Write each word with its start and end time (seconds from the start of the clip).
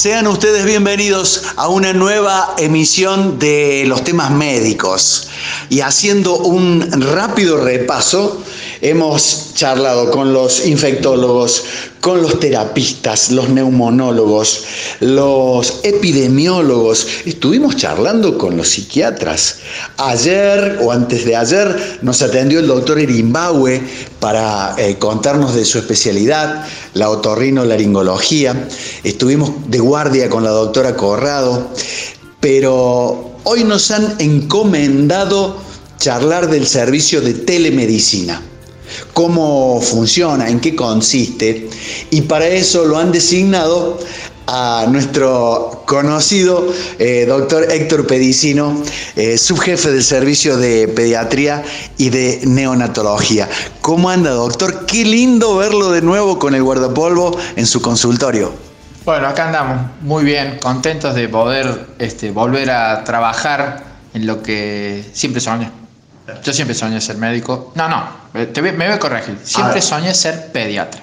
Sean 0.00 0.26
ustedes 0.28 0.64
bienvenidos 0.64 1.42
a 1.56 1.68
una 1.68 1.92
nueva 1.92 2.54
emisión 2.56 3.38
de 3.38 3.84
los 3.86 4.02
temas 4.02 4.30
médicos. 4.30 5.28
Y 5.68 5.82
haciendo 5.82 6.38
un 6.38 6.90
rápido 6.90 7.62
repaso, 7.62 8.42
hemos 8.82 9.52
charlado 9.54 10.10
con 10.10 10.32
los 10.32 10.66
infectólogos, 10.66 11.64
con 12.00 12.22
los 12.22 12.40
terapistas, 12.40 13.30
los 13.30 13.48
neumonólogos, 13.50 14.64
los 15.00 15.80
epidemiólogos. 15.82 17.06
Estuvimos 17.26 17.76
charlando 17.76 18.38
con 18.38 18.56
los 18.56 18.68
psiquiatras. 18.68 19.58
Ayer 19.98 20.78
o 20.82 20.92
antes 20.92 21.24
de 21.24 21.36
ayer 21.36 21.98
nos 22.02 22.22
atendió 22.22 22.60
el 22.60 22.66
doctor 22.66 22.98
Erimbaue 22.98 23.82
para 24.18 24.74
eh, 24.78 24.96
contarnos 24.98 25.54
de 25.54 25.64
su 25.64 25.78
especialidad, 25.78 26.66
la 26.94 27.10
otorrinolaringología. 27.10 28.68
Estuvimos 29.04 29.52
de 29.68 29.78
guardia 29.78 30.30
con 30.30 30.44
la 30.44 30.50
doctora 30.50 30.96
Corrado, 30.96 31.70
pero 32.40 33.32
hoy 33.44 33.64
nos 33.64 33.90
han 33.90 34.14
encomendado 34.18 35.60
charlar 35.98 36.48
del 36.48 36.66
servicio 36.66 37.20
de 37.20 37.34
telemedicina 37.34 38.40
cómo 39.12 39.80
funciona, 39.80 40.48
en 40.48 40.60
qué 40.60 40.74
consiste, 40.74 41.68
y 42.10 42.22
para 42.22 42.46
eso 42.46 42.84
lo 42.84 42.98
han 42.98 43.12
designado 43.12 43.98
a 44.46 44.86
nuestro 44.88 45.84
conocido 45.86 46.66
eh, 46.98 47.24
doctor 47.26 47.70
Héctor 47.70 48.06
Pedicino, 48.06 48.82
eh, 49.14 49.38
subjefe 49.38 49.92
del 49.92 50.02
servicio 50.02 50.56
de 50.56 50.88
pediatría 50.88 51.62
y 51.98 52.10
de 52.10 52.40
neonatología. 52.44 53.48
¿Cómo 53.80 54.10
anda, 54.10 54.30
doctor? 54.30 54.86
Qué 54.86 55.04
lindo 55.04 55.56
verlo 55.56 55.90
de 55.92 56.02
nuevo 56.02 56.38
con 56.38 56.54
el 56.56 56.62
guardapolvo 56.64 57.38
en 57.54 57.66
su 57.66 57.80
consultorio. 57.80 58.52
Bueno, 59.04 59.28
acá 59.28 59.46
andamos 59.46 59.90
muy 60.02 60.24
bien, 60.24 60.58
contentos 60.60 61.14
de 61.14 61.28
poder 61.28 61.86
este, 61.98 62.32
volver 62.32 62.70
a 62.70 63.04
trabajar 63.04 63.84
en 64.14 64.26
lo 64.26 64.42
que 64.42 65.04
siempre 65.12 65.40
soñé. 65.40 65.79
Yo 66.42 66.52
siempre 66.52 66.74
soñé 66.74 67.00
ser 67.00 67.16
médico. 67.16 67.72
No, 67.74 67.88
no, 67.88 68.04
te, 68.52 68.62
me 68.62 68.72
voy 68.72 68.86
a 68.86 68.98
corregir. 68.98 69.38
Siempre 69.42 69.80
soñé 69.82 70.14
ser 70.14 70.52
pediatra. 70.52 71.02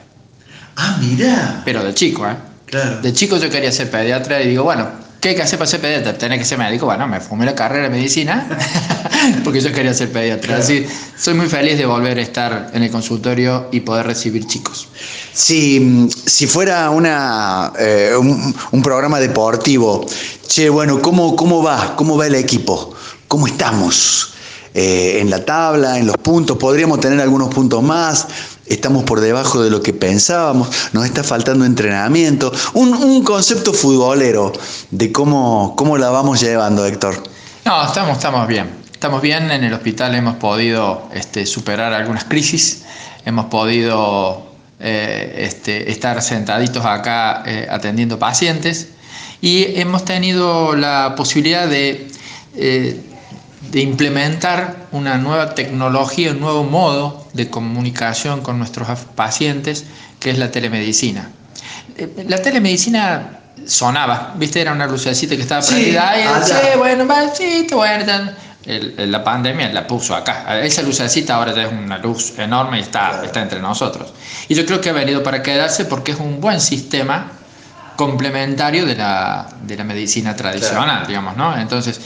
Ah, 0.75 0.97
mira. 1.00 1.61
Pero 1.66 1.84
de 1.84 1.94
chico, 1.94 2.28
¿eh? 2.28 2.36
Claro. 2.66 3.02
De 3.02 3.14
chico 3.14 3.38
yo 3.38 3.50
quería 3.50 3.72
ser 3.72 3.89
pediatra 3.89 4.42
y 4.42 4.50
digo, 4.50 4.64
bueno, 4.64 4.88
¿qué 5.22 5.30
hay 5.30 5.36
que 5.36 5.42
hacer 5.42 5.58
para 5.58 5.69
ser 5.69 5.81
pediatra? 5.81 6.17
Tener 6.17 6.38
que 6.38 6.45
ser 6.45 6.58
médico. 6.58 6.86
Bueno, 6.86 7.08
me 7.08 7.19
fumé 7.19 7.45
la 7.45 7.56
carrera 7.56 7.84
de 7.84 7.89
medicina 7.89 8.47
porque 9.44 9.61
yo 9.61 9.72
quería 9.72 9.94
ser 9.94 10.11
pediatra. 10.11 10.58
Así, 10.58 10.86
soy 11.17 11.34
muy 11.34 11.47
feliz 11.47 11.78
de 11.78 11.86
volver 11.86 12.17
a 12.17 12.22
estar 12.22 12.72
en 12.73 12.84
el 12.84 12.91
consultorio 12.91 13.69
y 13.72 13.80
poder 13.80 14.06
recibir 14.06 14.45
chicos. 14.45 14.88
Si, 15.34 16.09
si 16.25 16.45
fuera 16.45 16.89
una, 16.89 17.73
eh, 17.80 18.12
un, 18.19 18.56
un, 18.72 18.81
programa 18.81 19.19
deportivo, 19.19 20.06
che, 20.47 20.69
bueno, 20.69 21.02
¿cómo, 21.02 21.36
¿cómo 21.36 21.64
va? 21.64 21.95
¿Cómo 21.95 22.17
va 22.17 22.28
el 22.28 22.36
equipo? 22.36 22.94
¿Cómo 23.28 23.47
estamos? 23.47 24.34
Eh, 24.80 25.22
en 25.22 25.31
la 25.31 25.44
tabla, 25.44 25.97
en 25.97 26.06
los 26.06 26.17
puntos, 26.17 26.56
podríamos 26.56 27.00
tener 27.00 27.20
algunos 27.20 27.50
puntos 27.50 27.81
más, 27.81 28.28
estamos 28.67 29.06
por 29.06 29.22
debajo 29.22 29.64
de 29.64 29.72
lo 29.72 29.81
que 29.81 29.92
pensábamos, 29.92 30.69
nos 30.94 31.03
está 31.03 31.23
faltando 31.23 31.66
entrenamiento, 31.66 32.53
un, 32.75 33.23
concepto 33.23 33.73
futbolero 33.73 34.53
de 34.92 35.11
cómo, 35.11 35.73
cómo 35.75 35.97
la 35.97 36.11
vamos 36.11 36.42
llevando, 36.42 36.86
Héctor. 36.86 37.23
No, 37.66 37.88
estamos, 37.88 38.17
estamos 38.17 38.47
bien. 38.47 38.69
Estamos 38.92 39.19
bien, 39.19 39.50
en 39.50 39.64
el 39.64 39.73
hospital 39.73 40.14
hemos 40.14 40.36
podido 40.36 41.09
este, 41.12 41.47
superar 41.47 41.91
algunas 41.94 42.25
crisis, 42.25 42.84
hemos 43.25 43.45
podido 43.45 44.45
eh, 44.80 45.38
este, 45.39 45.89
estar 45.89 46.22
sentaditos 46.22 46.85
acá 46.85 47.41
eh, 47.47 47.68
atendiendo 47.68 48.19
pacientes 48.19 48.90
y 49.41 49.79
hemos 49.79 50.06
tenido 50.06 50.75
la 50.75 51.16
posibilidad 51.18 51.68
de 51.68 52.07
de 53.62 53.81
implementar 53.81 54.88
una 54.91 55.18
nueva 55.18 55.56
tecnología, 55.56 56.31
un 56.31 56.40
nuevo 56.40 56.63
modo 56.63 57.28
de 57.34 57.50
comunicación 57.50 58.41
con 58.41 58.59
nuestros 58.59 58.88
pacientes, 59.16 59.85
que 60.19 60.29
es 60.29 60.38
la 60.38 60.51
telemedicina. 60.51 61.31
Eh, 61.97 62.25
la 62.28 62.41
telemedicina 62.41 63.40
sonaba, 63.66 64.34
¿viste? 64.38 64.62
Era 64.62 64.73
una 64.73 64.88
lucecita 64.88 65.35
que 65.35 65.41
estaba 65.41 65.66
prendida 65.66 66.09
ahí, 66.09 66.23
sí, 66.44 66.53
bueno, 66.78 67.06
sí, 67.35 67.73
bueno, 67.73 68.31
la 68.67 69.23
pandemia 69.23 69.72
la 69.72 69.88
puso 69.88 70.16
acá. 70.16 70.62
Esa 70.62 70.81
lucecita 70.81 71.35
ahora 71.35 71.51
es 71.63 71.72
una 71.72 71.97
luz 71.97 72.38
enorme 72.38 72.79
y 72.79 72.81
está, 72.81 73.23
está 73.23 73.41
entre 73.41 73.59
nosotros. 73.59 74.13
Y 74.50 74.56
yo 74.56 74.66
creo 74.66 74.81
que 74.81 74.90
ha 74.90 74.94
venido 74.94 75.23
para 75.23 75.41
quedarse 75.41 75.85
porque 75.85 76.12
es 76.12 76.19
un 76.19 76.41
buen 76.41 76.59
sistema 76.59 77.31
complementario 77.97 78.85
de 78.85 78.96
la, 78.96 79.50
de 79.63 79.75
la 79.75 79.84
medicina 79.84 80.35
tradicional, 80.35 81.06
digamos, 81.06 81.35
¿no? 81.35 81.58
Entonces, 81.58 82.00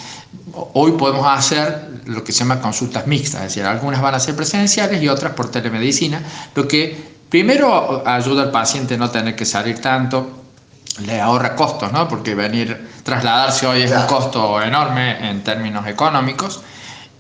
hoy 0.74 0.94
podemos 0.94 1.28
hacer 1.28 2.02
lo 2.06 2.24
que 2.24 2.32
se 2.32 2.40
llama 2.40 2.60
consultas 2.60 3.06
mixtas, 3.06 3.42
es 3.42 3.48
decir, 3.50 3.66
algunas 3.66 4.02
van 4.02 4.16
a 4.16 4.20
ser 4.20 4.36
presenciales 4.36 5.04
y 5.04 5.08
otras 5.08 5.34
por 5.34 5.52
telemedicina, 5.52 6.24
lo 6.56 6.68
que 6.68 7.12
primero 7.30 8.02
ayuda 8.08 8.44
al 8.44 8.52
paciente 8.52 8.96
a 8.96 8.98
no 8.98 9.12
tener 9.12 9.36
que 9.36 9.46
salir 9.46 9.80
tanto, 9.80 10.42
le 11.06 11.22
ahorra 11.22 11.56
costos, 11.56 11.92
¿no? 11.92 12.08
Porque 12.08 12.34
venir, 12.34 12.90
trasladarse 13.04 13.68
hoy 13.68 13.84
es 13.84 13.92
un 13.92 14.06
costo 14.08 14.62
enorme 14.62 15.30
en 15.30 15.44
términos 15.44 15.86
económicos, 15.88 16.62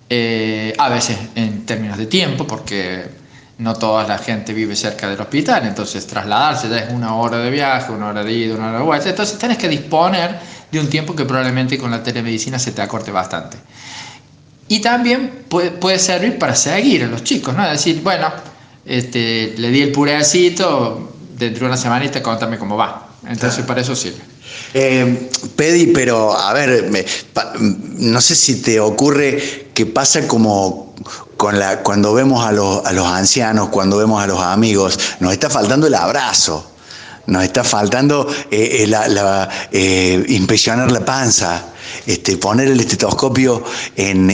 eh, 0.10 0.74
a 0.78 0.90
veces 0.90 1.18
en 1.36 1.66
términos 1.66 1.98
de 1.98 2.06
tiempo, 2.08 2.48
porque 2.48 3.21
no 3.62 3.76
toda 3.76 4.08
la 4.08 4.18
gente 4.18 4.54
vive 4.54 4.76
cerca 4.76 5.08
del 5.08 5.22
hospital, 5.22 5.68
entonces 5.68 6.08
trasladarse 6.08 6.68
ya 6.68 6.80
es 6.80 6.92
una 6.92 7.16
hora 7.16 7.38
de 7.38 7.52
viaje, 7.52 7.92
una 7.92 8.08
hora 8.08 8.24
de 8.24 8.34
ida, 8.34 8.56
una 8.56 8.70
hora 8.70 8.80
de 8.80 8.84
vuelta, 8.84 9.10
entonces 9.10 9.38
tienes 9.38 9.60
que 9.60 9.70
disponer 9.70 10.40
de 10.72 10.80
un 10.80 10.90
tiempo 10.90 11.16
que 11.16 11.26
probablemente 11.26 11.78
con 11.78 11.92
la 11.92 12.02
telemedicina 12.02 12.58
se 12.58 12.72
te 12.72 12.82
acorte 12.82 13.12
bastante. 13.12 13.58
Y 14.68 14.80
también 14.80 15.44
puede, 15.48 15.72
puede 15.72 16.00
servir 16.00 16.40
para 16.40 16.56
seguir 16.56 17.04
a 17.04 17.08
los 17.08 17.24
chicos, 17.24 17.56
¿no? 17.56 17.64
Es 17.66 17.72
decir, 17.74 18.02
bueno, 18.02 18.32
este, 18.84 19.54
le 19.58 19.70
di 19.70 19.82
el 19.82 19.92
purecito, 19.92 21.14
dentro 21.38 21.62
de 21.62 21.66
una 21.68 21.78
semanita 21.78 22.24
contame 22.24 22.58
cómo 22.58 22.78
va. 22.78 23.10
Entonces 23.28 23.64
para 23.64 23.82
eso 23.82 23.96
sirve. 23.96 24.22
Eh, 24.74 25.30
Pedi, 25.56 25.88
pero 25.88 26.36
a 26.36 26.52
ver, 26.54 26.90
no 27.62 28.22
sé 28.22 28.36
si 28.36 28.62
te 28.62 28.80
ocurre 28.80 29.70
que 29.74 29.86
pasa 29.86 30.28
como 30.28 30.91
cuando 31.84 32.14
vemos 32.14 32.46
a 32.46 32.52
los, 32.52 32.86
a 32.86 32.92
los 32.92 33.08
ancianos, 33.08 33.70
cuando 33.70 33.98
vemos 33.98 34.22
a 34.22 34.28
los 34.28 34.40
amigos, 34.40 35.00
nos 35.20 35.34
está 35.34 35.50
faltando 35.50 35.88
el 35.88 35.96
abrazo. 35.96 36.68
Nos 37.28 37.44
está 37.44 37.64
faltando 37.64 38.28
eh, 38.50 38.84
eh, 38.84 38.88
la, 38.88 39.50
eh, 39.72 40.26
impresionar 40.30 40.92
la 40.92 41.06
panza, 41.06 41.64
este, 42.06 42.38
poner 42.38 42.68
el 42.68 42.80
estetoscopio 42.80 43.64
en, 43.96 44.30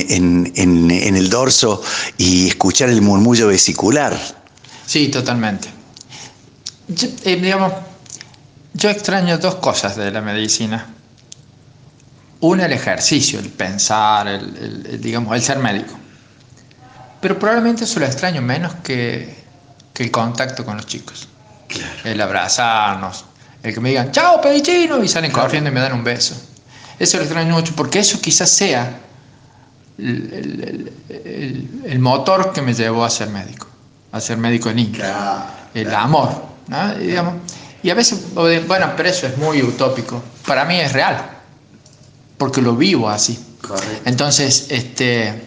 el 0.56 1.30
dorso 1.30 1.82
y 2.18 2.48
escuchar 2.48 2.90
el 2.90 3.02
murmullo 3.02 3.48
vesicular. 3.48 4.18
Sí, 4.86 5.10
totalmente. 5.10 5.68
Yo, 6.88 7.10
digamos, 7.24 7.74
yo 8.74 8.90
extraño 8.90 9.38
dos 9.38 9.56
cosas 9.56 9.96
de 9.98 10.10
la 10.12 10.22
medicina. 10.22 10.88
Una, 12.40 12.66
el 12.66 12.74
ejercicio, 12.74 13.40
el 13.40 13.50
pensar, 13.50 14.28
el, 14.28 15.02
digamos, 15.02 15.36
el 15.36 15.42
ser 15.42 15.60
médico. 15.60 15.94
Pero 17.22 17.40
probablemente 17.40 17.84
eso 17.84 18.00
lo 18.00 18.06
extraño 18.06 18.42
menos 18.42 18.76
que 18.84 19.36
el 19.96 20.12
contacto 20.12 20.64
con 20.64 20.78
los 20.78 20.86
chicos 20.86 21.28
el 22.04 22.22
abrazarnos, 22.22 23.26
el 23.64 23.74
que 23.74 23.80
me 23.80 23.90
digan, 23.90 24.12
chao 24.12 24.42
pedicino, 24.42 25.04
y 25.04 25.08
salen 25.08 25.32
corriendo 25.32 25.70
y 25.70 25.74
me 25.74 25.80
dan 25.80 25.94
un 25.94 26.04
beso. 26.04 26.36
Eso 27.00 27.18
lo 27.18 27.24
extraño 27.24 27.54
mucho, 27.54 27.74
porque 27.76 28.00
eso 28.00 28.20
quizás 28.22 28.50
sea 28.50 29.00
el, 29.98 30.92
motor 32.00 32.54
que 32.54 32.62
me 32.62 32.74
llevó 32.74 33.04
a 33.04 33.10
ser 33.10 33.30
médico, 33.30 33.68
a 34.12 34.20
ser 34.20 34.38
médico 34.38 34.70
en 34.70 34.80
Inca. 34.80 35.70
el 35.74 35.94
amor, 35.94 36.46
Y, 37.00 37.08
digamos, 37.08 37.36
y 37.84 37.90
a 37.90 37.94
veces, 37.94 38.34
bueno, 38.34 38.94
pero 38.96 39.10
eso 39.10 39.28
es 39.28 39.38
muy 39.38 39.62
utópico. 39.62 40.24
Para 40.46 40.66
mí 40.66 40.80
es 40.80 40.94
real, 40.94 41.30
porque 42.38 42.62
lo 42.62 42.76
vivo 42.76 43.10
así. 43.10 43.40
Entonces, 44.06 44.68
este, 44.70 45.44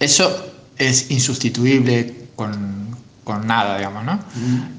eso 0.00 0.52
es 0.78 1.10
insustituible 1.10 2.28
con 2.36 2.76
con 3.26 3.44
nada, 3.44 3.76
digamos, 3.76 4.04
¿no? 4.04 4.20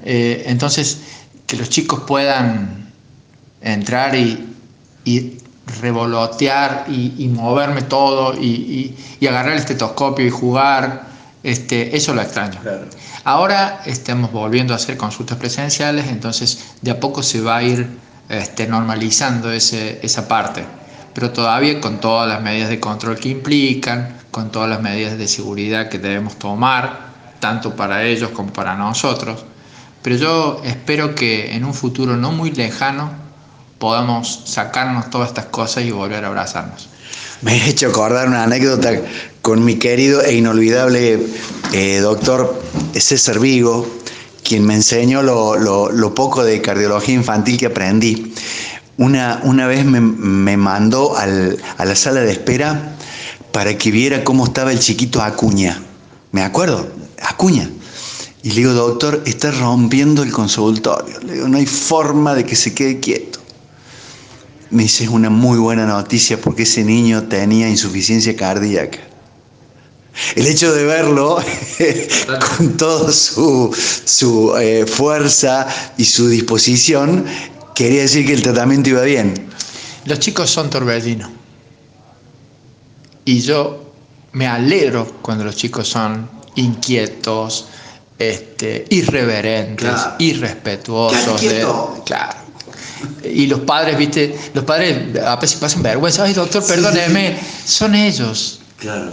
Eh, 0.02 0.44
entonces, 0.46 1.02
que 1.46 1.58
los 1.58 1.68
chicos 1.68 2.04
puedan 2.06 2.90
entrar 3.60 4.16
y, 4.16 4.46
revolotear 5.82 6.86
y, 6.88 7.28
moverme 7.28 7.82
todo 7.82 8.32
y, 8.40 8.96
agarrar 9.20 9.52
el 9.52 9.58
estetoscopio 9.58 10.26
y 10.26 10.30
jugar, 10.30 11.08
este, 11.42 11.94
eso 11.94 12.14
lo 12.14 12.22
extraño. 12.22 12.58
Ahora 13.24 13.82
estamos 13.84 14.32
volviendo 14.32 14.72
a 14.72 14.76
hacer 14.76 14.96
consultas 14.96 15.36
presenciales, 15.36 16.06
entonces 16.06 16.72
de 16.80 16.90
a 16.92 16.98
poco 16.98 17.22
se 17.22 17.42
va 17.42 17.58
a 17.58 17.62
ir 17.62 17.86
este, 18.30 18.66
normalizando 18.66 19.52
ese, 19.52 20.00
esa 20.02 20.26
parte, 20.26 20.64
pero 21.12 21.32
todavía 21.32 21.82
con 21.82 22.00
todas 22.00 22.26
las 22.26 22.40
medidas 22.40 22.70
de 22.70 22.80
control 22.80 23.18
que 23.18 23.28
implican, 23.28 24.17
con 24.30 24.50
todas 24.50 24.68
las 24.68 24.80
medidas 24.80 25.18
de 25.18 25.28
seguridad 25.28 25.88
que 25.88 25.98
debemos 25.98 26.38
tomar, 26.38 27.08
tanto 27.40 27.76
para 27.76 28.04
ellos 28.04 28.30
como 28.30 28.52
para 28.52 28.74
nosotros, 28.74 29.44
pero 30.02 30.16
yo 30.16 30.60
espero 30.64 31.14
que 31.14 31.54
en 31.54 31.64
un 31.64 31.74
futuro 31.74 32.16
no 32.16 32.32
muy 32.32 32.50
lejano 32.50 33.10
podamos 33.78 34.42
sacarnos 34.46 35.10
todas 35.10 35.28
estas 35.28 35.46
cosas 35.46 35.84
y 35.84 35.90
volver 35.90 36.24
a 36.24 36.28
abrazarnos. 36.28 36.88
Me 37.42 37.56
he 37.56 37.70
hecho 37.70 37.88
acordar 37.88 38.28
una 38.28 38.44
anécdota 38.44 38.92
con 39.42 39.64
mi 39.64 39.76
querido 39.76 40.22
e 40.22 40.34
inolvidable 40.34 41.18
eh, 41.72 41.98
doctor 42.00 42.60
César 42.94 43.38
Vigo, 43.38 43.88
quien 44.42 44.64
me 44.64 44.74
enseñó 44.74 45.22
lo, 45.22 46.14
poco 46.14 46.42
de 46.42 46.60
cardiología 46.60 47.14
infantil 47.14 47.58
que 47.58 47.66
aprendí. 47.66 48.34
Una, 48.96 49.40
una 49.44 49.68
vez 49.68 49.84
me, 49.84 50.56
mandó 50.56 51.16
a 51.16 51.26
la 51.26 51.94
sala 51.94 52.20
de 52.20 52.32
espera 52.32 52.96
para 53.58 53.76
que 53.76 53.90
viera 53.90 54.22
cómo 54.22 54.44
estaba 54.44 54.70
el 54.70 54.78
chiquito 54.78 55.20
Acuña. 55.20 55.82
Me 56.30 56.42
acuerdo, 56.42 56.92
Acuña. 57.20 57.68
Y 58.44 58.50
le 58.50 58.54
digo, 58.54 58.72
doctor, 58.72 59.20
está 59.26 59.50
rompiendo 59.50 60.22
el 60.22 60.30
consultorio. 60.30 61.18
Le 61.26 61.32
digo, 61.32 61.48
no 61.48 61.58
hay 61.58 61.66
forma 61.66 62.36
de 62.36 62.46
que 62.46 62.54
se 62.54 62.72
quede 62.72 63.00
quieto 63.00 63.40
me 64.70 64.84
dice, 64.84 65.02
es 65.02 65.10
una 65.10 65.28
muy 65.28 65.58
buena 65.58 65.86
noticia 65.86 66.40
porque 66.40 66.62
ese 66.62 66.84
niño 66.84 67.24
tenía 67.24 67.68
insuficiencia 67.68 68.36
cardíaca. 68.36 69.00
El 70.36 70.46
hecho 70.46 70.72
de 70.72 70.84
verlo 70.84 71.38
con 72.56 72.76
toda 72.76 73.12
su, 73.12 74.54
eh, 74.60 74.86
fuerza 74.86 75.66
y 75.96 76.04
su 76.04 76.28
disposición 76.28 77.24
quería 77.74 78.02
decir 78.02 78.24
que 78.24 78.34
el 78.34 78.42
tratamiento 78.42 78.90
iba 78.90 79.02
bien. 79.02 79.34
Los 80.04 80.20
chicos 80.20 80.48
son 80.48 80.70
torbellinos. 80.70 81.37
Y 83.28 83.42
yo 83.42 83.92
me 84.32 84.46
alegro 84.46 85.06
cuando 85.20 85.44
los 85.44 85.54
chicos 85.54 85.86
son 85.86 86.30
inquietos, 86.54 87.66
este, 88.18 88.86
irreverentes, 88.88 90.00
irrespetuosos. 90.18 91.38
claro 92.06 92.48
y 93.22 93.46
los 93.46 93.60
padres, 93.60 93.98
viste, 93.98 94.34
los 94.54 94.64
padres 94.64 95.22
a 95.22 95.36
veces 95.36 95.58
pasan 95.58 95.82
vergüenza, 95.82 96.24
ay 96.24 96.32
doctor, 96.32 96.66
perdóneme, 96.66 97.38
son 97.66 97.94
ellos, 97.94 98.60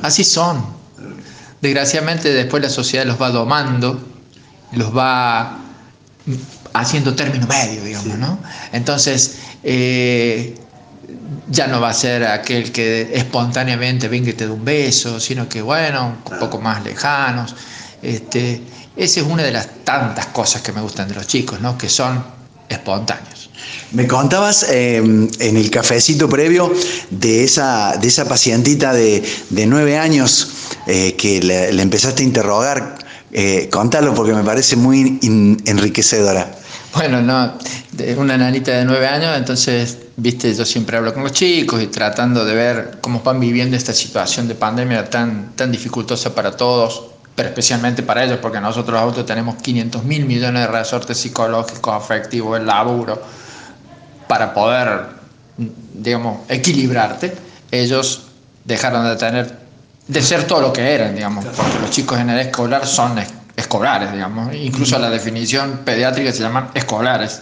así 0.01 0.23
son. 0.23 0.65
Desgraciadamente 1.61 2.33
después 2.33 2.63
la 2.63 2.69
sociedad 2.69 3.05
los 3.05 3.21
va 3.21 3.31
domando, 3.31 3.99
los 4.71 4.95
va 4.95 5.59
haciendo 6.73 7.15
término 7.15 7.47
medio, 7.47 7.83
digamos, 7.83 8.17
¿no? 8.17 8.39
Entonces, 8.71 9.39
eh, 9.61 10.55
ya 11.47 11.67
no 11.67 11.79
va 11.79 11.89
a 11.89 11.93
ser 11.93 12.25
aquel 12.25 12.71
que 12.71 13.09
espontáneamente 13.13 14.07
venga 14.07 14.29
y 14.29 14.33
te 14.33 14.45
dé 14.47 14.51
un 14.51 14.65
beso, 14.65 15.19
sino 15.19 15.47
que, 15.47 15.61
bueno, 15.61 16.17
un 16.31 16.39
poco 16.39 16.59
más 16.59 16.83
lejanos. 16.83 17.55
Este, 18.01 18.61
esa 18.95 19.19
es 19.19 19.25
una 19.25 19.43
de 19.43 19.51
las 19.51 19.83
tantas 19.83 20.27
cosas 20.27 20.61
que 20.61 20.71
me 20.71 20.81
gustan 20.81 21.07
de 21.07 21.15
los 21.15 21.27
chicos, 21.27 21.59
¿no? 21.61 21.77
Que 21.77 21.89
son 21.89 22.23
espontáneos. 22.69 23.49
Me 23.91 24.07
contabas 24.07 24.65
em, 24.69 25.29
en 25.39 25.57
el 25.57 25.69
cafecito 25.69 26.27
previo 26.27 26.73
de 27.09 27.43
esa, 27.43 27.97
de 27.97 28.07
esa 28.07 28.27
pacientita 28.27 28.93
de, 28.93 29.23
nueve 29.67 29.97
años 29.97 30.49
eh, 30.87 31.15
que 31.15 31.41
le, 31.41 31.69
empezaste 31.81 32.23
a 32.23 32.25
interrogar. 32.25 32.97
Eh, 33.31 33.69
contalo 33.71 34.13
porque 34.13 34.33
me 34.33 34.43
parece 34.43 34.75
muy 34.75 35.19
enriquecedora. 35.65 36.55
Bueno, 36.93 37.21
no, 37.21 37.57
una 38.17 38.37
nanita 38.37 38.71
de 38.71 38.85
nueve 38.85 39.07
años, 39.07 39.37
entonces, 39.37 39.97
viste, 40.17 40.53
yo 40.53 40.65
siempre 40.65 40.97
hablo 40.97 41.13
con 41.13 41.23
los 41.23 41.33
chicos 41.33 41.81
y 41.81 41.87
tratando 41.87 42.45
de 42.45 42.55
ver 42.55 42.97
cómo 43.01 43.21
van 43.21 43.39
viviendo 43.39 43.75
esta 43.75 43.93
situación 43.93 44.47
de 44.47 44.55
pandemia 44.55 45.09
tan, 45.09 45.51
tan 45.55 45.71
dificultosa 45.71 46.33
para 46.33 46.55
todos, 46.55 47.03
pero 47.35 47.49
especialmente 47.49 48.01
para 48.01 48.23
ellos, 48.23 48.39
porque 48.41 48.61
nosotros 48.61 48.99
adultos 48.99 49.25
tenemos 49.25 49.55
500 49.55 50.03
mil 50.03 50.25
millones 50.25 50.61
de 50.61 50.67
resortes 50.67 51.17
psicológicos, 51.17 51.93
afectivos, 51.93 52.59
el 52.59 52.65
laburo 52.65 53.21
para 54.27 54.53
poder, 54.53 55.07
digamos, 55.93 56.39
equilibrarte, 56.49 57.35
ellos 57.71 58.23
dejaron 58.63 59.05
de 59.05 59.15
tener, 59.17 59.59
de 60.07 60.21
ser 60.21 60.47
todo 60.47 60.61
lo 60.61 60.73
que 60.73 60.93
eran, 60.93 61.13
digamos, 61.13 61.45
porque 61.45 61.79
los 61.79 61.91
chicos 61.91 62.19
en 62.19 62.29
edad 62.29 62.41
escolar 62.41 62.87
son 62.87 63.19
escolares, 63.55 64.11
digamos, 64.13 64.53
incluso 64.55 64.97
la 64.97 65.09
definición 65.09 65.81
pediátrica 65.83 66.31
se 66.31 66.41
llaman 66.41 66.69
escolares, 66.73 67.41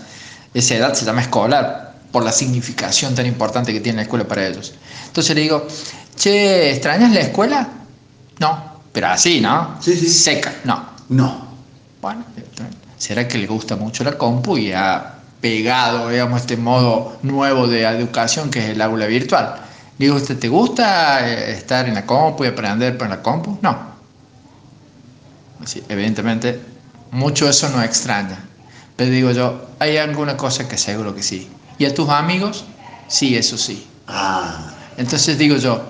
esa 0.54 0.76
edad 0.76 0.94
se 0.94 1.06
llama 1.06 1.22
escolar 1.22 1.93
por 2.14 2.24
la 2.24 2.32
significación 2.32 3.16
tan 3.16 3.26
importante 3.26 3.74
que 3.74 3.82
tiene 3.82 3.98
la 3.98 4.02
escuela 4.04 4.26
para 4.26 4.48
ellos. 4.48 4.76
Entonces 5.08 5.36
le 5.36 5.42
digo, 5.42 5.68
che, 6.16 6.72
¿extrañas 6.72 7.12
la 7.12 7.22
escuela? 7.22 7.68
No, 8.38 8.82
pero 8.92 9.08
así, 9.08 9.42
¿no? 9.42 9.78
Sí, 9.82 9.98
sí. 9.98 10.08
Seca, 10.08 10.54
no. 10.64 10.94
No. 11.10 11.48
Bueno, 12.02 12.24
será 12.98 13.28
que 13.28 13.40
le 13.40 13.48
gusta 13.48 13.76
mucho 13.76 14.04
la 14.04 14.16
compu 14.16 14.58
y 14.58 14.72
a 14.72 15.16
pegado, 15.42 16.10
digamos, 16.10 16.42
este 16.42 16.56
modo 16.56 17.18
nuevo 17.24 17.68
de 17.68 17.82
educación 17.82 18.52
que 18.52 18.60
es 18.60 18.70
el 18.70 18.82
aula 18.82 19.08
virtual. 19.08 19.56
Digo, 19.98 20.22
¿te 20.22 20.48
gusta 20.48 21.28
eh, 21.28 21.52
estar 21.54 21.88
en 21.88 21.96
la 21.96 22.06
compu 22.06 22.44
y 22.44 22.48
aprender 22.48 22.96
por 22.96 23.10
la 23.10 23.24
compu? 23.24 23.58
No. 23.62 23.76
evidentemente, 25.90 26.62
mucho 27.12 27.50
eso 27.50 27.70
no 27.70 27.82
extraña. 27.82 28.38
Pero 28.96 29.10
digo 29.10 29.32
yo, 29.32 29.70
hay 29.80 29.98
alguna 29.98 30.38
cosa 30.38 30.68
que 30.68 30.78
seguro 30.78 31.16
que 31.16 31.24
sí. 31.24 31.50
¿Y 31.78 31.86
a 31.86 31.94
tus 31.94 32.10
amigos? 32.10 32.66
Sí, 33.08 33.36
eso 33.36 33.58
sí. 33.58 33.86
Ah. 34.08 34.74
Entonces 34.98 35.38
digo 35.38 35.58
yo, 35.58 35.84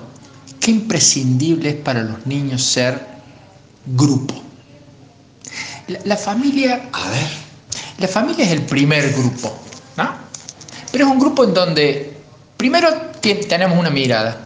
qué 0.60 0.72
imprescindible 0.72 1.70
es 1.70 1.76
para 1.76 2.04
los 2.04 2.26
niños 2.26 2.64
ser 2.64 3.06
grupo. 3.86 4.36
La, 5.88 6.00
la 6.06 6.18
familia... 6.18 6.90
A 6.94 7.10
ver 7.10 7.44
la 8.04 8.08
familia 8.08 8.46
es 8.46 8.52
el 8.52 8.64
primer 8.64 9.14
grupo, 9.14 9.56
¿no? 9.98 10.10
Pero 10.92 11.06
es 11.06 11.12
un 11.12 11.20
grupo 11.20 11.44
en 11.44 11.54
donde 11.54 12.18
primero 12.58 12.90
tenemos 13.22 13.78
una 13.78 13.90
mirada. 13.90 14.38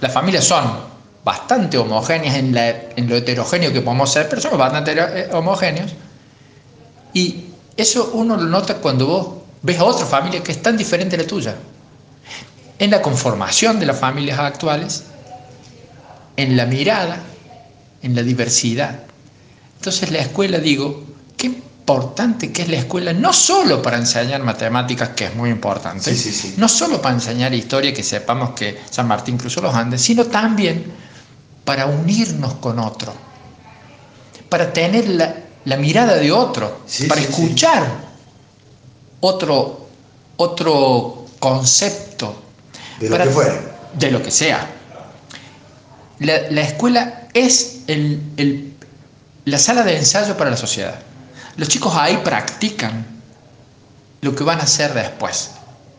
Las 0.00 0.12
familias 0.12 0.44
son 0.44 0.80
bastante 1.24 1.78
homogéneas 1.78 2.34
en, 2.36 3.08
lo 3.08 3.16
heterogéneo 3.16 3.72
que 3.72 3.80
podemos 3.80 4.12
ser, 4.12 4.28
pero 4.28 4.42
somos 4.42 4.58
bastante 4.58 4.92
eh, 4.92 5.28
homogéneos. 5.32 5.92
Y 7.12 7.46
eso 7.76 8.10
uno 8.14 8.36
lo 8.36 8.44
nota 8.44 8.76
cuando 8.76 9.06
vos 9.06 9.28
ves 9.64 9.78
a 9.78 9.84
otra 9.84 10.06
familia 10.06 10.42
que 10.42 10.52
es 10.52 10.62
tan 10.62 10.76
diferente 10.76 11.16
a 11.16 11.18
la 11.20 11.26
tuya. 11.26 11.56
En 12.78 12.90
la 12.90 13.00
conformación 13.00 13.80
de 13.80 13.86
las 13.86 13.98
familias 13.98 14.38
actuales, 14.38 15.04
en 16.36 16.56
la 16.56 16.66
mirada, 16.66 17.18
en 18.02 18.14
la 18.14 18.22
diversidad. 18.22 19.00
Entonces 19.78 20.10
la 20.10 20.18
escuela, 20.18 20.58
digo, 20.58 21.02
¿qué 21.36 21.46
importante 21.46 22.52
que 22.52 22.62
es 22.62 22.68
la 22.68 22.76
escuela, 22.76 23.14
no 23.14 23.32
solo 23.32 23.80
para 23.80 23.96
enseñar 23.96 24.42
matemáticas, 24.42 25.10
que 25.10 25.26
es 25.26 25.34
muy 25.34 25.48
importante, 25.48 26.14
no 26.58 26.68
solo 26.68 27.00
para 27.00 27.14
enseñar 27.14 27.54
historia, 27.54 27.94
que 27.94 28.02
sepamos 28.02 28.50
que 28.50 28.80
San 28.90 29.08
Martín 29.08 29.38
cruzó 29.38 29.62
los 29.62 29.74
Andes, 29.74 30.02
sino 30.02 30.26
también 30.26 30.84
para 31.64 31.86
unirnos 31.86 32.54
con 32.54 32.78
otro, 32.78 33.14
para 34.50 34.70
tener 34.74 35.08
la, 35.08 35.76
mirada 35.78 36.16
de 36.16 36.30
otro, 36.30 36.80
para 37.08 37.22
escuchar 37.22 38.03
otro, 39.26 39.86
otro 40.36 41.26
concepto. 41.38 42.42
De 43.00 43.08
lo 43.08 43.18
que 43.18 43.30
fuera. 43.30 43.60
De 43.94 44.10
lo 44.10 44.22
que 44.22 44.30
sea. 44.30 44.70
La, 46.20 46.60
escuela 46.60 47.28
es 47.34 47.80
la 49.44 49.58
sala 49.58 49.82
de 49.82 49.96
ensayo 49.96 50.36
para 50.36 50.50
la 50.50 50.56
sociedad. 50.56 50.94
Los 51.56 51.68
chicos 51.68 51.94
ahí 51.96 52.20
practican 52.24 53.06
lo 54.20 54.34
que 54.34 54.44
van 54.44 54.60
a 54.60 54.64
hacer 54.64 54.94
después, 54.94 55.50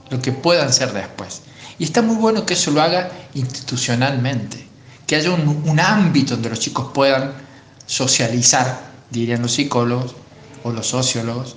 lo 0.09 0.21
que 0.21 0.31
puedan 0.31 0.71
ser 0.73 0.93
después. 0.93 1.41
Y 1.77 1.83
está 1.83 2.01
muy 2.01 2.15
bueno 2.15 2.45
que 2.45 2.53
eso 2.53 2.71
lo 2.71 2.81
haga 2.81 3.09
institucionalmente, 3.33 4.67
que 5.05 5.15
haya 5.15 5.31
un, 5.31 5.79
ámbito 5.79 6.35
donde 6.35 6.49
los 6.49 6.59
chicos 6.59 6.91
puedan 6.93 7.33
socializar, 7.85 8.79
dirían 9.09 9.41
los 9.41 9.53
psicólogos 9.53 10.15
o 10.63 10.71
los 10.71 10.87
sociólogos. 10.87 11.55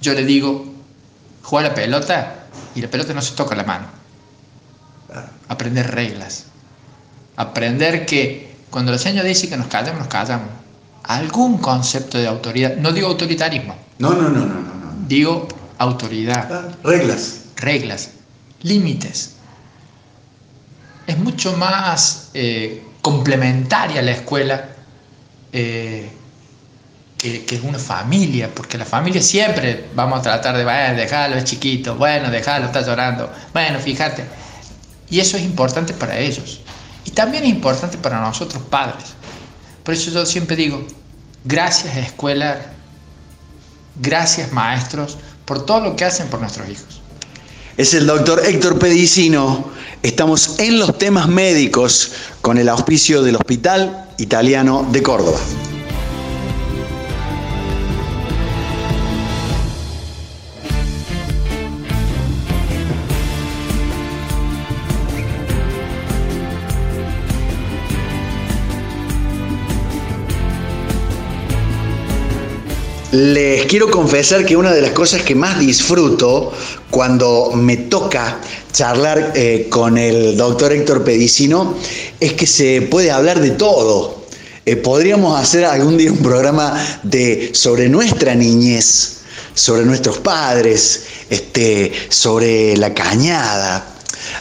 Yo 0.00 0.12
le 0.12 0.24
digo, 0.24 0.75
juega 1.46 1.68
la 1.68 1.74
pelota 1.74 2.34
y 2.74 2.82
la 2.82 2.88
pelota 2.88 3.14
no 3.14 3.22
se 3.22 3.34
toca 3.34 3.54
la 3.54 3.62
mano. 3.62 3.86
Aprender 5.48 5.92
reglas. 5.92 6.46
Aprender 7.36 8.04
que 8.04 8.56
cuando 8.70 8.92
el 8.92 8.98
señor 8.98 9.24
dice 9.24 9.48
que 9.48 9.56
nos 9.56 9.68
callamos, 9.68 10.00
nos 10.00 10.08
callamos 10.08 10.48
algún 11.04 11.58
concepto 11.58 12.18
de 12.18 12.26
autoridad. 12.26 12.76
No 12.76 12.92
digo 12.92 13.06
autoritarismo. 13.06 13.76
No, 13.98 14.10
no, 14.10 14.28
no, 14.28 14.40
no, 14.40 14.54
no. 14.54 14.94
Digo 15.06 15.46
autoridad. 15.78 16.52
Ah, 16.52 16.68
reglas. 16.82 17.42
Reglas. 17.54 18.10
Límites. 18.62 19.36
Es 21.06 21.16
mucho 21.16 21.56
más 21.56 22.30
eh, 22.34 22.84
complementaria 23.00 24.02
la 24.02 24.10
escuela 24.10 24.68
eh, 25.52 26.10
que, 27.16 27.44
que, 27.44 27.60
una 27.60 27.78
familia, 27.78 28.50
porque 28.54 28.76
la 28.76 28.84
familia 28.84 29.22
siempre 29.22 29.86
vamos 29.94 30.20
a 30.20 30.22
tratar 30.22 30.56
de, 30.56 30.64
bueno, 30.64 30.96
dejarlo, 30.96 31.36
es 31.36 31.44
chiquito, 31.44 31.96
bueno, 31.96 32.30
dejarlo, 32.30 32.66
está 32.66 32.82
llorando, 32.82 33.32
bueno, 33.52 33.78
fíjate. 33.78 34.24
Y 35.08 35.20
eso 35.20 35.36
es 35.36 35.44
importante 35.44 35.94
para 35.94 36.18
ellos. 36.18 36.60
Y 37.04 37.10
también 37.10 37.44
es 37.44 37.50
importante 37.50 37.96
para 37.96 38.20
nosotros 38.20 38.62
padres. 38.68 39.14
Por 39.84 39.94
eso 39.94 40.10
yo 40.10 40.26
siempre 40.26 40.56
digo, 40.56 40.84
gracias 41.44 41.96
escuela, 41.96 42.72
gracias 44.00 44.52
maestros, 44.52 45.16
por 45.44 45.64
todo 45.64 45.80
lo 45.80 45.96
que 45.96 46.04
hacen 46.04 46.26
por 46.28 46.40
nuestros 46.40 46.68
hijos. 46.68 47.00
Es 47.76 47.94
el 47.94 48.06
doctor 48.06 48.42
Héctor 48.44 48.78
Pedicino. 48.78 49.70
Estamos 50.02 50.58
en 50.58 50.78
los 50.78 50.98
temas 50.98 51.28
médicos 51.28 52.12
con 52.40 52.58
el 52.58 52.68
auspicio 52.68 53.22
del 53.22 53.36
Hospital 53.36 54.08
Italiano 54.18 54.86
de 54.90 55.02
Córdoba. 55.02 55.38
Les 73.18 73.64
quiero 73.64 73.90
confesar 73.90 74.44
que 74.44 74.58
una 74.58 74.74
de 74.74 74.82
las 74.82 74.90
cosas 74.90 75.22
que 75.22 75.34
más 75.34 75.58
disfruto 75.58 76.52
cuando 76.90 77.50
me 77.54 77.78
toca 77.78 78.42
charlar 78.70 79.32
eh, 79.34 79.68
con 79.70 79.96
el 79.96 80.36
doctor 80.36 80.70
Héctor 80.70 81.02
Pedicino 81.02 81.78
es 82.20 82.34
que 82.34 82.46
se 82.46 82.82
puede 82.82 83.10
hablar 83.10 83.40
de 83.40 83.52
todo. 83.52 84.26
Eh, 84.66 84.76
podríamos 84.76 85.40
hacer 85.40 85.64
algún 85.64 85.96
día 85.96 86.12
un 86.12 86.18
programa 86.18 86.74
de, 87.04 87.52
sobre 87.54 87.88
nuestra 87.88 88.34
niñez, 88.34 89.20
sobre 89.54 89.86
nuestros 89.86 90.18
padres, 90.18 91.04
este, 91.30 91.92
sobre 92.10 92.76
la 92.76 92.92
cañada. 92.92 93.94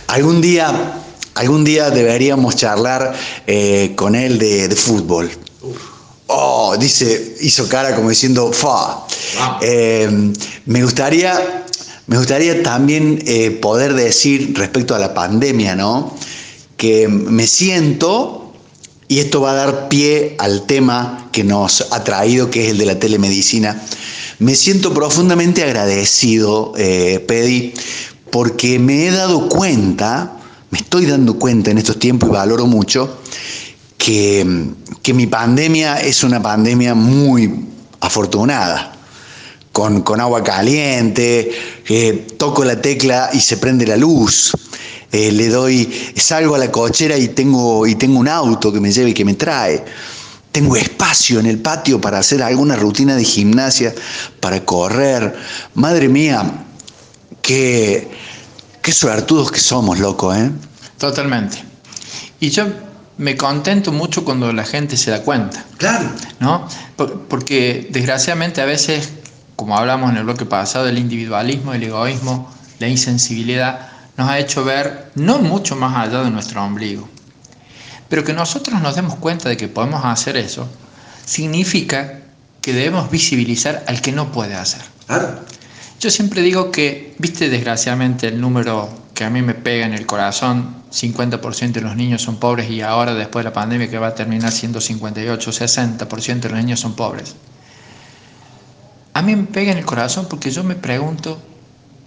Algún 0.07 0.41
día, 0.41 1.01
algún 1.35 1.63
día 1.63 1.91
deberíamos 1.91 2.57
charlar 2.57 3.15
eh, 3.47 3.93
con 3.95 4.15
él 4.15 4.37
de, 4.37 4.67
de 4.67 4.75
fútbol. 4.75 5.31
Oh, 6.27 6.75
dice, 6.77 7.37
hizo 7.41 7.67
cara 7.69 7.95
como 7.95 8.09
diciendo, 8.09 8.51
fa. 8.51 9.05
Eh, 9.61 10.33
me 10.65 10.83
gustaría, 10.83 11.65
me 12.07 12.17
gustaría 12.17 12.63
también 12.63 13.23
eh, 13.27 13.51
poder 13.51 13.93
decir 13.93 14.53
respecto 14.57 14.95
a 14.95 14.99
la 14.99 15.13
pandemia, 15.13 15.75
¿no? 15.75 16.15
Que 16.77 17.07
me 17.07 17.45
siento, 17.45 18.53
y 19.07 19.19
esto 19.19 19.41
va 19.41 19.51
a 19.51 19.55
dar 19.55 19.87
pie 19.87 20.35
al 20.39 20.65
tema 20.65 21.29
que 21.31 21.43
nos 21.43 21.87
ha 21.91 22.03
traído, 22.03 22.49
que 22.49 22.65
es 22.65 22.71
el 22.71 22.79
de 22.79 22.85
la 22.87 22.99
telemedicina. 22.99 23.79
Me 24.39 24.55
siento 24.55 24.93
profundamente 24.93 25.63
agradecido, 25.63 26.73
eh, 26.75 27.23
Pedi, 27.27 27.73
porque 28.31 28.79
me 28.79 29.07
he 29.07 29.11
dado 29.11 29.47
cuenta, 29.47 30.37
me 30.71 30.79
estoy 30.79 31.05
dando 31.05 31.37
cuenta 31.37 31.69
en 31.69 31.77
estos 31.77 31.99
tiempos 31.99 32.29
y 32.29 32.33
valoro 32.33 32.65
mucho, 32.65 33.21
que, 33.97 34.73
que 35.05 35.13
mi 35.13 35.27
pandemia 35.27 36.01
es 36.01 36.23
una 36.23 36.41
pandemia 36.41 36.95
muy 36.95 37.63
afortunada. 37.99 38.91
Con, 39.71 40.01
con, 40.01 40.19
agua 40.19 40.43
caliente, 40.43 41.51
eh, 41.87 42.25
toco 42.39 42.65
la 42.65 42.81
tecla 42.81 43.29
y 43.31 43.39
se 43.39 43.57
prende 43.57 43.85
la 43.85 43.97
luz, 43.97 44.53
eh, 45.11 45.31
le 45.31 45.49
doy, 45.49 45.93
salgo 46.15 46.55
a 46.55 46.57
la 46.57 46.71
cochera 46.71 47.15
y 47.17 47.27
tengo, 47.27 47.85
y 47.85 47.93
tengo 47.93 48.17
un 48.17 48.27
auto 48.27 48.73
que 48.73 48.79
me 48.79 48.91
lleva 48.91 49.09
y 49.09 49.13
que 49.13 49.25
me 49.25 49.35
trae. 49.35 49.85
Tengo 50.51 50.75
espacio 50.75 51.39
en 51.39 51.45
el 51.45 51.59
patio 51.59 52.01
para 52.01 52.17
hacer 52.17 52.41
alguna 52.41 52.75
rutina 52.75 53.15
de 53.15 53.25
gimnasia, 53.25 53.93
para 54.39 54.65
correr. 54.65 55.35
Madre 55.75 56.09
mía, 56.09 56.65
qué, 57.43 58.09
qué 58.81 58.91
suertudos 58.91 59.51
que 59.51 59.59
somos, 59.59 59.99
loco, 59.99 60.33
¿eh? 60.33 60.49
Totalmente. 60.97 61.63
Y 62.39 62.49
yo 62.49 62.65
me 63.17 63.37
contento 63.37 63.91
mucho 63.91 64.25
cuando 64.25 64.51
la 64.51 64.65
gente 64.65 64.97
se 64.97 65.11
da 65.11 65.21
cuenta. 65.21 65.63
Claro. 65.77 66.09
¿No? 66.39 66.67
Porque 67.29 67.87
desgraciadamente 67.91 68.61
a 68.61 68.65
veces, 68.65 69.11
como 69.55 69.77
hablamos 69.77 70.11
en 70.11 70.17
el 70.17 70.23
bloque 70.23 70.45
pasado, 70.45 70.87
el 70.87 70.97
individualismo, 70.97 71.73
el 71.73 71.83
egoísmo, 71.83 72.51
la 72.79 72.87
insensibilidad, 72.87 73.89
nos 74.17 74.29
ha 74.29 74.39
hecho 74.39 74.63
ver 74.63 75.11
no 75.15 75.39
mucho 75.39 75.75
más 75.75 75.95
allá 75.95 76.23
de 76.23 76.31
nuestro 76.31 76.63
ombligo. 76.63 77.07
Pero 78.09 78.23
que 78.23 78.33
nosotros 78.33 78.81
nos 78.81 78.95
demos 78.95 79.15
cuenta 79.15 79.49
de 79.49 79.57
que 79.57 79.67
podemos 79.67 80.03
hacer 80.05 80.37
eso, 80.37 80.67
significa 81.25 82.19
que 82.61 82.73
debemos 82.73 83.09
visibilizar 83.09 83.83
al 83.87 84.01
que 84.01 84.11
no 84.11 84.31
puede 84.31 84.55
hacer. 84.55 84.81
Claro. 85.07 85.39
Yo 85.99 86.09
siempre 86.09 86.41
digo 86.41 86.71
que, 86.71 87.15
viste 87.19 87.49
desgraciadamente 87.49 88.27
el 88.27 88.39
número 88.39 88.89
que 89.15 89.23
a 89.23 89.29
mí 89.29 89.41
me 89.41 89.55
pega 89.55 89.85
en 89.85 89.93
el 89.93 90.05
corazón, 90.05 90.83
50% 90.91 91.71
de 91.71 91.81
los 91.81 91.95
niños 91.95 92.21
son 92.21 92.37
pobres 92.37 92.69
y 92.69 92.81
ahora 92.81 93.13
después 93.13 93.43
de 93.43 93.49
la 93.49 93.53
pandemia 93.53 93.89
que 93.89 93.97
va 93.97 94.07
a 94.07 94.15
terminar 94.15 94.51
siendo 94.51 94.81
58, 94.81 95.51
60% 95.51 96.39
de 96.41 96.49
los 96.49 96.59
niños 96.59 96.81
son 96.81 96.95
pobres. 96.95 97.35
A 99.13 99.21
mí 99.21 99.33
me 99.35 99.45
pega 99.45 99.71
en 99.71 99.77
el 99.77 99.85
corazón 99.85 100.27
porque 100.29 100.51
yo 100.51 100.65
me 100.65 100.75
pregunto, 100.75 101.41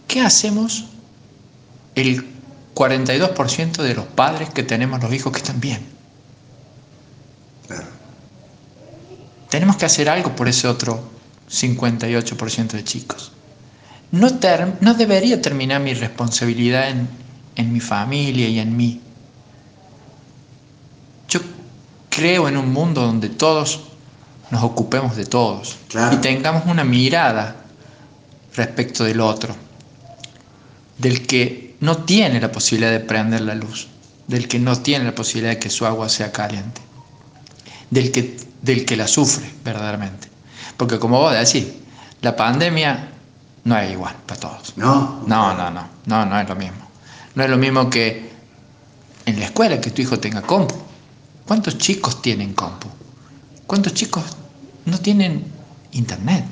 ¿qué 0.07 0.21
hacemos 0.21 0.85
el 1.95 2.29
42% 2.75 3.83
de 3.83 3.95
los 3.95 4.05
padres 4.05 4.51
que 4.51 4.63
tenemos 4.63 5.03
los 5.03 5.13
hijos 5.15 5.33
que 5.33 5.39
están 5.39 5.61
bien? 5.61 5.81
Tenemos 9.49 9.77
que 9.79 9.87
hacer 9.87 10.11
algo 10.11 10.37
por 10.37 10.47
ese 10.47 10.69
otro 10.69 11.09
58% 11.51 12.73
de 12.73 12.85
chicos. 12.85 13.33
No, 14.11 14.29
no, 14.81 14.95
debería 14.95 15.41
terminar 15.43 15.81
mi 15.81 15.95
responsabilidad 15.95 16.89
en, 16.89 17.09
en 17.57 17.73
mi 17.73 17.81
familia 17.81 18.49
y 18.49 18.59
en 18.59 18.77
mí. 18.77 19.01
Yo 21.29 21.41
creo 22.09 22.49
en 22.49 22.57
un 22.57 22.73
mundo 22.73 23.03
donde 23.03 23.29
todos 23.29 23.81
nos 24.51 24.63
ocupemos 24.63 25.17
de 25.17 25.27
todos 25.27 25.77
claro. 25.89 26.17
y 26.17 26.21
tengamos 26.21 26.65
una 26.67 26.85
mirada 26.85 27.57
respecto 28.55 29.05
del 29.05 29.21
otro, 29.21 29.55
del 30.97 31.27
que 31.27 31.77
no 31.81 31.99
tiene 31.99 32.41
la 32.41 32.51
posibilidad 32.51 32.91
de 32.91 33.01
prender 33.01 33.43
la 33.43 33.55
luz, 33.55 33.89
del 34.27 34.49
que 34.49 34.59
no 34.59 34.81
tiene 34.81 35.05
la 35.05 35.15
posibilidad 35.15 35.53
de 35.53 35.59
que 35.59 35.71
su 35.71 35.87
agua 35.87 36.09
sea 36.09 36.33
caliente, 36.33 36.81
del 37.91 38.11
que, 38.11 38.37
del 38.63 38.85
que 38.85 38.97
la 38.97 39.07
sufre 39.07 39.49
verdaderamente. 39.65 40.29
Porque 40.77 40.99
como 40.99 41.19
vos 41.19 41.33
decís, 41.33 41.67
la 42.23 42.35
pandemia 42.35 43.11
no 43.65 43.79
es 43.79 43.91
igual 43.93 44.15
para 44.27 44.41
todos. 44.41 44.77
No. 44.77 45.23
No, 45.27 45.55
no, 45.55 45.71
no, 45.71 45.89
no, 46.07 46.27
no 46.27 46.41
es 46.41 46.49
lo 46.49 46.57
mismo. 46.57 46.89
No 47.35 47.45
es 47.45 47.51
lo 47.51 47.57
mismo 47.57 47.91
que 47.91 48.31
en 49.27 49.39
la 49.39 49.47
escuela 49.47 49.81
que 49.81 49.91
tu 49.91 50.03
hijo 50.03 50.19
tenga 50.19 50.43
compu. 50.43 50.75
¿Cuántos 51.47 51.79
chicos 51.79 52.21
tienen 52.23 52.55
compu? 52.55 52.89
¿Cuántos 53.67 53.95
chicos 53.95 54.25
no 54.87 54.99
tienen 54.99 55.45
internet? 55.93 56.45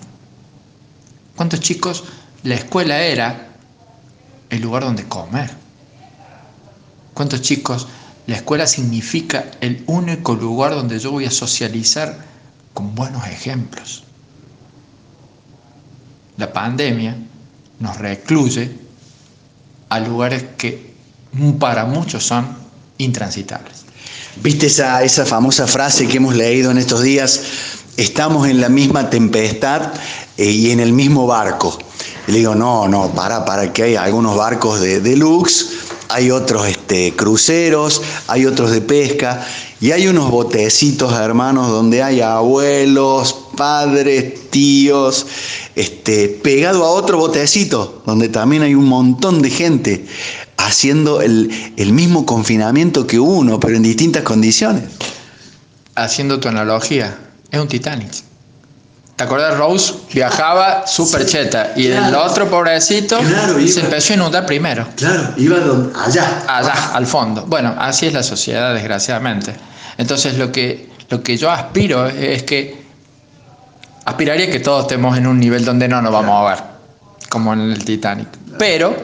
¿Cuántos 1.35 1.61
chicos 1.61 2.05
la 2.43 2.55
escuela 2.55 3.01
era 3.01 3.49
el 4.51 4.61
lugar 4.61 4.85
donde 4.85 5.05
comer? 5.05 5.51
¿Cuántos 7.15 7.43
chicos 7.43 7.89
la 8.27 8.37
escuela 8.37 8.67
significa 8.67 9.51
el 9.61 9.85
único 9.87 10.35
lugar 10.35 10.75
donde 10.75 10.99
yo 10.99 11.11
voy 11.13 11.27
a 11.27 11.31
socializar 11.31 12.19
con 12.75 12.95
buenos 12.95 13.27
ejemplos? 13.27 14.06
La 16.37 16.53
pandemia 16.53 17.17
nos 17.81 17.99
recluye 17.99 18.71
a 19.89 20.01
lugares 20.01 20.45
que 20.57 20.95
para 21.59 21.85
muchos 21.85 22.25
son 22.25 22.47
intransitables. 22.99 23.85
¿Viste 24.43 24.67
esa, 24.67 25.03
esa 25.03 25.25
famosa 25.25 25.67
frase 25.67 26.07
que 26.07 26.19
hemos 26.19 26.35
leído 26.35 26.71
en 26.71 26.79
estos 26.79 27.03
días? 27.03 27.43
Estamos 27.97 28.49
en 28.49 28.61
la 28.61 28.69
misma 28.69 29.09
tempestad 29.09 29.93
eh, 30.37 30.51
y 30.51 30.71
en 30.71 30.81
el 30.81 30.93
mismo 30.93 31.27
barco. 31.27 31.79
Y 32.29 32.33
le 32.33 32.39
digo, 32.39 32.55
no, 32.55 32.89
no, 32.89 33.11
para, 33.13 33.45
para, 33.45 33.73
que 33.73 33.85
hay 33.85 33.97
algunos 33.97 34.37
barcos 34.37 34.81
de 34.81 35.01
deluxe, 35.01 35.71
hay 36.09 36.31
otros 36.31 36.67
este, 36.67 37.15
cruceros, 37.17 38.03
hay 38.29 38.47
otros 38.47 38.71
de 38.71 38.81
pesca 38.81 39.47
y 39.81 39.93
hay 39.93 40.09
unos 40.09 40.31
botecitos, 40.31 41.13
hermanos, 41.15 41.71
donde 41.71 42.03
hay 42.03 42.21
abuelos, 42.21 43.46
padres, 43.57 44.51
tíos, 44.51 45.27
este, 45.75 46.29
pegado 46.29 46.85
a 46.85 46.91
otro 46.91 47.19
botecito, 47.19 48.03
donde 48.07 48.29
también 48.29 48.63
hay 48.63 48.75
un 48.75 48.85
montón 48.87 49.43
de 49.43 49.51
gente 49.51 50.07
haciendo 50.59 51.21
el, 51.23 51.73
el 51.77 51.93
mismo 51.93 52.25
confinamiento 52.27 53.07
que 53.07 53.19
uno, 53.19 53.59
pero 53.59 53.77
en 53.77 53.83
distintas 53.83 54.23
condiciones. 54.23 54.85
Haciendo 55.95 56.39
tu 56.41 56.49
analogía, 56.49 57.17
es 57.51 57.59
un 57.61 57.69
Titanic. 57.69 58.11
¿Te 59.17 59.25
acuerdas? 59.25 59.57
Rose 59.57 59.95
viajaba 60.13 60.87
súper 60.87 61.25
cheta 61.25 61.73
y 61.75 61.87
Claro. 61.87 62.09
el 62.09 62.15
otro 62.17 62.51
pobrecito 62.51 63.19
Claro, 63.19 63.55
se 63.55 63.63
iba. 63.63 63.81
empezó 63.81 64.13
a 64.13 64.17
inundar 64.17 64.45
primero. 64.45 64.87
Claro, 64.95 65.33
iba 65.39 65.59
donde- 65.59 65.99
allá. 65.99 66.45
allá, 66.47 66.91
al 66.93 67.07
fondo. 67.07 67.45
Bueno, 67.47 67.75
así 67.79 68.07
es 68.07 68.13
la 68.13 68.23
sociedad, 68.23 68.75
desgraciadamente. 68.75 69.55
Entonces, 69.97 70.37
lo 70.37 70.53
que, 70.53 70.91
lo 71.09 71.23
que 71.23 71.39
yo 71.39 71.51
aspiro 71.51 72.07
es 72.09 72.43
que 72.43 72.85
aspiraría 74.07 74.51
que 74.51 74.61
todos 74.61 74.83
estemos 74.83 75.19
en 75.19 75.27
un 75.27 75.39
nivel 75.39 75.65
donde 75.65 75.89
no 75.89 76.01
nos 76.01 76.13
vamos 76.13 76.41
a 76.41 76.55
ver, 76.55 76.65
como 77.29 77.53
en 77.53 77.73
el 77.73 77.85
Titanic. 77.85 78.29
Pero, 78.59 78.97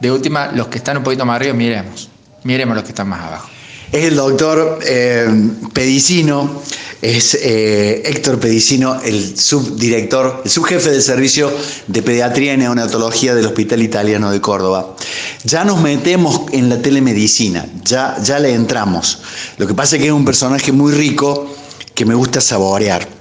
de 0.00 0.10
última, 0.10 0.50
los 0.52 0.68
que 0.68 0.78
están 0.78 0.96
un 0.96 1.04
poquito 1.04 1.24
más 1.24 1.36
arriba, 1.36 1.54
miremos. 1.54 2.08
Miremos 2.44 2.74
los 2.74 2.82
que 2.82 2.90
están 2.90 3.08
más 3.08 3.20
abajo. 3.20 3.48
Es 3.92 4.04
el 4.04 4.16
doctor 4.16 4.80
eh, 4.84 5.28
Pedicino. 5.72 6.62
es 7.00 7.34
eh, 7.34 8.02
Héctor 8.06 8.40
Pedicino, 8.40 9.00
el 9.02 9.38
subdirector, 9.38 10.42
el 10.44 10.50
subjefe 10.50 10.90
del 10.90 11.02
servicio 11.02 11.52
de 11.86 12.02
pediatría 12.02 12.54
y 12.54 12.56
neonatología 12.56 13.34
del 13.34 13.46
Hospital 13.46 13.82
Italiano 13.82 14.30
de 14.30 14.40
Córdoba. 14.40 14.96
Ya 15.44 15.64
nos 15.64 15.80
metemos 15.80 16.42
en 16.52 16.68
la 16.70 16.80
telemedicina, 16.80 17.66
ya, 17.84 18.16
ya 18.22 18.38
le 18.38 18.52
entramos. 18.52 19.20
Lo 19.58 19.66
que 19.66 19.74
pasa 19.74 19.96
es 19.96 20.02
que 20.02 20.08
es 20.08 20.12
un 20.12 20.24
personaje 20.24 20.72
muy 20.72 20.92
rico 20.92 21.54
que 21.94 22.04
me 22.04 22.14
gusta 22.14 22.40
saborear. 22.40 23.17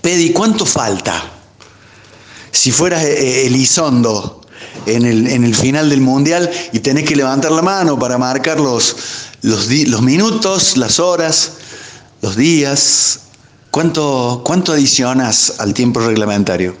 Pedi, 0.00 0.32
¿cuánto 0.32 0.66
falta? 0.66 1.22
Si 2.50 2.70
fueras 2.72 3.04
eh, 3.04 3.46
Elizondo 3.46 4.40
en 4.86 5.04
el, 5.04 5.26
en 5.28 5.44
el 5.44 5.54
final 5.54 5.90
del 5.90 6.00
Mundial 6.00 6.50
y 6.72 6.80
tenés 6.80 7.04
que 7.04 7.16
levantar 7.16 7.52
la 7.52 7.62
mano 7.62 7.98
para 7.98 8.18
marcar 8.18 8.58
los, 8.58 8.96
los, 9.42 9.68
los 9.68 10.02
minutos, 10.02 10.76
las 10.76 10.98
horas, 10.98 11.52
los 12.22 12.36
días. 12.36 13.20
¿Cuánto, 13.70 14.42
¿Cuánto 14.44 14.72
adicionas 14.72 15.54
al 15.58 15.74
tiempo 15.74 16.00
reglamentario? 16.00 16.76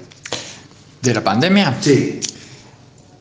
¿De 1.02 1.14
la 1.14 1.22
pandemia? 1.22 1.76
Sí. 1.80 2.18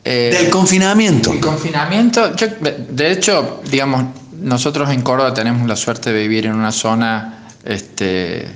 Eh, 0.03 0.38
Del 0.41 0.50
confinamiento. 0.50 1.34
El 1.34 1.41
confinamiento, 1.41 2.34
yo, 2.36 2.48
de 2.89 3.12
hecho, 3.12 3.62
digamos, 3.69 4.05
nosotros 4.39 4.89
en 4.89 5.01
Córdoba 5.01 5.34
tenemos 5.34 5.67
la 5.67 5.75
suerte 5.75 6.13
de 6.13 6.22
vivir 6.22 6.46
en 6.46 6.53
una 6.53 6.72
zona, 6.72 7.50
este, 7.65 8.48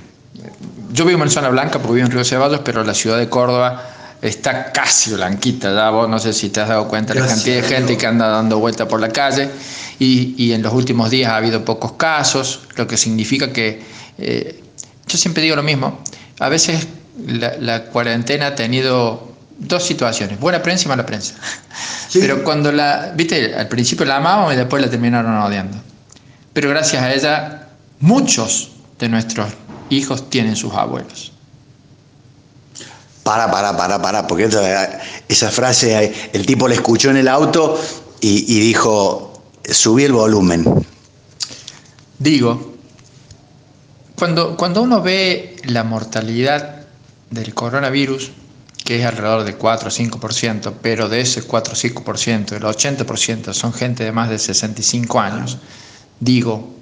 yo 0.92 1.04
vivo 1.04 1.22
en 1.22 1.30
zona 1.30 1.48
blanca 1.48 1.78
porque 1.78 1.94
vivo 1.94 2.06
en 2.06 2.12
Río 2.12 2.24
Ceballos, 2.24 2.60
pero 2.64 2.84
la 2.84 2.94
ciudad 2.94 3.18
de 3.18 3.28
Córdoba 3.28 3.82
está 4.20 4.70
casi 4.72 5.12
blanquita, 5.14 5.74
ya 5.74 5.90
vos 5.90 6.08
no 6.08 6.18
sé 6.18 6.32
si 6.32 6.50
te 6.50 6.60
has 6.60 6.68
dado 6.68 6.86
cuenta 6.86 7.12
de 7.12 7.20
la 7.20 7.26
cantidad 7.26 7.56
de 7.56 7.62
gente 7.62 7.96
que 7.96 8.06
anda 8.06 8.28
dando 8.28 8.58
vuelta 8.58 8.86
por 8.86 9.00
la 9.00 9.08
calle 9.08 9.50
y, 9.98 10.52
en 10.52 10.62
los 10.62 10.72
últimos 10.72 11.10
días 11.10 11.32
ha 11.32 11.36
habido 11.36 11.64
pocos 11.64 11.92
casos, 11.92 12.60
lo 12.76 12.86
que 12.86 12.96
significa 12.96 13.52
que, 13.52 13.82
eh, 14.18 14.62
yo 15.06 15.18
siempre 15.18 15.42
digo 15.42 15.56
lo 15.56 15.62
mismo, 15.62 16.00
a 16.38 16.48
veces 16.48 16.86
la, 17.26 17.84
cuarentena 17.84 18.48
ha 18.48 18.54
tenido 18.54 19.32
dos 19.58 19.84
situaciones, 19.84 20.38
buena 20.38 20.62
prensa 20.62 20.84
y 20.84 20.88
mala 20.88 21.06
prensa. 21.06 21.34
Pero 22.12 22.44
cuando 22.44 22.70
la, 22.70 23.12
viste, 23.14 23.54
al 23.54 23.68
principio 23.68 24.04
la 24.04 24.16
amábamos 24.16 24.52
y 24.54 24.56
después 24.56 24.82
la 24.82 24.90
terminaron 24.90 25.36
odiando. 25.38 25.78
Pero 26.52 26.68
gracias 26.68 27.02
a 27.02 27.12
ella, 27.12 27.68
muchos 28.00 28.72
de 28.98 29.08
nuestros 29.08 29.48
hijos 29.90 30.30
tienen 30.30 30.56
sus 30.56 30.72
abuelos. 30.74 31.32
Para, 33.22 33.50
para, 33.50 33.76
para, 33.76 34.02
para, 34.02 34.26
porque 34.26 34.48
esa 35.28 35.50
frase, 35.50 36.12
el 36.32 36.44
tipo 36.44 36.66
la 36.66 36.74
escuchó 36.74 37.10
en 37.10 37.18
el 37.18 37.28
auto 37.28 37.80
y 38.20 38.60
dijo, 38.60 39.42
subí 39.64 40.04
el 40.04 40.12
volumen. 40.12 40.64
Digo, 42.18 42.72
cuando, 44.16 44.56
cuando 44.56 44.82
uno 44.82 45.02
ve 45.02 45.56
la 45.64 45.82
mortalidad 45.82 46.82
del 47.30 47.54
coronavirus, 47.54 48.30
que 48.84 49.00
es 49.00 49.04
alrededor 49.06 49.42
del 49.42 49.56
4 49.56 49.88
o 49.88 49.90
5%, 49.90 50.74
pero 50.80 51.08
de 51.08 51.20
ese 51.20 51.42
4 51.42 51.72
o 51.72 51.76
5%, 51.76 52.52
el 52.52 52.62
80% 52.62 53.52
son 53.52 53.72
gente 53.72 54.04
de 54.04 54.12
más 54.12 54.28
de 54.28 54.38
65 54.38 55.18
años, 55.18 55.58
digo, 56.20 56.72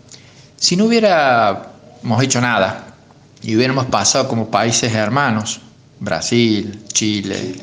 si 0.56 0.76
no 0.76 0.84
hubiéramos 0.84 2.22
hecho 2.22 2.40
nada 2.42 2.89
y 3.42 3.56
hubiéramos 3.56 3.86
pasado 3.86 4.28
como 4.28 4.50
países 4.50 4.92
hermanos, 4.92 5.60
Brasil, 5.98 6.84
Chile, 6.92 7.60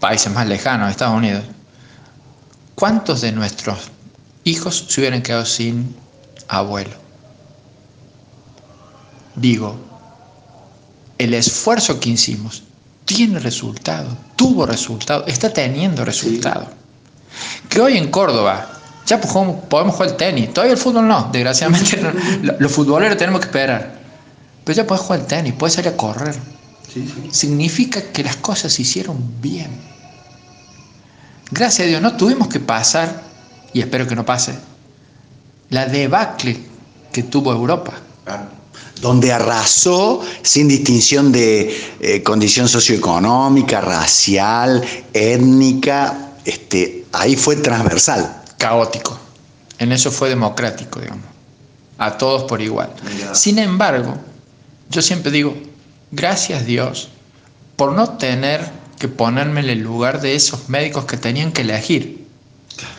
países 0.00 0.32
más 0.32 0.46
lejanos, 0.46 0.90
Estados 0.90 1.16
Unidos, 1.16 1.44
¿Cuántos 2.82 3.20
de 3.20 3.30
nuestros 3.30 3.78
hijos 4.42 4.86
se 4.88 5.00
hubieran 5.00 5.22
quedado 5.22 5.44
sin 5.44 5.94
abuelo? 6.48 6.90
Digo, 9.36 9.76
el 11.16 11.34
esfuerzo 11.34 12.00
que 12.00 12.10
hicimos 12.10 12.64
tiene 13.04 13.38
resultado, 13.38 14.08
tuvo 14.34 14.66
resultado, 14.66 15.24
está 15.26 15.52
teniendo 15.52 16.04
resultado. 16.04 16.66
Que 17.68 17.80
hoy 17.80 17.96
en 17.96 18.10
Córdoba 18.10 18.68
ya 19.06 19.20
podemos 19.20 19.94
jugar 19.94 20.10
el 20.10 20.16
tenis, 20.16 20.52
todavía 20.52 20.72
el 20.72 20.80
fútbol 20.80 21.06
no, 21.06 21.28
desgraciadamente 21.32 22.00
los 22.58 22.72
futboleros 22.72 23.16
tenemos 23.16 23.40
que 23.42 23.46
esperar, 23.46 24.01
pero 24.64 24.76
ya 24.76 24.86
puedes 24.86 25.02
jugar 25.02 25.20
el 25.20 25.26
tenis, 25.26 25.54
puedes 25.58 25.74
salir 25.74 25.92
a 25.92 25.96
correr. 25.96 26.34
Significa 27.30 28.02
que 28.12 28.22
las 28.22 28.36
cosas 28.36 28.72
se 28.72 28.82
hicieron 28.82 29.16
bien. 29.40 29.70
Gracias 31.50 31.86
a 31.86 31.88
Dios 31.88 32.02
no 32.02 32.16
tuvimos 32.16 32.48
que 32.48 32.60
pasar, 32.60 33.22
y 33.72 33.80
espero 33.80 34.06
que 34.06 34.14
no 34.14 34.24
pase, 34.24 34.54
la 35.70 35.86
debacle 35.86 36.58
que 37.12 37.22
tuvo 37.24 37.52
Europa. 37.52 37.94
Donde 39.00 39.32
arrasó 39.32 40.20
sin 40.42 40.68
distinción 40.68 41.32
de 41.32 41.76
eh, 41.98 42.22
condición 42.22 42.68
socioeconómica, 42.68 43.80
racial, 43.80 44.82
étnica, 45.12 46.34
este, 46.44 47.04
ahí 47.12 47.34
fue 47.34 47.56
transversal. 47.56 48.42
Caótico. 48.58 49.18
En 49.78 49.90
eso 49.90 50.12
fue 50.12 50.28
democrático, 50.28 51.00
digamos. 51.00 51.24
A 51.98 52.16
todos 52.16 52.44
por 52.44 52.62
igual. 52.62 52.94
Sin 53.32 53.58
embargo, 53.58 54.16
yo 54.92 55.02
siempre 55.02 55.32
digo, 55.32 55.56
gracias 56.10 56.66
Dios 56.66 57.08
por 57.76 57.92
no 57.92 58.10
tener 58.10 58.70
que 58.98 59.08
ponerme 59.08 59.60
en 59.60 59.70
el 59.70 59.80
lugar 59.80 60.20
de 60.20 60.36
esos 60.36 60.68
médicos 60.68 61.06
que 61.06 61.16
tenían 61.16 61.50
que 61.50 61.62
elegir. 61.62 62.26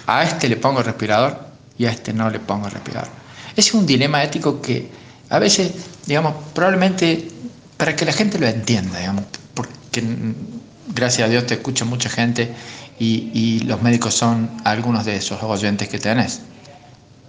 A 0.07 0.23
este 0.23 0.49
le 0.49 0.57
pongo 0.57 0.83
respirador 0.83 1.39
y 1.77 1.85
a 1.85 1.91
este 1.91 2.11
no 2.11 2.29
le 2.29 2.39
pongo 2.39 2.67
respirador. 2.67 3.09
Es 3.55 3.73
un 3.73 3.85
dilema 3.85 4.23
ético 4.23 4.59
que 4.59 4.89
a 5.29 5.39
veces, 5.39 5.71
digamos, 6.05 6.33
probablemente 6.53 7.29
para 7.77 7.95
que 7.95 8.05
la 8.05 8.11
gente 8.11 8.39
lo 8.39 8.47
entienda, 8.47 8.99
digamos, 8.99 9.25
porque 9.53 10.03
gracias 10.93 11.27
a 11.27 11.31
Dios 11.31 11.45
te 11.45 11.53
escucha 11.53 11.85
mucha 11.85 12.09
gente 12.09 12.51
y, 12.99 13.29
y 13.33 13.59
los 13.61 13.81
médicos 13.81 14.15
son 14.15 14.49
algunos 14.65 15.05
de 15.05 15.17
esos 15.17 15.41
oyentes 15.43 15.87
que 15.87 15.99
tenés. 15.99 16.41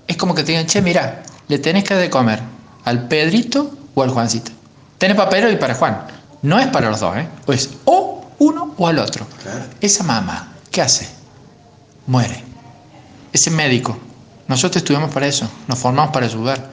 Es 0.06 0.16
como 0.16 0.34
que 0.34 0.42
te 0.42 0.52
digan, 0.52 0.66
che, 0.66 0.80
mira, 0.80 1.22
le 1.48 1.58
tenés 1.58 1.84
que 1.84 1.94
de 1.94 2.08
comer 2.08 2.40
al 2.84 3.08
Pedrito 3.08 3.83
o 3.94 4.02
al 4.02 4.10
Juancito. 4.10 4.52
Tenés 4.98 5.16
papel 5.16 5.52
y 5.52 5.56
para 5.56 5.74
Juan. 5.74 6.06
No 6.42 6.58
es 6.58 6.66
para 6.68 6.90
los 6.90 7.00
dos, 7.00 7.16
¿eh? 7.16 7.28
Pues 7.46 7.70
o 7.84 8.26
uno 8.38 8.74
o 8.76 8.86
al 8.86 8.98
otro. 8.98 9.26
Esa 9.80 10.04
mamá, 10.04 10.52
¿qué 10.70 10.82
hace? 10.82 11.08
Muere. 12.06 12.42
Ese 13.32 13.50
médico, 13.50 13.98
nosotros 14.46 14.82
estudiamos 14.82 15.12
para 15.12 15.26
eso, 15.26 15.48
nos 15.66 15.78
formamos 15.78 16.12
para 16.12 16.26
ayudar. 16.26 16.70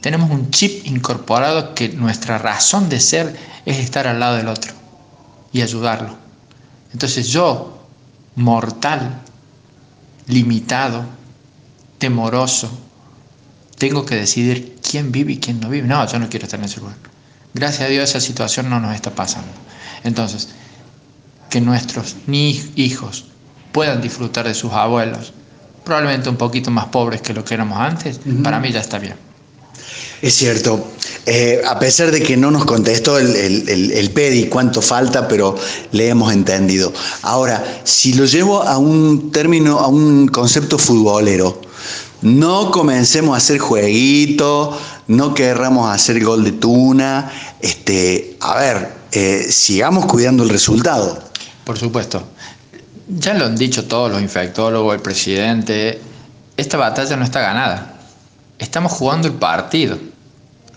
Tenemos 0.00 0.30
un 0.30 0.50
chip 0.50 0.86
incorporado 0.86 1.74
que 1.74 1.88
nuestra 1.88 2.38
razón 2.38 2.88
de 2.88 3.00
ser 3.00 3.36
es 3.64 3.78
estar 3.78 4.06
al 4.06 4.20
lado 4.20 4.36
del 4.36 4.48
otro 4.48 4.72
y 5.52 5.62
ayudarlo. 5.62 6.14
Entonces 6.92 7.28
yo, 7.28 7.78
mortal, 8.36 9.20
limitado, 10.26 11.04
temoroso, 11.98 12.70
tengo 13.78 14.04
que 14.04 14.16
decidir 14.16 14.76
quién 14.82 15.12
vive 15.12 15.34
y 15.34 15.38
quién 15.38 15.60
no 15.60 15.68
vive. 15.68 15.86
No, 15.86 16.06
yo 16.06 16.18
no 16.18 16.28
quiero 16.28 16.44
estar 16.44 16.58
en 16.58 16.66
ese 16.66 16.80
lugar. 16.80 16.96
Gracias 17.54 17.82
a 17.82 17.88
Dios 17.88 18.10
esa 18.10 18.20
situación 18.20 18.68
no 18.68 18.80
nos 18.80 18.94
está 18.94 19.10
pasando. 19.10 19.48
Entonces, 20.04 20.48
que 21.50 21.60
nuestros 21.60 22.16
hijos 22.26 23.26
puedan 23.72 24.00
disfrutar 24.00 24.46
de 24.46 24.54
sus 24.54 24.72
abuelos, 24.72 25.32
probablemente 25.84 26.28
un 26.28 26.36
poquito 26.36 26.70
más 26.70 26.86
pobres 26.86 27.22
que 27.22 27.32
lo 27.32 27.44
que 27.44 27.54
éramos 27.54 27.78
antes, 27.78 28.20
para 28.42 28.58
mí 28.58 28.72
ya 28.72 28.80
está 28.80 28.98
bien. 28.98 29.14
Es 30.22 30.34
cierto, 30.34 30.92
eh, 31.26 31.60
a 31.66 31.78
pesar 31.78 32.10
de 32.10 32.22
que 32.22 32.36
no 32.36 32.50
nos 32.50 32.64
contestó 32.64 33.18
el, 33.18 33.36
el, 33.68 34.10
PEDI 34.10 34.46
cuánto 34.46 34.80
falta, 34.80 35.28
pero 35.28 35.56
le 35.92 36.08
hemos 36.08 36.32
entendido. 36.32 36.92
Ahora, 37.22 37.62
si 37.84 38.14
lo 38.14 38.24
llevo 38.24 38.62
a 38.62 38.78
un 38.78 39.30
término, 39.30 39.78
a 39.78 39.88
un 39.88 40.28
concepto 40.28 40.78
futbolero, 40.78 41.60
no 42.22 42.70
comencemos 42.70 43.34
a 43.34 43.38
hacer 43.38 43.58
jueguito, 43.58 44.78
no 45.08 45.34
querramos 45.34 45.94
hacer 45.94 46.22
gol 46.24 46.44
de 46.44 46.52
tuna, 46.52 47.30
este, 47.60 48.36
a 48.40 48.56
ver, 48.58 48.92
eh, 49.12 49.46
sigamos 49.50 50.06
cuidando 50.06 50.42
el 50.42 50.50
resultado. 50.50 51.18
Por 51.64 51.78
supuesto. 51.78 52.22
Ya 53.08 53.34
lo 53.34 53.46
han 53.46 53.56
dicho 53.56 53.86
todos 53.86 54.10
los 54.10 54.20
infectólogos, 54.20 54.94
el 54.94 55.00
presidente, 55.00 56.00
esta 56.56 56.76
batalla 56.76 57.16
no 57.16 57.24
está 57.24 57.40
ganada. 57.40 57.94
Estamos 58.58 58.92
jugando 58.92 59.28
el 59.28 59.34
partido. 59.34 59.98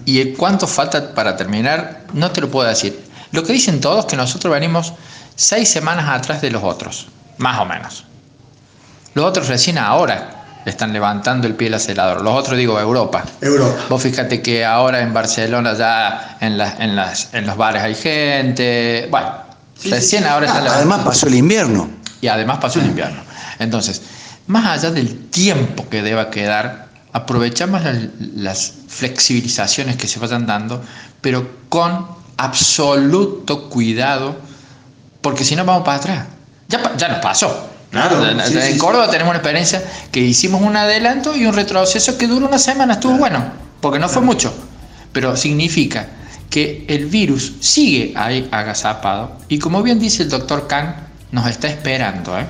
Y 0.05 0.19
el 0.19 0.37
cuánto 0.37 0.67
falta 0.67 1.13
para 1.13 1.35
terminar, 1.35 2.05
no 2.13 2.31
te 2.31 2.41
lo 2.41 2.51
puedo 2.51 2.67
decir. 2.67 2.99
Lo 3.31 3.43
que 3.43 3.53
dicen 3.53 3.81
todos 3.81 3.99
es 3.99 4.05
que 4.05 4.17
nosotros 4.17 4.51
venimos 4.53 4.93
seis 5.35 5.69
semanas 5.69 6.07
atrás 6.09 6.41
de 6.41 6.51
los 6.51 6.63
otros, 6.63 7.07
más 7.37 7.59
o 7.59 7.65
menos. 7.65 8.05
Los 9.13 9.25
otros 9.25 9.47
recién 9.47 9.77
ahora 9.77 10.38
están 10.65 10.93
levantando 10.93 11.47
el 11.47 11.55
pie 11.55 11.67
al 11.69 11.75
acelerador. 11.75 12.21
Los 12.21 12.33
otros 12.33 12.57
digo 12.57 12.79
Europa. 12.79 13.23
Europa. 13.41 13.85
Vos 13.89 14.01
fíjate 14.01 14.41
que 14.41 14.65
ahora 14.65 15.01
en 15.01 15.13
Barcelona 15.13 15.73
ya 15.73 16.37
en, 16.41 16.59
en, 16.59 16.95
las, 16.95 17.33
en 17.33 17.45
los 17.45 17.57
bares 17.57 17.81
hay 17.83 17.95
gente. 17.95 19.07
Bueno, 19.09 19.49
Recién 19.85 20.25
ahora 20.25 20.51
Además 20.53 21.01
pasó 21.03 21.27
el 21.27 21.35
invierno. 21.35 21.89
Y 22.21 22.27
además 22.27 22.57
pasó 22.59 22.79
el 22.79 22.87
invierno. 22.87 23.21
Entonces, 23.59 24.01
más 24.47 24.65
allá 24.65 24.91
del 24.91 25.29
tiempo 25.29 25.87
que 25.89 26.01
deba 26.01 26.29
quedar, 26.29 26.87
aprovechamos 27.13 27.81
las, 28.35 28.73
flexibilizaciones 28.89 29.95
que 29.97 30.07
se 30.07 30.19
vayan 30.19 30.45
dando, 30.45 30.83
pero 31.21 31.47
con 31.69 32.07
absoluto 32.37 33.69
cuidado, 33.69 34.35
porque 35.21 35.45
si 35.45 35.55
no 35.55 35.63
vamos 35.63 35.83
para 35.83 35.97
atrás. 35.97 36.25
Ya, 36.67 36.95
ya 36.97 37.07
nos 37.07 37.19
pasó. 37.19 37.69
En 37.91 38.77
Córdoba 38.77 39.09
tenemos 39.09 39.31
una 39.31 39.39
experiencia 39.39 39.83
que 40.11 40.19
hicimos 40.19 40.61
un 40.61 40.75
adelanto 40.75 41.35
y 41.35 41.45
un 41.45 41.53
retroceso 41.53 42.17
que 42.17 42.27
duró 42.27 42.47
una 42.47 42.59
semana, 42.59 42.93
estuvo 42.93 43.17
bueno, 43.17 43.43
porque 43.81 43.99
no 43.99 44.07
fue 44.07 44.21
mucho, 44.21 44.53
pero 45.11 45.35
significa 45.35 46.07
que 46.49 46.85
el 46.87 47.05
virus 47.05 47.53
sigue 47.59 48.13
ahí 48.15 48.47
agazapado 48.51 49.37
y 49.47 49.59
como 49.59 49.81
bien 49.81 49.99
dice 49.99 50.23
el 50.23 50.29
doctor 50.29 50.67
Kang, 50.67 50.95
nos 51.31 51.47
está 51.47 51.67
esperando. 51.67 52.37
¿eh? 52.37 52.45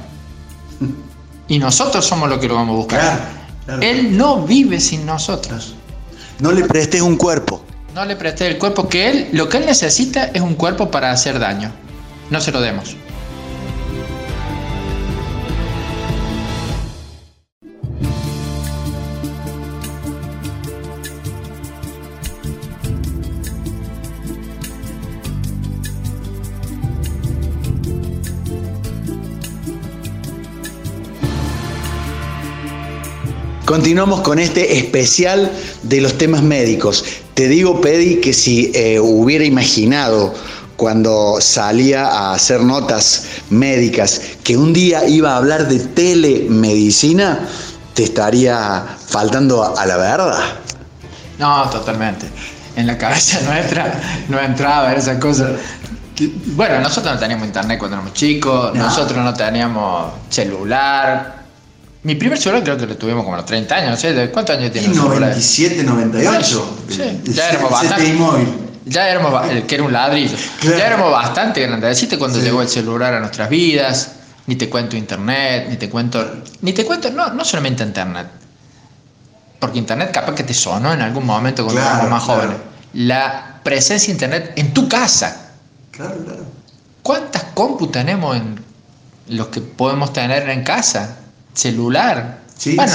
Y 1.49 1.57
nosotros 1.57 2.05
somos 2.05 2.29
los 2.29 2.37
que 2.37 2.47
lo 2.47 2.53
vamos 2.53 2.73
a 2.73 2.77
buscar. 2.77 3.19
Él 3.81 4.15
no 4.15 4.43
vive 4.43 4.79
sin 4.79 5.03
nosotros. 5.03 5.73
No 6.39 6.51
le 6.51 6.63
prestes 6.63 7.01
un 7.01 7.17
cuerpo. 7.17 7.65
No 7.95 8.05
le 8.05 8.15
prestes 8.15 8.51
el 8.51 8.59
cuerpo 8.59 8.87
que 8.87 9.09
él, 9.09 9.29
lo 9.31 9.49
que 9.49 9.57
él 9.57 9.65
necesita 9.65 10.25
es 10.25 10.41
un 10.41 10.53
cuerpo 10.53 10.91
para 10.91 11.09
hacer 11.09 11.39
daño. 11.39 11.71
No 12.29 12.39
se 12.39 12.51
lo 12.51 12.61
demos. 12.61 12.95
Continuamos 33.69 34.21
con 34.21 34.39
este 34.39 34.79
especial 34.79 35.51
de 35.83 36.01
los 36.01 36.17
temas 36.17 36.41
médicos. 36.41 37.05
Te 37.35 37.47
digo, 37.47 37.79
Pedi, 37.81 38.15
que 38.19 38.33
si 38.33 38.71
eh, 38.73 38.99
hubiera 38.99 39.45
imaginado 39.45 40.33
cuando 40.75 41.37
salía 41.39 42.07
a 42.07 42.33
hacer 42.33 42.61
notas 42.61 43.25
médicas 43.51 44.21
que 44.43 44.57
un 44.57 44.73
día 44.73 45.07
iba 45.07 45.33
a 45.33 45.37
hablar 45.37 45.67
de 45.67 45.77
telemedicina, 45.81 47.47
te 47.93 48.05
estaría 48.05 48.87
faltando 49.05 49.63
a, 49.77 49.85
la 49.85 49.97
verdad. 49.97 50.39
No, 51.37 51.69
totalmente. 51.69 52.25
En 52.75 52.87
la 52.87 52.97
cabeza 52.97 53.39
nuestra 53.45 54.25
no 54.29 54.39
entraba 54.39 54.93
esa 54.93 55.19
cosa. 55.19 55.51
Bueno, 56.55 56.79
nosotros 56.79 57.13
no 57.13 57.19
teníamos 57.19 57.45
internet 57.45 57.77
cuando 57.77 57.97
éramos 57.97 58.15
chicos, 58.15 58.73
nosotros 58.73 59.23
no 59.23 59.31
teníamos 59.35 60.11
celular, 60.27 61.38
mi 62.03 62.15
primer 62.15 62.37
celular 62.37 62.63
creo 62.63 62.77
que 62.77 62.87
lo 62.87 62.97
tuvimos 62.97 63.23
como 63.23 63.35
a 63.35 63.39
los 63.39 63.45
30 63.45 63.75
años, 63.75 63.91
no 63.91 63.97
sé, 63.97 64.29
¿cuántos 64.31 64.55
años 64.55 64.71
tiene? 64.71 64.87
97, 64.87 65.83
98. 65.83 66.77
Sí, 66.89 67.21
ya 67.33 67.49
éramos 67.49 67.71
bastante. 67.71 68.17
Ya 68.85 69.09
éramos, 69.09 69.45
que 69.67 69.75
era 69.75 69.83
un 69.83 69.91
ladrillo. 69.91 70.37
Ya 70.63 70.87
éramos 70.87 71.11
bastante 71.11 71.61
grandes. 71.61 71.89
Deciste 71.89 72.17
cuando 72.17 72.39
llegó 72.39 72.61
el 72.61 72.69
celular 72.69 73.13
a 73.13 73.19
nuestras 73.19 73.49
vidas, 73.49 74.13
ni 74.47 74.55
te 74.55 74.69
cuento 74.69 74.95
internet, 74.95 75.67
ni 75.69 75.75
te 75.75 75.89
cuento. 75.89 76.25
Ni 76.61 76.73
te 76.73 76.85
cuento, 76.85 77.11
no, 77.11 77.31
no 77.33 77.45
solamente 77.45 77.83
internet. 77.83 78.27
Porque 79.59 79.77
internet 79.77 80.11
capaz 80.11 80.33
que 80.33 80.43
te 80.43 80.53
sonó 80.53 80.93
en 80.93 81.01
algún 81.01 81.25
momento 81.25 81.65
cuando 81.65 81.81
éramos 81.81 82.09
más 82.09 82.23
jóvenes. 82.23 82.55
La 82.93 83.59
presencia 83.61 84.07
de 84.07 84.13
internet 84.13 84.53
en 84.55 84.73
tu 84.73 84.87
casa. 84.87 85.51
Claro, 85.91 86.15
claro. 86.23 86.45
¿Cuántas 87.03 87.43
compu 87.53 87.87
tenemos 87.87 88.37
en 88.37 88.59
los 89.27 89.47
que 89.47 89.61
podemos 89.61 90.13
tener 90.13 90.49
en 90.49 90.63
casa? 90.63 91.18
Celular. 91.53 92.39
Sí, 92.57 92.75
bueno, 92.75 92.91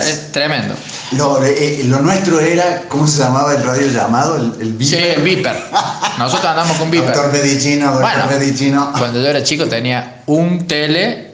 es, 0.00 0.32
tremendo. 0.32 0.74
Eh, 1.44 1.82
lo, 1.84 2.00
nuestro 2.00 2.40
era, 2.40 2.84
¿cómo 2.88 3.06
se 3.06 3.22
llamaba 3.22 3.54
el 3.54 3.62
radio 3.62 3.86
llamado? 3.88 4.36
El, 4.36 4.54
el 4.62 4.72
Viper. 4.72 4.98
Sí, 4.98 5.04
el 5.16 5.22
Viper. 5.22 5.56
Nosotros 6.18 6.46
andamos 6.46 6.76
con 6.78 6.90
Viper. 6.90 7.12
Doctor 7.12 7.32
Medicino, 7.32 7.92
doctor 7.92 8.92
Cuando 8.98 9.20
yo 9.20 9.28
era 9.28 9.42
chico 9.42 9.66
tenía 9.66 10.22
un 10.26 10.66
tele 10.66 11.28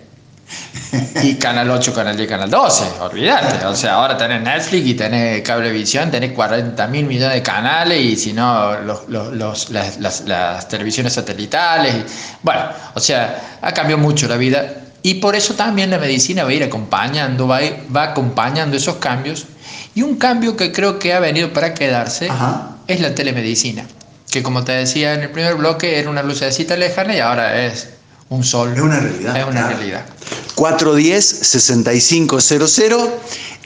y 1.22 1.34
Canal 1.38 1.70
8, 1.70 1.94
Canal 1.94 2.16
10, 2.16 2.28
Canal 2.28 2.50
12. 2.50 2.84
Olvídate. 3.00 3.64
O 3.66 3.74
sea, 3.74 3.94
ahora 3.94 4.16
tenés 4.16 4.42
Netflix 4.42 4.86
y 4.86 4.94
tenés 4.94 5.42
Cablevisión, 5.42 6.10
tenés 6.10 6.32
40 6.32 6.86
mil 6.88 7.06
millones 7.06 7.34
de 7.34 7.42
canales 7.42 8.00
y 8.00 8.16
si 8.16 8.32
no, 8.32 8.80
los, 8.80 9.08
los, 9.08 9.70
las, 9.70 9.98
las, 9.98 10.22
las 10.22 10.68
televisiones 10.68 11.12
satelitales. 11.12 11.94
Bueno, 12.42 12.62
o 12.94 13.00
sea, 13.00 13.58
ha 13.60 13.72
cambiado 13.72 14.02
mucho 14.02 14.28
la 14.28 14.36
vida 14.36 14.83
y 15.06 15.16
por 15.16 15.36
eso 15.36 15.52
también 15.52 15.90
la 15.90 15.98
medicina 15.98 16.44
va 16.44 16.48
a 16.48 16.54
ir 16.54 16.64
acompañando, 16.64 17.46
va, 17.46 17.60
va 17.94 18.04
acompañando 18.04 18.74
esos 18.74 18.96
cambios. 18.96 19.44
Y 19.94 20.00
un 20.00 20.16
cambio 20.16 20.56
que 20.56 20.72
creo 20.72 20.98
que 20.98 21.12
ha 21.12 21.20
venido 21.20 21.52
para 21.52 21.74
quedarse 21.74 22.30
es 22.86 23.00
la 23.00 23.14
telemedicina, 23.14 23.84
que 24.30 24.42
como 24.42 24.64
te 24.64 24.72
decía 24.72 25.12
en 25.12 25.20
el 25.20 25.28
primer 25.28 25.56
bloque 25.56 25.98
era 25.98 26.08
una 26.08 26.22
lucecita 26.22 26.74
lejana 26.78 27.14
y 27.14 27.20
ahora 27.20 27.66
es 27.66 27.90
un 28.30 28.44
sol. 28.44 28.72
Es 28.74 28.80
una 28.80 28.98
realidad. 28.98 29.36
Es 29.36 29.44
una 29.44 29.68
realidad. 29.68 30.06
410-6500 30.56 33.10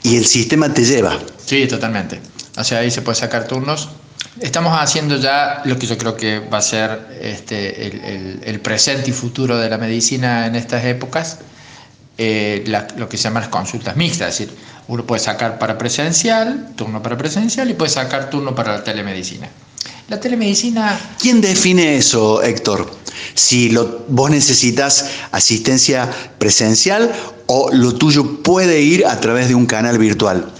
y 0.03 0.17
el 0.17 0.25
sistema 0.25 0.73
te 0.73 0.83
lleva. 0.83 1.17
Sí, 1.45 1.67
totalmente. 1.67 2.19
O 2.57 2.65
sea, 2.65 2.79
ahí 2.79 2.91
se 2.91 3.01
puede 3.01 3.15
sacar 3.15 3.47
turnos 3.47 3.87
Estamos 4.41 4.73
haciendo 4.79 5.17
ya 5.17 5.61
lo 5.65 5.77
que 5.77 5.85
yo 5.85 5.97
creo 5.97 6.15
que 6.15 6.39
va 6.39 6.59
a 6.59 6.61
ser 6.61 7.19
este, 7.21 7.87
el, 8.49 8.59
presente 8.61 9.09
y 9.09 9.13
futuro 9.13 9.57
de 9.57 9.69
la 9.69 9.77
medicina 9.77 10.47
en 10.47 10.55
estas 10.55 10.85
épocas, 10.85 11.39
eh, 12.17 12.63
lo 12.97 13.09
que 13.09 13.17
se 13.17 13.23
llaman 13.23 13.43
las 13.43 13.49
consultas 13.49 13.95
mixtas, 13.95 14.29
es 14.29 14.39
decir, 14.39 14.57
uno 14.87 15.05
puede 15.05 15.21
sacar 15.21 15.59
para 15.59 15.77
presencial, 15.77 16.69
turno 16.75 17.01
para 17.01 17.17
presencial 17.17 17.69
y 17.69 17.73
puede 17.73 17.91
sacar 17.91 18.29
turno 18.29 18.55
para 18.55 18.77
la 18.77 18.83
telemedicina. 18.83 19.47
La 20.07 20.19
telemedicina... 20.19 20.99
¿Quién 21.19 21.41
define 21.41 21.97
eso, 21.97 22.41
Héctor? 22.41 22.89
Si 23.35 23.69
lo, 23.69 24.05
vos 24.07 24.31
necesitas 24.31 25.05
asistencia 25.31 26.09
presencial 26.39 27.11
o 27.45 27.69
lo 27.71 27.93
tuyo 27.93 28.41
puede 28.41 28.81
ir 28.81 29.05
a 29.05 29.19
través 29.19 29.47
de 29.47 29.55
un 29.55 29.65
canal 29.65 29.99
virtual. 29.99 30.51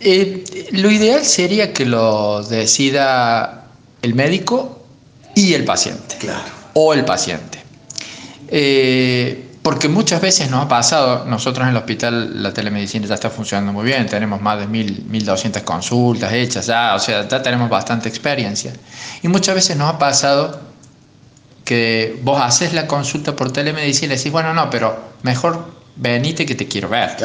Eh, 0.00 0.68
lo 0.72 0.90
ideal 0.90 1.24
sería 1.24 1.72
que 1.72 1.86
lo 1.86 2.42
decida 2.42 3.66
el 4.02 4.14
médico 4.14 4.84
y 5.34 5.54
el 5.54 5.64
paciente. 5.64 6.16
Claro. 6.18 6.44
O 6.74 6.92
el 6.92 7.04
paciente. 7.04 7.58
Eh, 8.48 9.46
porque 9.62 9.88
muchas 9.88 10.20
veces 10.20 10.48
nos 10.48 10.64
ha 10.64 10.68
pasado, 10.68 11.24
nosotros 11.24 11.64
en 11.64 11.70
el 11.70 11.76
hospital 11.76 12.40
la 12.40 12.54
telemedicina 12.54 13.06
ya 13.06 13.14
está 13.14 13.30
funcionando 13.30 13.72
muy 13.72 13.84
bien, 13.84 14.06
tenemos 14.06 14.40
más 14.40 14.60
de 14.60 14.68
1.200 14.68 15.62
consultas 15.64 16.32
hechas 16.32 16.66
ya, 16.66 16.94
o 16.94 17.00
sea, 17.00 17.26
ya 17.26 17.42
tenemos 17.42 17.68
bastante 17.68 18.08
experiencia. 18.08 18.72
Y 19.22 19.28
muchas 19.28 19.56
veces 19.56 19.76
nos 19.76 19.92
ha 19.92 19.98
pasado 19.98 20.60
que 21.64 22.16
vos 22.22 22.40
haces 22.40 22.74
la 22.74 22.86
consulta 22.86 23.34
por 23.34 23.50
telemedicina 23.50 24.14
y 24.14 24.18
decís, 24.18 24.30
bueno, 24.30 24.54
no, 24.54 24.70
pero 24.70 24.96
mejor 25.24 25.66
venite 25.96 26.44
que 26.46 26.54
te 26.54 26.68
quiero 26.68 26.88
ver. 26.88 27.16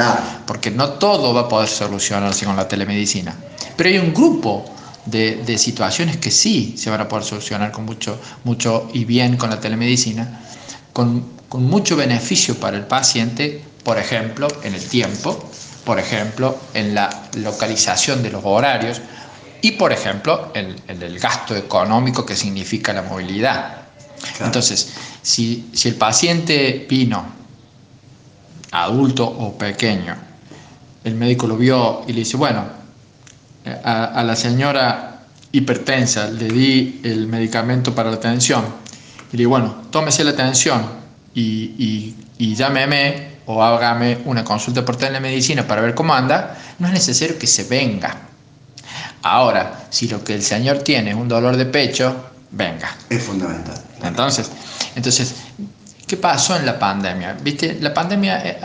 Porque 0.45 0.71
no 0.71 0.89
todo 0.91 1.33
va 1.33 1.41
a 1.41 1.47
poder 1.47 1.69
solucionarse 1.69 2.45
con 2.45 2.55
la 2.55 2.67
telemedicina. 2.67 3.35
Pero 3.75 3.89
hay 3.89 3.97
un 3.97 4.13
grupo 4.13 4.65
de, 5.05 5.57
situaciones 5.57 6.17
que 6.17 6.31
sí 6.31 6.75
se 6.77 6.89
van 6.89 7.01
a 7.01 7.07
poder 7.07 7.25
solucionar 7.25 7.71
con 7.71 7.85
mucho, 7.85 8.19
mucho 8.43 8.89
y 8.93 9.05
bien 9.05 9.37
con 9.37 9.49
la 9.49 9.59
telemedicina, 9.59 10.41
con, 10.93 11.25
con 11.49 11.65
mucho 11.65 11.95
beneficio 11.95 12.55
para 12.59 12.77
el 12.77 12.85
paciente, 12.85 13.63
por 13.83 13.97
ejemplo, 13.97 14.47
en 14.63 14.75
el 14.75 14.85
tiempo, 14.85 15.49
por 15.85 15.99
ejemplo, 15.99 16.57
en 16.73 16.93
la 16.93 17.09
localización 17.37 18.21
de 18.21 18.29
los 18.29 18.41
horarios 18.45 19.01
y, 19.61 19.71
por 19.71 19.91
ejemplo, 19.91 20.51
en, 20.53 20.75
en 20.87 21.01
el 21.01 21.19
gasto 21.19 21.55
económico 21.55 22.25
que 22.25 22.35
significa 22.35 22.93
la 22.93 23.01
movilidad. 23.01 23.81
Entonces, 24.39 24.89
si, 25.21 25.69
si 25.73 25.89
el 25.89 25.95
paciente 25.95 26.85
vino 26.87 27.40
adulto 28.71 29.25
o 29.25 29.57
pequeño. 29.57 30.15
El 31.03 31.15
médico 31.15 31.47
lo 31.47 31.57
vio 31.57 32.03
y 32.07 32.13
le 32.13 32.19
dice, 32.19 32.37
bueno, 32.37 32.63
a, 33.83 34.23
la 34.23 34.35
señora 34.35 35.19
hipertensa 35.51 36.29
le 36.29 36.47
di 36.47 37.01
el 37.03 37.27
medicamento 37.27 37.93
para 37.93 38.11
la 38.11 38.19
tensión. 38.19 38.63
Y 39.31 39.37
le 39.37 39.41
digo, 39.41 39.51
bueno, 39.51 39.83
tómese 39.89 40.23
la 40.23 40.35
tensión 40.35 40.83
y, 41.33 42.15
y, 42.37 42.55
llámeme 42.55 43.31
o 43.45 43.63
hágame 43.63 44.19
una 44.25 44.43
consulta 44.43 44.83
por 44.83 44.95
telemedicina 44.95 45.67
para 45.67 45.81
ver 45.81 45.93
cómo 45.93 46.13
anda, 46.13 46.57
no 46.79 46.87
es 46.87 46.93
necesario 46.93 47.37
que 47.37 47.47
se 47.47 47.63
venga. 47.65 48.15
Ahora, 49.23 49.85
si 49.89 50.07
lo 50.07 50.23
que 50.23 50.33
el 50.33 50.41
señor 50.41 50.79
tiene 50.79 51.11
es 51.11 51.15
un 51.15 51.27
dolor 51.27 51.55
de 51.55 51.65
pecho, 51.65 52.15
venga. 52.51 52.95
Es 53.09 53.23
fundamental. 53.23 53.75
Entonces, 54.03 54.51
entonces 54.95 55.35
¿Qué 56.11 56.17
pasó 56.17 56.57
en 56.57 56.65
la 56.65 56.77
pandemia? 56.77 57.37
¿Viste? 57.41 57.77
La 57.79 57.93
pandemia, 57.93 58.45
eh, 58.45 58.59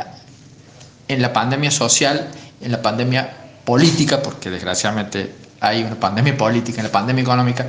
en 1.07 1.23
la 1.23 1.33
pandemia 1.33 1.71
social, 1.71 2.27
en 2.61 2.73
la 2.73 2.83
pandemia 2.83 3.31
política, 3.65 4.21
porque 4.21 4.51
desgraciadamente 4.51 5.33
hay 5.61 5.85
una 5.85 5.95
pandemia 5.95 6.37
política, 6.37 6.81
en 6.81 6.89
la 6.89 6.91
pandemia 6.91 7.23
económica, 7.23 7.65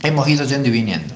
hemos 0.00 0.28
ido 0.28 0.44
yendo 0.44 0.68
y 0.68 0.70
viniendo. 0.70 1.12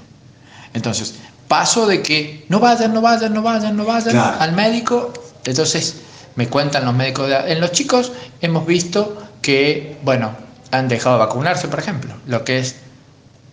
Entonces, 0.74 1.14
pasó 1.46 1.86
de 1.86 2.02
que 2.02 2.46
no 2.48 2.58
vayan, 2.58 2.92
no 2.92 3.00
vayan, 3.00 3.32
no 3.32 3.42
vayan, 3.42 3.76
no 3.76 3.84
vayan 3.84 4.16
al 4.16 4.54
médico, 4.54 5.12
entonces 5.44 6.00
me 6.34 6.48
cuentan 6.48 6.86
los 6.86 6.94
médicos. 6.94 7.28
De, 7.28 7.52
en 7.52 7.60
los 7.60 7.70
chicos 7.70 8.10
hemos 8.40 8.66
visto 8.66 9.22
que, 9.40 9.98
bueno, 10.02 10.32
han 10.72 10.88
dejado 10.88 11.14
de 11.14 11.26
vacunarse, 11.26 11.68
por 11.68 11.78
ejemplo, 11.78 12.12
lo 12.26 12.44
que 12.44 12.58
es 12.58 12.74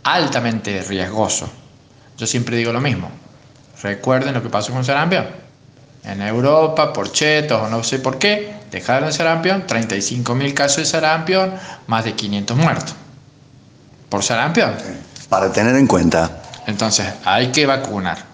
altamente 0.01 0.81
riesgoso. 0.81 1.47
Yo 2.17 2.25
siempre 2.25 2.57
digo 2.57 2.73
lo 2.73 2.81
mismo. 2.81 3.11
Recuerden 3.81 4.33
lo 4.33 4.41
que 4.41 4.49
pasó 4.49 4.73
con 4.73 4.83
sarampión. 4.83 5.27
En 6.03 6.21
Europa, 6.21 6.93
por 6.93 7.11
chetos 7.11 7.61
o 7.61 7.69
no 7.69 7.83
sé 7.83 7.99
por 7.99 8.17
qué, 8.17 8.53
dejaron 8.71 9.11
sarampión, 9.11 9.67
35.000 9.67 10.53
casos 10.53 10.77
de 10.77 10.85
sarampión, 10.85 11.53
más 11.87 12.05
de 12.05 12.13
500 12.13 12.57
muertos. 12.57 12.95
Por 14.09 14.23
sarampión. 14.23 14.73
Para 15.29 15.51
tener 15.51 15.75
en 15.75 15.85
cuenta. 15.85 16.41
Entonces, 16.65 17.07
hay 17.25 17.47
que 17.47 17.65
vacunar. 17.65 18.25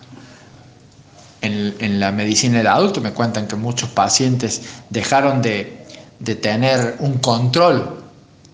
En, 1.42 2.00
la 2.00 2.12
medicina 2.12 2.60
del 2.60 2.68
adulto 2.68 3.02
me 3.02 3.12
cuentan 3.12 3.48
que 3.48 3.56
muchos 3.58 3.90
pacientes 3.90 4.62
dejaron 4.90 5.42
de, 5.42 5.86
de 6.20 6.36
tener 6.36 6.96
un 7.00 7.18
control 7.18 8.02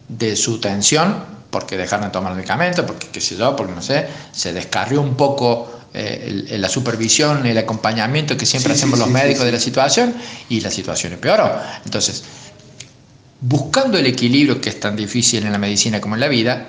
de 0.07 0.35
su 0.35 0.59
tensión 0.59 1.23
porque 1.51 1.77
dejaron 1.77 2.05
de 2.05 2.11
tomar 2.11 2.33
medicamentos, 2.33 2.85
porque 2.85 3.07
qué 3.07 3.21
sé 3.21 3.35
yo, 3.35 3.55
porque 3.55 3.73
no 3.73 3.81
sé, 3.81 4.07
se 4.31 4.53
descarrió 4.53 5.01
un 5.01 5.15
poco 5.15 5.68
eh, 5.93 6.57
la 6.59 6.69
supervisión, 6.69 7.45
el 7.45 7.57
acompañamiento 7.57 8.37
que 8.37 8.45
siempre 8.45 8.73
hacemos 8.73 8.99
los 8.99 9.09
médicos 9.09 9.45
de 9.45 9.51
la 9.51 9.59
situación 9.59 10.13
y 10.47 10.61
la 10.61 10.69
situación 10.69 11.13
empeoró. 11.13 11.51
Entonces, 11.83 12.23
buscando 13.41 13.97
el 13.97 14.05
equilibrio 14.05 14.61
que 14.61 14.69
es 14.69 14.79
tan 14.79 14.95
difícil 14.95 15.45
en 15.45 15.51
la 15.51 15.57
medicina 15.57 15.99
como 15.99 16.15
en 16.15 16.21
la 16.21 16.27
vida, 16.27 16.67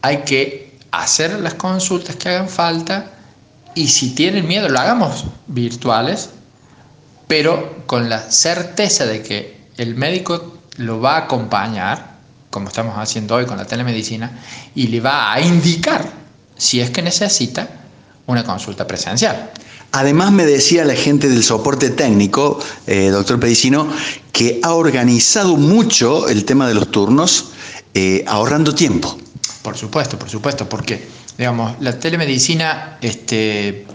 hay 0.00 0.18
que 0.18 0.78
hacer 0.90 1.38
las 1.40 1.54
consultas 1.54 2.16
que 2.16 2.30
hagan 2.30 2.48
falta 2.48 3.12
y 3.74 3.88
si 3.88 4.14
tienen 4.14 4.46
miedo, 4.46 4.68
lo 4.68 4.78
hagamos 4.78 5.24
virtuales, 5.46 6.30
pero 7.26 7.84
con 7.86 8.08
la 8.08 8.30
certeza 8.30 9.06
de 9.06 9.22
que 9.22 9.62
el 9.76 9.94
médico 9.94 10.58
lo 10.76 11.00
va 11.00 11.16
a 11.16 11.18
acompañar, 11.24 12.16
como 12.50 12.68
estamos 12.68 12.96
haciendo 12.98 13.34
hoy 13.34 13.46
con 13.46 13.56
la 13.56 13.66
telemedicina, 13.66 14.30
y 14.74 14.88
le 14.88 15.00
va 15.00 15.32
a 15.32 15.40
indicar 15.40 16.04
si 16.56 16.80
es 16.80 16.90
que 16.90 17.02
necesita 17.02 17.81
una 18.26 18.44
consulta 18.44 18.86
presencial. 18.86 19.50
Además 19.92 20.32
me 20.32 20.46
decía 20.46 20.84
la 20.84 20.94
gente 20.94 21.28
del 21.28 21.44
soporte 21.44 21.90
técnico, 21.90 22.58
eh, 22.86 23.08
doctor 23.08 23.38
Pedicino, 23.38 23.86
que 24.32 24.58
ha 24.62 24.72
organizado 24.72 25.56
mucho 25.56 26.28
el 26.28 26.46
tema 26.46 26.66
de 26.66 26.74
los 26.74 26.90
turnos, 26.90 27.50
eh, 27.92 28.24
ahorrando 28.26 28.74
tiempo. 28.74 29.18
Por 29.60 29.76
supuesto, 29.76 30.18
por 30.18 30.30
supuesto, 30.30 30.66
porque, 30.66 31.06
digamos, 31.36 31.76
la 31.80 31.98
telemedicina, 31.98 32.96
este, 33.02 33.86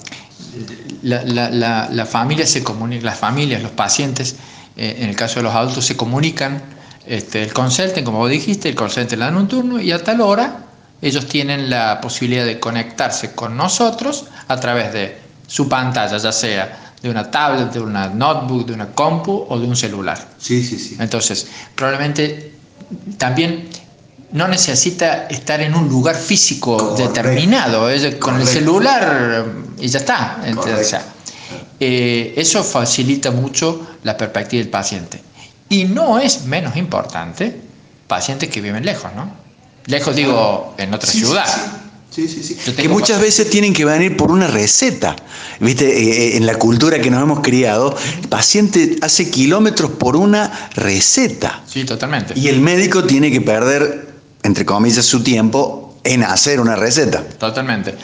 la, 1.02 2.08
familia 2.08 2.46
se 2.46 2.63
comunica, 2.63 3.04
las 3.04 3.18
familias, 3.18 3.63
los 3.63 3.72
pacientes, 3.72 4.36
eh, 4.76 4.98
en 5.00 5.10
el 5.10 5.16
caso 5.16 5.40
de 5.40 5.44
los 5.44 5.56
adultos, 5.56 5.84
se 5.84 5.98
comunican, 5.98 6.62
este, 7.08 7.42
el 7.42 7.54
consulten, 7.54 8.04
como 8.04 8.20
vos 8.20 8.30
dijiste, 8.30 8.70
el 8.70 8.76
consulten 8.76 9.18
le 9.18 9.26
dan 9.26 9.36
un 9.36 9.48
turno 9.48 9.82
y 9.82 9.92
a 9.92 10.04
tal 10.04 10.22
hora 10.22 10.66
ellos 11.01 11.27
tienen 11.27 11.69
la 11.69 12.01
posibilidad 12.01 12.45
de 12.45 12.60
conectarse 12.60 13.33
con 13.33 13.55
nosotros 13.55 14.25
a 14.47 14.60
través 14.60 14.93
de 14.93 15.17
su 15.47 15.69
pantalla, 15.69 16.17
ya 16.17 16.31
sea 16.31 16.93
de 17.01 17.10
una 17.10 17.29
tablet, 17.29 17.71
de 17.71 17.79
una 17.79 18.07
notebook, 18.07 18.65
de 18.65 18.73
una 18.73 18.88
compu 18.88 19.45
o 19.49 19.60
de 19.60 19.67
un 19.67 19.75
celular. 19.75 20.17
Sí, 20.38 20.63
sí, 20.63 20.79
sí. 20.79 20.97
Entonces, 20.99 21.47
probablemente 21.75 22.53
también 23.17 23.69
no 24.31 24.47
necesita 24.47 25.27
estar 25.27 25.62
en 25.62 25.75
un 25.75 25.88
lugar 25.88 26.15
físico 26.15 26.95
determinado, 26.97 27.88
con 28.19 28.41
el 28.41 28.47
celular 28.47 29.45
y 29.77 29.88
ya 29.88 29.99
está. 29.99 30.41
Eh, 31.79 32.33
eso 32.36 32.63
facilita 32.63 33.31
mucho 33.31 33.95
la 34.03 34.17
perspectiva 34.17 34.63
del 34.63 34.71
paciente. 34.71 35.21
Y 35.69 35.86
no 35.86 36.19
es 36.19 36.45
menos 36.45 36.75
importante 36.75 37.62
pacientes 38.07 38.49
que 38.49 38.62
viven 38.62 38.83
lejos, 38.83 39.12
¿no? 39.15 39.46
Lejos 39.88 40.15
digo, 40.15 40.76
en 40.78 40.93
otra 40.93 41.12
ciudad. 41.12 41.45
Sí, 42.10 42.28
sí, 42.28 42.41
sí. 42.41 42.71
Que 42.73 42.89
muchas 42.89 43.21
veces 43.21 43.50
tienen 43.50 43.73
que 43.73 43.86
venir 43.86 44.17
por 44.17 44.32
una 44.32 44.47
receta. 44.47 45.15
Viste, 45.60 45.86
eh, 45.86 46.34
eh, 46.34 46.38
en 46.38 46.45
la 46.45 46.56
cultura 46.56 47.00
que 47.00 47.12
nos 47.12 47.21
hemos 47.21 47.41
criado, 47.41 47.95
el 48.21 48.28
paciente 48.28 48.97
hace 49.02 49.30
kilómetros 49.30 49.91
por 49.91 50.15
una 50.15 50.69
receta. 50.76 51.62
Sí, 51.67 51.84
totalmente. 51.86 52.34
Y 52.36 52.47
el 52.47 52.60
médico 52.60 53.04
tiene 53.04 53.32
que 53.32 53.41
perder, 53.41 54.15
entre 54.43 54.65
comillas, 54.65 55.06
su 55.06 55.21
tiempo 55.21 56.00
en 56.04 56.23
hacer 56.23 56.60
una 56.60 56.76
receta. 56.76 57.23
Totalmente. 57.23 57.95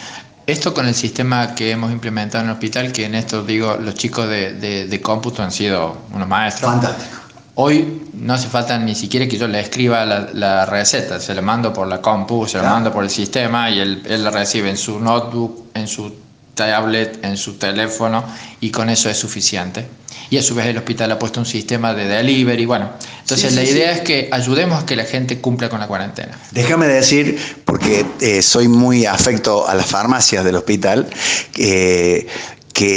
Esto 0.46 0.74
con 0.74 0.86
el 0.88 0.94
sistema 0.94 1.56
que 1.56 1.72
hemos 1.72 1.92
implementado 1.92 2.44
en 2.44 2.50
el 2.50 2.54
hospital, 2.54 2.92
que 2.92 3.06
en 3.06 3.16
esto 3.16 3.44
digo, 3.44 3.78
los 3.78 3.96
chicos 3.96 4.30
de, 4.30 4.54
de, 4.54 4.86
de 4.86 5.02
cómputo 5.02 5.42
han 5.42 5.52
sido 5.52 5.98
unos 6.14 6.28
maestros. 6.28 6.70
Fantástico. 6.70 7.23
Hoy 7.56 8.02
no 8.14 8.34
hace 8.34 8.48
falta 8.48 8.80
ni 8.80 8.96
siquiera 8.96 9.28
que 9.28 9.38
yo 9.38 9.48
le 9.48 9.60
escriba 9.60 10.06
la, 10.06 10.66
receta, 10.66 11.20
se 11.20 11.36
la 11.36 11.42
mando 11.42 11.72
por 11.72 11.88
la 11.88 12.02
compu, 12.02 12.48
se 12.48 12.58
la 12.58 12.64
mando 12.64 12.92
por 12.92 13.04
el 13.04 13.12
sistema 13.12 13.70
y 13.70 13.80
él, 13.80 14.02
él 14.06 14.24
la 14.24 14.32
recibe 14.32 14.72
en 14.72 14.78
su 14.78 15.00
notebook, 15.00 15.68
en 15.76 15.88
su 15.88 16.12
tablet, 16.56 17.24
en 17.24 17.38
su 17.38 17.54
teléfono 17.54 18.24
y 18.60 18.72
con 18.72 18.90
eso 18.90 19.08
es 19.08 19.18
suficiente. 19.18 19.86
Y 20.32 20.38
a 20.38 20.42
su 20.42 20.56
vez 20.56 20.66
el 20.66 20.78
hospital 20.78 21.12
ha 21.12 21.20
puesto 21.20 21.40
un 21.40 21.46
sistema 21.46 21.94
de 21.94 22.08
delivery. 22.08 22.66
Bueno, 22.66 22.90
entonces 23.20 23.54
la 23.54 23.64
idea 23.64 23.92
es 23.92 24.02
que 24.02 24.30
ayudemos 24.32 24.82
a 24.82 24.86
que 24.88 24.96
la 24.96 25.04
gente 25.04 25.40
cumpla 25.40 25.70
con 25.70 25.80
la 25.80 25.88
cuarentena. 25.88 26.40
Déjame 26.52 26.88
decir, 26.88 27.38
porque 27.66 28.04
eh, 28.20 28.42
soy 28.42 28.68
muy 28.68 29.06
afecto 29.06 29.68
a 29.68 29.76
las 29.76 29.86
farmacias 29.86 30.44
del 30.44 30.56
hospital, 30.56 31.08
que 31.54 32.26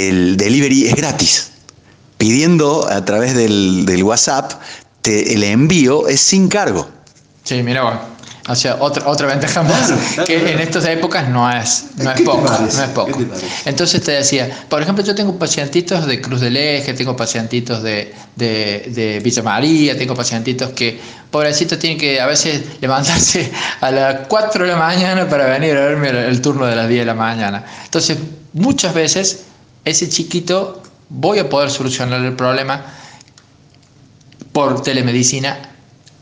el 0.09 0.35
delivery 0.35 0.87
es 0.87 0.95
gratis 0.95 1.51
pidiendo 2.17 2.87
a 2.89 3.03
través 3.05 3.35
del, 3.35 4.01
WhatsApp, 4.03 4.53
el 5.05 5.43
envío 5.43 6.07
es 6.07 6.19
sin 6.19 6.49
cargo. 6.49 6.89
Sí, 7.43 7.63
mira 7.63 8.01
O 8.49 8.55
sea, 8.55 8.75
otra, 8.81 9.07
otra 9.07 9.27
ventaja 9.27 9.63
más 9.63 9.93
que 10.25 10.51
en 10.51 10.59
estas 10.59 10.85
épocas 10.85 11.29
no 11.29 11.49
es, 11.49 11.85
no 11.97 12.11
es 12.11 12.21
poco. 12.21 12.49
No 12.59 12.67
es 12.67 12.89
poco. 12.89 13.19
Entonces 13.63 14.03
te 14.03 14.11
decía, 14.11 14.65
por 14.67 14.81
ejemplo, 14.81 15.03
yo 15.05 15.15
tengo 15.15 15.39
pacientitos 15.39 16.05
de 16.05 16.19
Cruz 16.19 16.41
del 16.41 16.57
Eje, 16.57 16.93
tengo 16.93 17.15
pacientitos 17.15 17.81
de, 17.83 18.13
de, 18.35 19.21
Villa 19.23 19.43
María, 19.43 19.97
tengo 19.97 20.13
pacientitos 20.13 20.71
que, 20.71 20.99
pobrecitos, 21.31 21.79
tienen 21.79 21.97
que 21.97 22.19
a 22.19 22.25
veces 22.25 22.63
levantarse 22.81 23.49
a 23.81 23.91
las 23.91 24.27
4 24.27 24.65
de 24.65 24.71
la 24.71 24.77
mañana 24.77 25.29
para 25.29 25.45
venir 25.45 25.77
a 25.77 25.85
verme 25.85 26.09
el 26.09 26.41
turno 26.41 26.65
de 26.65 26.75
las 26.75 26.89
10 26.89 27.01
de 27.01 27.05
la 27.05 27.13
mañana. 27.13 27.63
Entonces, 27.85 28.17
muchas 28.51 28.93
veces 28.93 29.45
ese 29.85 30.09
chiquito 30.09 30.83
voy 31.09 31.39
a 31.39 31.49
poder 31.49 31.69
solucionar 31.69 32.23
el 32.23 32.35
problema 32.35 32.81
por 34.51 34.81
telemedicina 34.81 35.57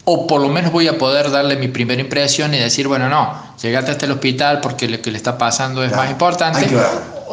o 0.06 0.28
por 0.28 0.40
lo 0.40 0.50
menos 0.50 0.72
voy 0.72 0.88
a 0.88 0.98
poder 0.98 1.32
darle 1.32 1.56
mi 1.56 1.68
primera 1.68 2.00
impresión 2.00 2.54
y 2.54 2.58
decir, 2.58 2.88
bueno, 2.88 3.10
no, 3.10 3.34
llegate 3.62 3.92
hasta 3.92 4.06
el 4.06 4.12
hospital 4.12 4.62
porque 4.62 4.88
lo 4.88 5.02
que 5.02 5.10
le 5.12 5.18
está 5.18 5.38
pasando 5.38 5.84
es 5.84 5.92
más 5.96 6.12
importante 6.12 6.68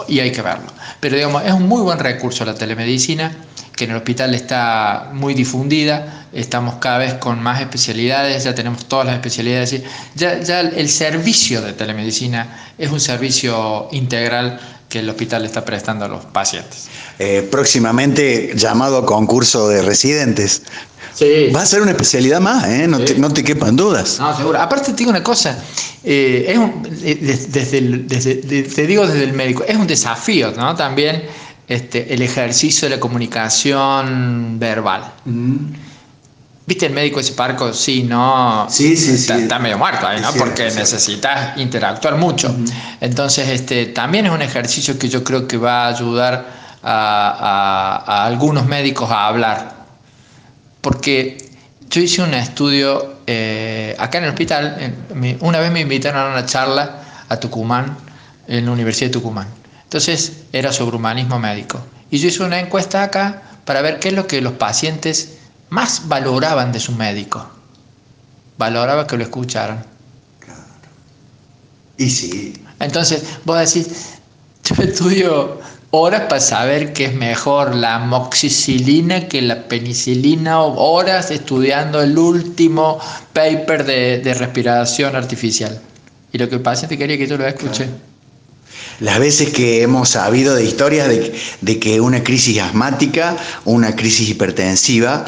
y 0.08 0.20
hay 0.20 0.32
que 0.32 0.40
verlo. 0.40 0.66
Pero 0.98 1.16
digamos, 1.16 1.44
es 1.44 1.52
un 1.52 1.68
muy 1.68 1.82
buen 1.82 1.98
recurso 1.98 2.44
la 2.46 2.54
telemedicina, 2.54 3.30
que 3.76 3.84
en 3.84 3.90
el 3.90 3.96
hospital 3.98 4.34
está 4.34 5.10
muy 5.12 5.34
difundida, 5.34 6.26
estamos 6.32 6.76
cada 6.76 6.98
vez 6.98 7.14
con 7.14 7.42
más 7.42 7.60
especialidades, 7.60 8.44
ya 8.44 8.54
tenemos 8.54 8.86
todas 8.86 9.04
las 9.04 9.16
especialidades, 9.16 9.82
ya, 10.14 10.40
ya 10.40 10.60
el 10.60 10.88
servicio 10.88 11.60
de 11.60 11.74
telemedicina 11.74 12.46
es 12.78 12.90
un 12.90 13.00
servicio 13.00 13.88
integral 13.92 14.58
que 14.92 14.98
el 14.98 15.08
hospital 15.08 15.46
está 15.46 15.64
prestando 15.64 16.04
a 16.04 16.08
los 16.08 16.26
pacientes. 16.26 16.88
Eh, 17.18 17.48
próximamente 17.50 18.52
llamado 18.54 18.98
a 18.98 19.06
concurso 19.06 19.66
de 19.66 19.80
residentes. 19.80 20.62
Sí. 21.14 21.48
Va 21.54 21.62
a 21.62 21.66
ser 21.66 21.80
una 21.80 21.92
especialidad 21.92 22.40
más, 22.40 22.68
¿eh? 22.68 22.86
no, 22.86 23.32
te, 23.32 23.42
quepan 23.42 23.74
dudas. 23.74 24.18
No, 24.20 24.36
seguro. 24.36 24.60
Aparte 24.60 24.92
te 24.92 24.98
digo 24.98 25.10
una 25.10 25.22
cosa, 25.22 25.58
eh, 26.04 26.44
es 26.46 26.58
un, 26.58 26.82
desde, 26.82 28.62
te 28.64 28.86
digo 28.86 29.06
desde 29.06 29.24
el 29.24 29.32
médico, 29.32 29.64
es 29.66 29.76
un 29.76 29.86
desafío, 29.86 30.52
¿no? 30.52 30.74
También 30.74 31.22
este, 31.68 32.12
el 32.12 32.20
ejercicio 32.20 32.88
de 32.88 32.96
la 32.96 33.00
comunicación 33.00 34.58
verbal. 34.58 35.10
Mm. 35.24 35.56
¿Viste 36.72 36.86
el 36.86 36.94
médico 36.94 37.20
ese 37.20 37.34
parco? 37.34 37.70
Sí, 37.74 38.02
no. 38.02 38.66
Sí, 38.70 38.96
sí, 38.96 39.18
sí. 39.18 39.30
Está, 39.30 39.58
medio 39.58 39.76
muerto 39.76 40.06
ahí, 40.06 40.22
¿no? 40.22 40.32
Porque 40.32 40.70
necesitas 40.70 41.58
interactuar 41.58 42.16
mucho. 42.16 42.56
Entonces, 42.98 43.46
este, 43.50 43.84
también 43.88 44.24
es 44.24 44.32
un 44.32 44.40
ejercicio 44.40 44.98
que 44.98 45.10
yo 45.10 45.22
creo 45.22 45.46
que 45.46 45.58
va 45.58 45.84
a 45.84 45.88
ayudar 45.88 46.46
a, 46.82 48.24
algunos 48.24 48.64
médicos 48.64 49.10
a 49.10 49.26
hablar. 49.26 49.84
Porque 50.80 51.50
yo 51.90 52.00
hice 52.00 52.22
un 52.22 52.32
estudio 52.32 53.16
eh, 53.26 53.94
acá 53.98 54.16
en 54.16 54.24
el 54.24 54.30
hospital. 54.30 54.94
una 55.40 55.60
vez 55.60 55.70
me 55.70 55.80
invitaron 55.80 56.22
a 56.22 56.30
una 56.30 56.46
charla 56.46 57.02
a 57.28 57.38
Tucumán, 57.38 57.98
en 58.48 58.64
la 58.64 58.72
Universidad 58.72 59.08
de 59.08 59.12
Tucumán. 59.12 59.48
Entonces, 59.84 60.44
era 60.54 60.72
sobre 60.72 60.96
humanismo 60.96 61.38
médico. 61.38 61.84
Y 62.10 62.16
yo 62.16 62.28
hice 62.28 62.42
una 62.42 62.60
encuesta 62.60 63.02
acá 63.02 63.42
para 63.66 63.82
ver 63.82 63.98
qué 63.98 64.08
es 64.08 64.14
lo 64.14 64.26
que 64.26 64.40
los 64.40 64.54
pacientes 64.54 65.36
más 65.72 66.06
valoraban 66.06 66.70
de 66.70 66.78
su 66.78 66.92
médico. 66.92 67.50
Valoraba 68.58 69.06
que 69.06 69.16
lo 69.16 69.22
escucharan. 69.22 69.82
Y 71.96 72.10
sí. 72.10 72.62
Entonces, 72.78 73.24
vos 73.46 73.58
decís, 73.58 74.18
yo 74.64 74.82
estudio 74.82 75.60
horas 75.90 76.24
para 76.28 76.42
saber 76.42 76.92
qué 76.92 77.06
es 77.06 77.14
mejor 77.14 77.74
la 77.74 77.94
amoxicilina 77.94 79.28
que 79.28 79.40
la 79.40 79.66
penicilina, 79.66 80.60
horas 80.60 81.30
estudiando 81.30 82.02
el 82.02 82.18
último 82.18 82.98
paper 83.32 83.86
de, 83.86 84.34
respiración 84.34 85.16
artificial. 85.16 85.80
Y 86.34 86.38
lo 86.38 86.50
que 86.50 86.56
el 86.56 86.60
paciente 86.60 86.98
quería 86.98 87.16
que 87.16 87.26
yo 87.26 87.38
lo 87.38 87.46
escuche. 87.46 87.88
Las 89.00 89.18
veces 89.18 89.52
que 89.52 89.82
hemos 89.82 90.10
sabido 90.10 90.54
de 90.54 90.64
historias 90.64 91.08
de, 91.08 91.78
que 91.80 92.00
una 92.00 92.22
crisis 92.22 92.60
asmática, 92.60 93.36
una 93.64 93.96
crisis 93.96 94.28
hipertensiva, 94.28 95.24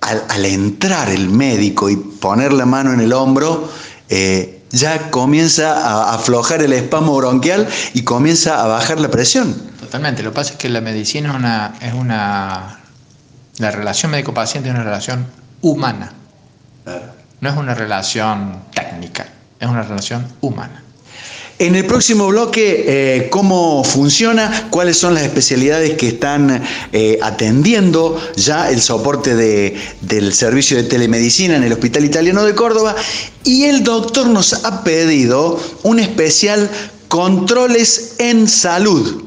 al, 0.00 0.44
entrar 0.44 1.08
el 1.10 1.28
médico 1.28 1.90
y 1.90 1.96
poner 1.96 2.52
la 2.52 2.66
mano 2.66 2.92
en 2.92 3.00
el 3.00 3.12
hombro, 3.12 3.70
eh, 4.08 4.62
ya 4.70 5.10
comienza 5.10 5.72
a 5.72 6.14
aflojar 6.14 6.62
el 6.62 6.72
espasmo 6.72 7.16
bronquial 7.16 7.68
y 7.92 8.02
comienza 8.02 8.62
a 8.62 8.66
bajar 8.66 9.00
la 9.00 9.10
presión. 9.10 9.54
Totalmente. 9.80 10.22
Lo 10.22 10.30
que 10.30 10.36
pasa 10.36 10.52
es 10.52 10.58
que 10.58 10.68
la 10.68 10.80
medicina 10.80 11.30
es 11.30 11.36
una, 11.36 11.74
es 11.80 11.94
una 11.94 12.80
la 13.60 13.70
relación 13.70 14.10
médico-paciente 14.10 14.70
es 14.70 14.74
una 14.74 14.84
relación 14.84 15.26
humana. 15.60 16.12
No 17.40 17.48
es 17.48 17.56
una 17.56 17.74
relación 17.74 18.62
técnica, 18.72 19.26
es 19.58 19.68
una 19.68 19.82
relación 19.82 20.26
humana. 20.40 20.82
En 21.60 21.76
el 21.76 21.84
próximo 21.84 22.26
bloque, 22.28 22.84
eh, 22.86 23.28
¿cómo 23.28 23.84
funciona? 23.84 24.68
¿Cuáles 24.70 24.96
son 24.96 25.12
las 25.12 25.24
especialidades 25.24 25.92
que 25.98 26.08
están 26.08 26.62
eh, 26.90 27.18
atendiendo 27.20 28.18
ya 28.34 28.70
el 28.70 28.80
soporte 28.80 29.36
del 30.00 30.32
servicio 30.32 30.78
de 30.78 30.84
telemedicina 30.84 31.56
en 31.56 31.62
el 31.62 31.74
Hospital 31.74 32.06
Italiano 32.06 32.44
de 32.44 32.54
Córdoba? 32.54 32.96
Y 33.44 33.64
el 33.64 33.84
doctor 33.84 34.26
nos 34.28 34.64
ha 34.64 34.82
pedido 34.84 35.60
un 35.82 36.00
especial 36.00 36.70
controles 37.08 38.14
en 38.16 38.48
salud 38.48 39.22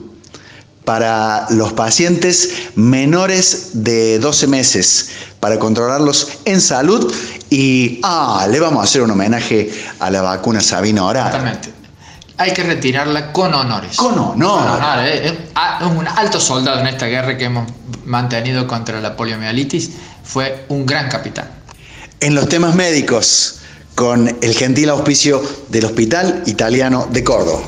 para 0.85 1.45
los 1.51 1.73
pacientes 1.73 2.49
menores 2.73 3.69
de 3.73 4.17
12 4.17 4.47
meses, 4.47 5.09
para 5.39 5.59
controlarlos 5.59 6.29
en 6.45 6.61
salud. 6.61 7.13
Y, 7.51 7.99
ah, 8.01 8.47
le 8.49 8.59
vamos 8.59 8.81
a 8.81 8.85
hacer 8.85 9.03
un 9.03 9.11
homenaje 9.11 9.71
a 9.99 10.09
la 10.09 10.23
vacuna 10.23 10.61
Sabina 10.61 11.01
ahora. 11.01 11.27
Exactamente. 11.27 11.82
Hay 12.37 12.51
que 12.51 12.63
retirarla 12.63 13.31
con 13.31 13.53
honores. 13.53 13.95
Con 13.95 14.17
honores. 14.17 15.07
Eh, 15.07 15.27
eh, 15.27 15.49
ah, 15.55 15.79
es 15.81 15.87
un 15.87 16.07
alto 16.07 16.39
soldado 16.39 16.79
en 16.79 16.87
esta 16.87 17.05
guerra 17.05 17.37
que 17.37 17.45
hemos 17.45 17.69
mantenido 18.05 18.67
contra 18.67 18.99
la 18.99 19.15
poliomielitis. 19.15 19.91
Fue 20.23 20.65
un 20.69 20.85
gran 20.85 21.09
capitán. 21.09 21.49
En 22.19 22.35
los 22.35 22.49
temas 22.49 22.75
médicos, 22.75 23.59
con 23.95 24.27
el 24.41 24.55
gentil 24.55 24.89
auspicio 24.89 25.43
del 25.69 25.85
Hospital 25.85 26.43
Italiano 26.45 27.07
de 27.11 27.23
Córdoba. 27.23 27.61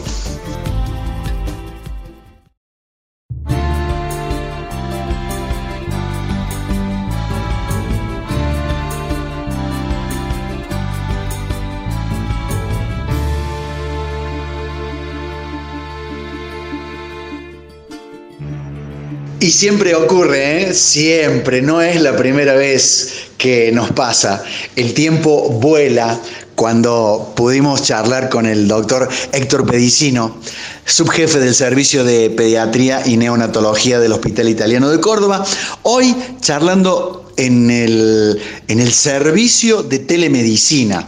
Y 19.45 19.51
siempre 19.51 19.93
ocurre, 19.93 20.69
¿eh? 20.69 20.73
siempre, 20.73 21.61
no 21.61 21.79
es 21.79 22.01
la 22.01 22.17
primera 22.17 22.55
vez 22.55 23.27
que 23.37 23.71
nos 23.71 23.91
pasa. 23.91 24.43
El 24.75 24.95
tiempo 24.95 25.49
vuela 25.61 26.19
cuando 26.55 27.31
pudimos 27.35 27.83
charlar 27.83 28.29
con 28.29 28.47
el 28.47 28.67
doctor 28.67 29.07
Héctor 29.33 29.67
Pedicino, 29.67 30.35
subjefe 30.83 31.37
del 31.37 31.53
Servicio 31.53 32.03
de 32.03 32.31
Pediatría 32.31 33.05
y 33.05 33.17
Neonatología 33.17 33.99
del 33.99 34.13
Hospital 34.13 34.49
Italiano 34.49 34.89
de 34.89 34.99
Córdoba, 34.99 35.45
hoy 35.83 36.15
charlando 36.41 37.31
en 37.37 37.69
el, 37.69 38.41
en 38.67 38.79
el 38.79 38.91
servicio 38.91 39.83
de 39.83 39.99
telemedicina. 39.99 41.05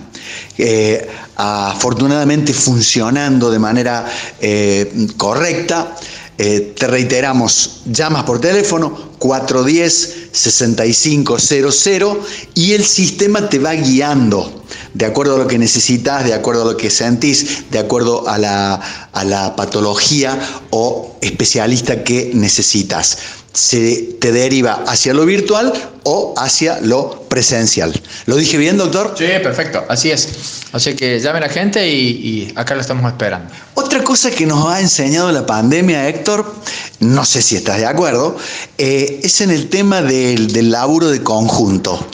Eh, 0.59 1.07
afortunadamente 1.37 2.51
funcionando 2.53 3.51
de 3.51 3.59
manera 3.59 4.05
eh, 4.41 5.07
correcta. 5.15 5.95
Eh, 6.39 6.75
te 6.77 6.85
reiteramos, 6.85 7.81
llamas 7.85 8.23
por 8.23 8.39
teléfono 8.39 8.95
410-6500 9.19 12.17
y 12.53 12.73
el 12.73 12.85
sistema 12.85 13.49
te 13.49 13.57
va 13.57 13.73
guiando 13.73 14.63
de 14.93 15.05
acuerdo 15.05 15.33
a 15.35 15.39
lo 15.39 15.47
que 15.47 15.57
necesitas, 15.57 16.25
de 16.25 16.35
acuerdo 16.35 16.61
a 16.61 16.65
lo 16.73 16.77
que 16.77 16.91
sentís, 16.91 17.71
de 17.71 17.79
acuerdo 17.79 18.29
a 18.29 18.37
la, 18.37 18.75
a 19.13 19.23
la 19.23 19.55
patología 19.55 20.39
o 20.69 21.17
especialista 21.21 22.03
que 22.03 22.29
necesitas 22.35 23.17
se 23.57 24.17
te 24.19 24.31
deriva 24.31 24.83
hacia 24.85 25.15
lo 25.15 25.25
virtual 25.25 25.73
o 26.03 26.35
hacia 26.37 26.79
lo 26.81 27.23
presencial. 27.27 27.91
¿Lo 28.27 28.35
dije 28.35 28.55
bien, 28.55 28.77
doctor? 28.77 29.15
Sí, 29.17 29.25
perfecto, 29.41 29.83
así 29.89 30.11
es. 30.11 30.29
Así 30.73 30.95
que 30.95 31.19
llame 31.19 31.39
a 31.39 31.41
la 31.41 31.49
gente 31.49 31.89
y, 31.89 32.53
acá 32.55 32.75
lo 32.75 32.81
estamos 32.81 33.11
esperando. 33.11 33.51
Otra 33.73 34.03
cosa 34.03 34.29
que 34.29 34.45
nos 34.45 34.67
ha 34.67 34.79
enseñado 34.79 35.31
la 35.31 35.43
pandemia, 35.43 36.07
Héctor, 36.07 36.53
no 36.99 37.25
sé 37.25 37.41
si 37.41 37.55
estás 37.55 37.79
de 37.79 37.87
acuerdo, 37.87 38.37
eh, 38.77 39.21
es 39.23 39.41
en 39.41 39.49
el 39.49 39.69
tema 39.69 40.03
del, 40.03 40.69
laburo 40.69 41.07
de 41.09 41.23
conjunto. 41.23 42.05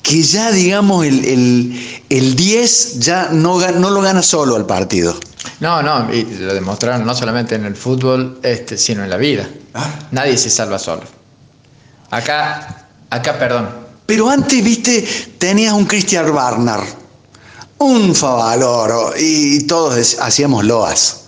Que 0.00 0.22
ya, 0.22 0.52
digamos, 0.52 1.04
el, 1.04 2.00
el, 2.08 2.36
10 2.36 3.00
ya 3.00 3.30
no, 3.32 3.58
no 3.72 3.90
lo 3.90 4.00
gana 4.00 4.22
solo 4.22 4.54
al 4.54 4.64
partido. 4.64 5.18
No, 5.58 5.82
no, 5.82 6.14
y 6.14 6.22
lo 6.22 6.54
demostraron 6.54 7.04
no 7.04 7.14
solamente 7.16 7.56
en 7.56 7.64
el 7.64 7.74
fútbol, 7.74 8.38
este, 8.44 8.78
sino 8.78 9.02
en 9.02 9.10
la 9.10 9.16
vida. 9.16 9.48
Ah. 9.78 10.08
Nadie 10.10 10.36
se 10.36 10.50
salva 10.50 10.78
solo. 10.78 11.02
Acá, 12.10 12.86
acá, 13.10 13.38
perdón. 13.38 13.68
Pero 14.06 14.28
antes, 14.28 14.64
viste, 14.64 15.06
tenías 15.38 15.72
un 15.72 15.84
Christian 15.84 16.34
Barnard, 16.34 16.84
un 17.78 18.14
Favaloro, 18.14 19.12
y 19.16 19.66
todos 19.66 20.16
hacíamos 20.20 20.64
loas. 20.64 21.24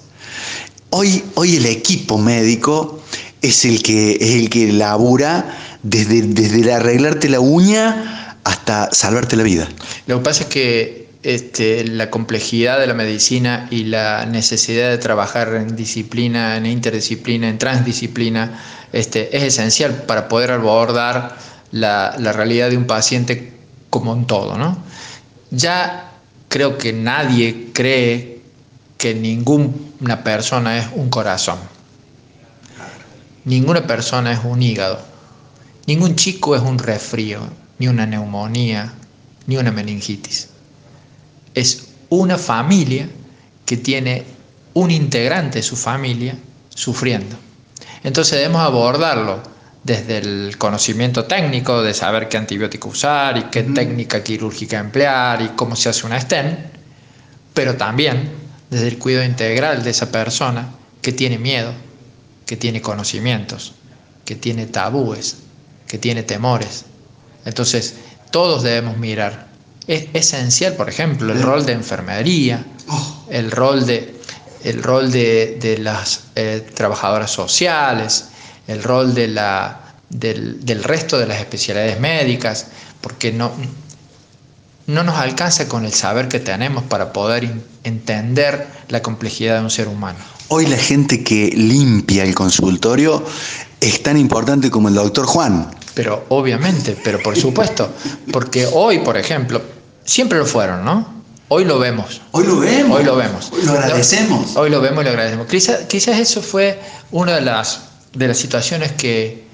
Hoy, 0.90 1.22
hoy 1.36 1.56
el 1.56 1.66
equipo 1.66 2.18
médico 2.18 3.00
es 3.40 3.64
el 3.64 3.82
que, 3.82 4.16
es 4.20 4.34
el 4.34 4.50
que 4.50 4.72
labura 4.72 5.56
desde, 5.84 6.22
desde 6.22 6.72
arreglarte 6.72 7.28
la 7.28 7.38
uña 7.38 8.36
hasta 8.42 8.92
salvarte 8.92 9.36
la 9.36 9.44
vida. 9.44 9.68
Lo 10.06 10.18
que 10.18 10.24
pasa 10.24 10.42
es 10.42 10.48
que 10.48 11.09
este, 11.22 11.84
la 11.84 12.08
complejidad 12.08 12.80
de 12.80 12.86
la 12.86 12.94
medicina 12.94 13.68
y 13.70 13.84
la 13.84 14.24
necesidad 14.24 14.88
de 14.88 14.96
trabajar 14.96 15.54
en 15.54 15.76
disciplina, 15.76 16.56
en 16.56 16.64
interdisciplina, 16.64 17.48
en 17.48 17.58
transdisciplina, 17.58 18.58
este, 18.92 19.36
es 19.36 19.42
esencial 19.42 20.04
para 20.06 20.28
poder 20.28 20.50
abordar 20.52 21.36
la, 21.72 22.12
realidad 22.32 22.70
de 22.70 22.78
un 22.78 22.86
paciente 22.86 23.52
como 23.90 24.12
un 24.12 24.26
todo. 24.26 24.56
Ya 25.50 26.10
creo 26.48 26.78
que 26.78 26.92
nadie 26.94 27.68
cree 27.74 28.40
que 28.96 29.14
ninguna 29.14 30.24
persona 30.24 30.78
es 30.78 30.86
un 30.94 31.10
corazón, 31.10 31.58
ninguna 33.44 33.86
persona 33.86 34.32
es 34.32 34.40
un 34.42 34.62
hígado, 34.62 35.00
ningún 35.86 36.16
chico 36.16 36.56
es 36.56 36.62
un 36.62 36.78
resfrío, 36.78 37.40
ni 37.78 37.88
una 37.88 38.06
neumonía, 38.06 38.92
ni 39.46 39.58
una 39.58 39.70
meningitis 39.70 40.48
es 41.54 41.88
una 42.08 42.38
familia 42.38 43.08
que 43.64 43.76
tiene 43.76 44.24
un 44.74 44.90
integrante 44.90 45.58
de 45.58 45.62
su 45.62 45.76
familia 45.76 46.34
sufriendo. 46.68 47.36
Entonces 48.02 48.38
debemos 48.38 48.62
abordarlo 48.62 49.42
desde 49.82 50.18
el 50.18 50.56
conocimiento 50.58 51.24
técnico 51.24 51.82
de 51.82 51.94
saber 51.94 52.28
qué 52.28 52.36
antibiótico 52.36 52.88
usar 52.88 53.38
y 53.38 53.42
qué 53.44 53.62
técnica 53.62 54.22
quirúrgica 54.22 54.78
emplear 54.78 55.42
y 55.42 55.48
cómo 55.50 55.76
se 55.76 55.88
hace 55.88 56.06
una 56.06 56.20
STEM, 56.20 56.56
pero 57.54 57.76
también 57.76 58.30
desde 58.70 58.88
el 58.88 58.98
cuidado 58.98 59.24
integral 59.24 59.82
de 59.82 59.90
esa 59.90 60.12
persona 60.12 60.70
que 61.02 61.12
tiene 61.12 61.38
miedo, 61.38 61.72
que 62.46 62.56
tiene 62.56 62.80
conocimientos, 62.80 63.72
que 64.24 64.36
tiene 64.36 64.66
tabúes, 64.66 65.38
que 65.86 65.98
tiene 65.98 66.22
temores. 66.22 66.84
Entonces, 67.44 67.96
todos 68.30 68.62
debemos 68.62 68.96
mirar 68.96 69.49
es 69.90 70.06
esencial, 70.12 70.74
por 70.74 70.88
ejemplo, 70.88 71.32
el 71.32 71.42
rol 71.42 71.66
de 71.66 71.72
enfermería, 71.72 72.64
oh. 72.86 73.24
el 73.28 73.50
rol 73.50 73.84
de, 73.86 74.14
el 74.62 74.84
rol 74.84 75.10
de, 75.10 75.78
las 75.82 76.26
eh, 76.36 76.64
trabajadoras 76.74 77.32
sociales, 77.32 78.26
el 78.68 78.84
rol 78.84 79.14
de 79.14 79.26
la, 79.26 79.80
del, 80.08 80.84
resto 80.84 81.18
de 81.18 81.26
las 81.26 81.40
especialidades 81.40 81.98
médicas, 81.98 82.68
porque 83.00 83.32
no, 83.32 83.50
no 84.86 85.02
nos 85.02 85.16
alcanza 85.16 85.66
con 85.66 85.84
el 85.84 85.92
saber 85.92 86.28
que 86.28 86.38
tenemos 86.38 86.84
para 86.84 87.12
poder 87.12 87.52
entender 87.82 88.68
la 88.90 89.02
complejidad 89.02 89.56
de 89.56 89.62
un 89.62 89.70
ser 89.70 89.88
humano. 89.88 90.20
Hoy 90.46 90.66
la 90.66 90.78
gente 90.78 91.24
que 91.24 91.48
limpia 91.48 92.22
el 92.22 92.36
consultorio 92.36 93.24
es 93.80 94.04
tan 94.04 94.16
importante 94.16 94.70
como 94.70 94.86
el 94.86 94.94
doctor 94.94 95.26
Juan. 95.26 95.68
Pero 95.94 96.26
obviamente, 96.28 96.96
pero 97.02 97.20
por 97.20 97.36
supuesto, 97.36 97.92
porque 98.32 98.68
hoy, 98.72 99.00
por 99.00 99.16
ejemplo, 99.16 99.60
siempre 100.04 100.38
lo 100.38 100.46
fueron, 100.46 100.84
¿no? 100.84 101.20
Hoy 101.52 101.64
lo 101.64 101.80
vemos. 101.80 102.20
Hoy 102.30 102.46
lo 102.46 102.60
vemos. 102.60 102.96
Hoy 102.96 103.04
lo 103.04 103.16
vemos. 103.16 103.50
Hoy 103.52 103.62
lo 103.64 103.72
agradecemos. 103.72 104.54
Hoy 104.54 104.70
lo 104.70 104.80
vemos 104.80 105.02
y 105.02 105.04
lo 105.04 105.10
agradecemos. 105.10 105.48
Quizás, 105.48 105.80
quizás 105.88 106.18
eso 106.20 106.42
fue 106.42 106.80
una 107.10 107.34
de 107.34 107.40
las, 107.40 107.80
de 108.12 108.28
las 108.28 108.38
situaciones 108.38 108.92
que, 108.92 109.44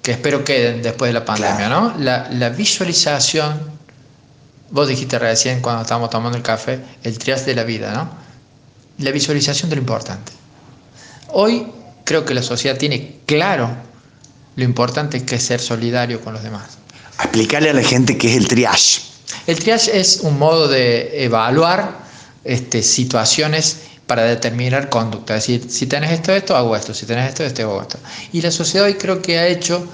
que 0.00 0.12
espero 0.12 0.44
queden 0.44 0.80
después 0.80 1.10
de 1.10 1.12
la 1.12 1.26
pandemia, 1.26 1.68
¿no? 1.68 1.94
La, 1.98 2.30
la, 2.30 2.48
visualización, 2.48 3.60
vos 4.70 4.88
dijiste 4.88 5.18
recién 5.18 5.60
cuando 5.60 5.82
estábamos 5.82 6.08
tomando 6.08 6.38
el 6.38 6.42
café, 6.42 6.80
el 7.02 7.18
trias 7.18 7.44
de 7.44 7.54
la 7.54 7.64
vida, 7.64 7.92
¿no? 7.92 8.10
La 9.04 9.10
visualización 9.10 9.68
de 9.68 9.76
lo 9.76 9.82
importante. 9.82 10.32
Hoy 11.28 11.66
creo 12.04 12.24
que 12.24 12.32
la 12.32 12.42
sociedad 12.42 12.78
tiene 12.78 13.18
claro 13.26 13.68
lo 14.56 14.64
importante 14.64 15.22
que 15.24 15.34
es 15.34 15.42
ser 15.42 15.60
solidario 15.60 16.22
con 16.22 16.32
los 16.32 16.42
demás. 16.42 16.78
Explicarle 17.18 17.68
a 17.68 17.74
la 17.74 17.82
gente 17.82 18.16
qué 18.16 18.30
es 18.30 18.36
el 18.38 18.48
triage. 18.48 19.11
El 19.46 19.58
triage 19.58 19.98
es 19.98 20.20
un 20.22 20.38
modo 20.38 20.68
de 20.68 21.24
evaluar 21.24 22.02
este, 22.44 22.82
situaciones 22.82 23.78
para 24.06 24.24
determinar 24.24 24.88
conducta. 24.88 25.36
Es 25.36 25.46
decir, 25.46 25.70
si 25.70 25.86
tenés 25.86 26.12
esto, 26.12 26.32
esto, 26.32 26.56
hago 26.56 26.76
esto. 26.76 26.92
Si 26.92 27.06
tenés 27.06 27.28
esto, 27.28 27.44
esto, 27.44 27.62
hago 27.62 27.82
esto. 27.82 27.98
Y 28.32 28.42
la 28.42 28.50
sociedad 28.50 28.86
hoy 28.86 28.94
creo 28.94 29.22
que 29.22 29.38
ha 29.38 29.46
hecho, 29.46 29.86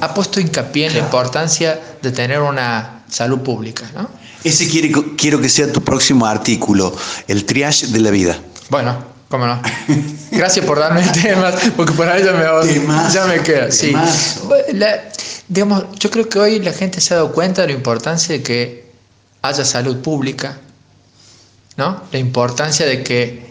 ha 0.00 0.14
puesto 0.14 0.40
hincapié 0.40 0.86
en 0.88 0.94
la 0.94 0.98
importancia 1.00 1.80
de 2.02 2.12
tener 2.12 2.40
una 2.40 3.04
salud 3.08 3.40
pública. 3.40 3.90
¿no? 3.94 4.08
Ese 4.42 4.68
quiere, 4.68 4.92
quiero 5.16 5.40
que 5.40 5.48
sea 5.48 5.72
tu 5.72 5.82
próximo 5.82 6.26
artículo, 6.26 6.94
el 7.28 7.46
triage 7.46 7.86
de 7.86 8.00
la 8.00 8.10
vida. 8.10 8.38
Bueno, 8.68 8.96
cómo 9.30 9.46
no. 9.46 9.62
Gracias 10.30 10.66
por 10.66 10.78
darme 10.78 11.00
el 11.00 11.12
tema, 11.12 11.52
porque 11.76 11.92
por 11.94 12.08
ahí 12.08 12.22
ya 12.22 12.32
me, 12.32 12.44
ya 13.12 13.24
me 13.24 13.40
queda. 13.40 13.70
Sí. 13.70 13.94
La, 14.72 15.00
digamos, 15.48 15.84
yo 15.98 16.10
creo 16.10 16.28
que 16.28 16.38
hoy 16.38 16.58
la 16.60 16.72
gente 16.72 17.00
se 17.00 17.14
ha 17.14 17.18
dado 17.18 17.32
cuenta 17.32 17.62
de 17.62 17.68
la 17.68 17.74
importancia 17.74 18.34
de 18.34 18.42
que 18.42 18.92
haya 19.42 19.64
salud 19.64 19.98
pública, 19.98 20.58
¿no? 21.76 22.02
La 22.12 22.18
importancia 22.18 22.86
de 22.86 23.02
que 23.02 23.46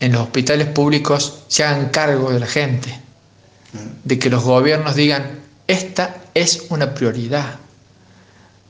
en 0.00 0.12
los 0.12 0.22
hospitales 0.22 0.68
públicos 0.68 1.40
se 1.48 1.64
hagan 1.64 1.90
cargo 1.90 2.30
de 2.30 2.40
la 2.40 2.46
gente, 2.46 2.98
de 4.04 4.18
que 4.18 4.30
los 4.30 4.42
gobiernos 4.42 4.94
digan, 4.94 5.40
esta 5.66 6.16
es 6.34 6.66
una 6.70 6.94
prioridad, 6.94 7.56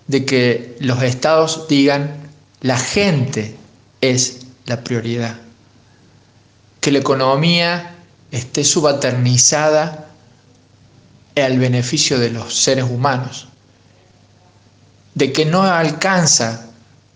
de 0.07 0.25
que 0.25 0.77
los 0.81 1.03
estados 1.03 1.69
digan, 1.69 2.17
la 2.61 2.79
gente 2.79 3.57
es 4.01 4.47
la 4.67 4.83
prioridad, 4.83 5.37
que 6.81 6.91
la 6.91 6.99
economía 6.99 7.95
esté 8.31 8.65
subalternizada 8.65 10.08
al 11.43 11.59
beneficio 11.59 12.19
de 12.19 12.31
los 12.31 12.55
seres 12.55 12.85
humanos, 12.85 13.49
de 15.15 15.33
que 15.33 15.45
no 15.45 15.63
alcanza 15.63 16.67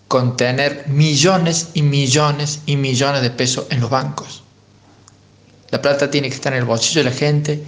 con 0.08 0.36
tener 0.36 0.88
millones 0.88 1.68
y 1.74 1.82
millones 1.82 2.60
y 2.66 2.76
millones 2.76 3.22
de 3.22 3.30
pesos 3.30 3.66
en 3.70 3.80
los 3.80 3.90
bancos. 3.90 4.42
La 5.70 5.80
plata 5.80 6.10
tiene 6.10 6.28
que 6.28 6.34
estar 6.34 6.52
en 6.52 6.58
el 6.58 6.64
bolsillo 6.66 7.02
de 7.02 7.10
la 7.10 7.16
gente 7.16 7.64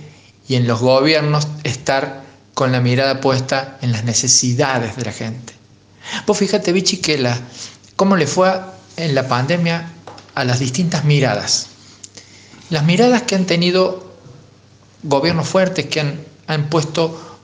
y 0.47 0.57
en 0.57 0.67
los 0.67 0.81
gobiernos 0.81 1.49
estar 1.63 2.23
con 2.53 2.71
la 2.71 2.81
mirada 2.81 3.21
puesta 3.21 3.79
en 3.81 3.93
las 3.93 4.05
necesidades 4.05 4.97
de 4.97 5.05
la 5.05 5.13
gente. 5.13 5.55
Vos 6.27 6.37
fíjate, 6.37 6.73
Vichy, 6.73 6.99
que 6.99 7.17
la, 7.17 7.39
cómo 7.97 8.17
le 8.17 8.27
fue 8.27 8.61
en 8.97 9.15
la 9.15 9.27
pandemia 9.27 9.91
a 10.35 10.45
las 10.45 10.59
distintas 10.59 11.05
miradas. 11.05 11.69
Las 12.71 12.85
miradas 12.85 13.23
que 13.23 13.37
han 13.37 13.47
tenido 13.47 14.15
gobiernos 15.03 15.49
fuertes, 15.49 15.87
que 15.87 16.01
han 16.01 16.21
han 16.47 16.69
puesto 16.69 17.39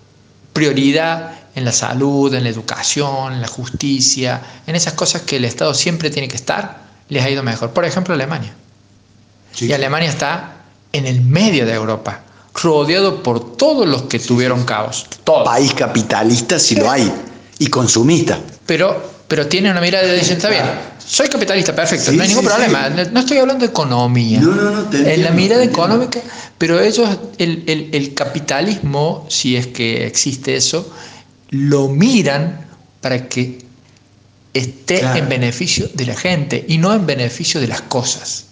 prioridad 0.53 1.33
en 1.55 1.65
la 1.65 1.73
salud, 1.73 2.33
en 2.35 2.45
la 2.45 2.51
educación, 2.51 3.33
en 3.33 3.41
la 3.41 3.49
justicia, 3.49 4.41
en 4.67 4.77
esas 4.77 4.95
cosas 4.95 5.23
que 5.23 5.37
el 5.37 5.45
Estado 5.45 5.75
siempre 5.75 6.11
tiene 6.11 6.29
que 6.29 6.37
estar, 6.37 6.83
les 7.09 7.25
ha 7.25 7.31
ido 7.31 7.43
mejor. 7.43 7.71
Por 7.71 7.85
ejemplo, 7.85 8.15
Alemania. 8.15 8.55
Y 9.59 9.73
Alemania 9.73 10.09
está 10.09 10.53
en 10.93 11.07
el 11.07 11.21
medio 11.21 11.67
de 11.67 11.75
Europa, 11.75 12.21
rodeado 12.55 13.23
por 13.23 13.57
todos 13.57 13.87
los 13.87 14.03
que 14.03 14.19
tuvieron 14.19 14.65
caos. 14.65 15.07
País 15.45 15.75
capitalista 15.75 16.59
si 16.59 16.77
lo 16.77 16.91
hay, 16.91 17.13
y 17.59 17.67
consumista. 17.67 18.39
Pero, 18.67 19.03
pero 19.27 19.47
tiene 19.47 19.71
una 19.71 19.81
mirada 19.81 20.07
de 20.07 20.17
dicen, 20.17 20.37
está 20.37 20.51
bien, 20.51 20.65
soy 21.05 21.29
capitalista, 21.29 21.75
perfecto, 21.75 22.13
no 22.13 22.23
hay 22.23 22.29
ningún 22.29 22.45
problema. 22.45 22.89
No 22.89 23.21
estoy 23.21 23.39
hablando 23.39 23.65
de 23.65 23.71
economía. 23.71 24.41
No, 24.41 24.55
no, 24.55 24.71
no, 24.71 24.93
en 24.93 25.23
la 25.25 25.31
mirada 25.31 25.65
económica, 25.65 26.21
pero 26.61 26.79
ellos, 26.79 27.09
el, 27.39 27.65
el, 27.67 27.89
el, 27.95 28.13
capitalismo, 28.13 29.25
si 29.31 29.57
es 29.57 29.69
que 29.69 30.07
existe 30.07 30.57
eso, 30.57 30.93
lo 31.49 31.89
miran 31.89 32.67
para 33.01 33.31
que 33.31 33.65
esté 34.53 35.01
en 35.01 35.27
beneficio 35.31 35.89
de 35.95 36.05
la 36.05 36.15
gente 36.15 36.63
y 36.69 36.77
no 36.77 36.93
en 36.93 37.07
beneficio 37.07 37.63
de 37.63 37.67
las 37.67 37.81
cosas. 37.81 38.45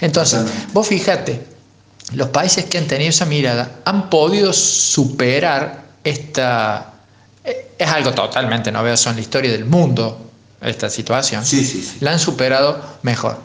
Entonces, 0.00 0.40
vos 0.72 0.86
fíjate, 0.86 1.38
los 2.14 2.30
países 2.30 2.64
que 2.64 2.78
han 2.78 2.86
tenido 2.86 3.10
esa 3.10 3.26
mirada 3.26 3.80
han 3.84 4.08
podido 4.08 4.54
superar 4.54 5.84
esta... 6.02 6.94
Eh, 7.44 7.72
es 7.76 7.88
algo 7.88 8.14
totalmente 8.14 8.72
novedoso 8.72 9.10
en 9.10 9.16
la 9.16 9.20
historia 9.20 9.52
del 9.52 9.66
mundo, 9.66 10.30
esta 10.62 10.88
situación, 10.88 11.44
la 12.00 12.12
han 12.12 12.18
superado 12.18 12.82
mejor. 13.02 13.38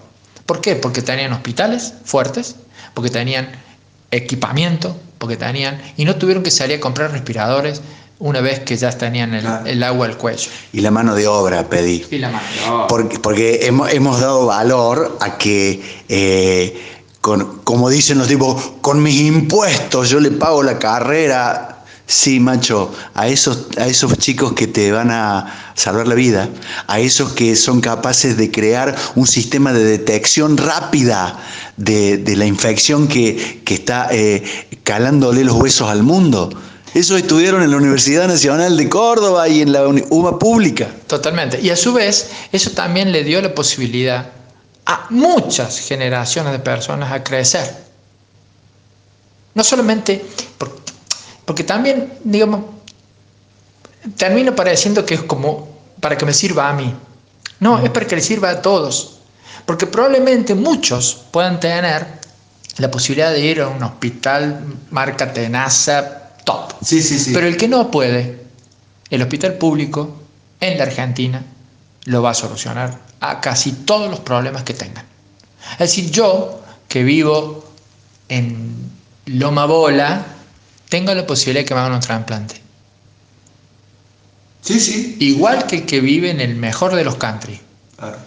¿Por 0.45 0.61
qué? 0.61 0.77
Porque 0.77 1.01
tenían 1.01 1.33
hospitales 1.33 1.93
fuertes, 2.05 2.55
porque 2.97 3.11
tenían 3.11 3.51
equipamiento, 4.09 4.97
porque 5.19 5.37
tenían... 5.37 5.79
y 5.97 6.03
no 6.03 6.15
tuvieron 6.15 6.41
que 6.41 6.49
salir 6.49 6.77
a 6.77 6.79
comprar 6.79 7.11
respiradores 7.11 7.83
una 8.17 8.41
vez 8.41 8.61
que 8.61 8.75
ya 8.75 8.89
tenían 8.89 9.35
el, 9.35 9.83
agua 9.83 10.07
al 10.07 10.17
cuello. 10.17 10.49
Y 10.73 10.81
la 10.81 10.89
mano 10.89 11.13
de 11.13 11.27
obra, 11.27 11.69
pedí. 11.69 12.03
Y 12.09 12.17
la 12.17 12.31
mano 12.31 12.47
de 12.51 12.67
obra. 12.71 12.87
Porque, 12.87 13.19
porque 13.19 13.67
hemos, 13.67 13.93
hemos, 13.93 14.19
dado 14.19 14.47
valor 14.47 15.15
a 15.21 15.37
que, 15.37 15.79
eh, 16.09 16.97
con, 17.21 17.59
como 17.59 17.91
dicen 17.91 18.17
los 18.17 18.27
tipos, 18.27 18.63
con 18.81 19.03
mis 19.03 19.21
impuestos 19.21 20.09
yo 20.09 20.19
le 20.19 20.31
pago 20.31 20.63
la 20.63 20.79
carrera 20.79 21.76
Sí, 22.09 22.39
macho, 22.39 22.95
a 23.15 23.27
esos, 23.27 23.67
a 23.77 23.85
esos 23.85 24.17
chicos 24.17 24.53
que 24.53 24.65
te 24.65 24.93
van 24.93 25.11
a 25.11 25.73
salvar 25.75 26.07
la 26.07 26.15
vida, 26.15 26.47
a 26.87 27.01
esos 27.01 27.33
que 27.33 27.53
son 27.57 27.81
capaces 27.81 28.37
de 28.37 28.49
crear 28.49 28.95
un 29.15 29.27
sistema 29.27 29.73
de 29.73 29.83
detección 29.83 30.55
rápida 30.55 31.37
de, 31.75 32.23
la 32.37 32.45
infección 32.45 33.09
que, 33.09 33.61
está 33.67 34.07
eh, 34.09 34.41
calándole 34.83 35.43
los 35.43 35.57
huesos 35.57 35.89
al 35.89 36.03
mundo. 36.03 36.49
Eso 36.93 37.17
estudiaron 37.17 37.61
en 37.61 37.71
la 37.71 37.77
Universidad 37.77 38.25
Nacional 38.25 38.77
de 38.77 38.87
Córdoba 38.87 39.49
y 39.49 39.61
en 39.61 39.73
la 39.73 39.85
UBA 39.85 40.39
pública. 40.39 40.87
Totalmente. 41.07 41.59
Y 41.59 41.71
a 41.71 41.75
su 41.75 41.91
vez, 41.91 42.29
eso 42.53 42.71
también 42.71 43.11
le 43.11 43.25
dio 43.25 43.41
la 43.41 43.53
posibilidad 43.53 44.31
a 44.85 45.07
muchas 45.09 45.79
generaciones 45.79 46.53
de 46.53 46.59
personas 46.59 47.11
a 47.11 47.21
crecer. 47.21 47.69
No 49.53 49.63
solamente 49.65 50.25
porque 50.57 50.86
porque 51.47 51.63
también, 51.63 52.11
digamos, 52.25 52.65
termino 54.17 54.53
pareciendo 54.53 55.05
que 55.05 55.13
es 55.13 55.21
como 55.21 55.69
para 56.01 56.17
que 56.17 56.25
me 56.25 56.33
sirva 56.33 56.67
a 56.67 56.73
mí. 56.73 56.93
No, 57.61 57.79
es 57.79 57.89
para 57.89 58.05
que 58.05 58.17
le 58.17 58.21
sirva 58.21 58.49
a 58.49 58.61
todos. 58.61 59.19
Porque 59.65 59.87
probablemente 59.87 60.55
muchos 60.55 61.23
puedan 61.31 61.61
tener 61.61 62.05
la 62.79 62.91
posibilidad 62.91 63.31
de 63.31 63.39
ir 63.39 63.61
a 63.61 63.69
un 63.69 63.81
hospital 63.81 64.61
marca 64.91 65.31
Tenaza 65.31 66.33
top. 66.43 66.73
Sí, 66.83 67.01
sí, 67.01 67.17
sí. 67.17 67.31
Pero 67.33 67.47
el 67.47 67.55
que 67.55 67.69
no 67.69 67.89
puede, 67.89 68.43
el 69.09 69.21
hospital 69.21 69.53
público 69.53 70.17
en 70.59 70.77
la 70.77 70.83
Argentina 70.83 71.41
lo 72.03 72.21
va 72.21 72.31
a 72.31 72.33
solucionar 72.33 72.99
a 73.21 73.39
casi 73.39 73.71
todos 73.71 74.09
los 74.09 74.19
problemas 74.19 74.63
que 74.63 74.73
tengan. 74.73 75.05
Es 75.71 75.79
decir, 75.79 76.11
yo 76.11 76.61
que 76.89 77.03
vivo 77.03 77.71
en 78.27 78.91
Loma 79.27 79.65
Bola, 79.65 80.25
tengo 80.89 81.13
la 81.13 81.25
posibilidad 81.25 81.61
de 81.61 81.65
que 81.65 81.73
me 81.73 81.81
hagan 81.81 81.93
un 81.93 81.99
trasplante. 81.99 82.61
Sí, 84.61 84.79
sí. 84.79 85.17
Igual 85.19 85.65
que 85.67 85.77
el 85.77 85.85
que 85.85 86.01
vive 86.01 86.29
en 86.29 86.41
el 86.41 86.55
mejor 86.55 86.95
de 86.95 87.03
los 87.03 87.15
country. 87.15 87.59
Claro. 87.97 88.17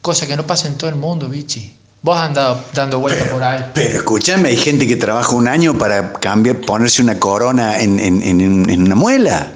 Cosa 0.00 0.26
que 0.26 0.36
no 0.36 0.46
pasa 0.46 0.68
en 0.68 0.76
todo 0.76 0.90
el 0.90 0.96
mundo, 0.96 1.28
bichi. 1.28 1.76
Vos 2.02 2.18
has 2.18 2.28
andado 2.28 2.62
dando 2.74 3.00
vueltas 3.00 3.28
por 3.28 3.42
ahí. 3.42 3.64
Pero 3.74 3.98
escúchame, 3.98 4.50
hay 4.50 4.56
gente 4.56 4.86
que 4.86 4.96
trabaja 4.96 5.34
un 5.34 5.48
año 5.48 5.76
para 5.78 6.12
cambiar, 6.12 6.60
ponerse 6.60 7.00
una 7.00 7.18
corona 7.18 7.80
en, 7.80 7.98
en, 7.98 8.82
una 8.82 8.94
muela. 8.94 9.52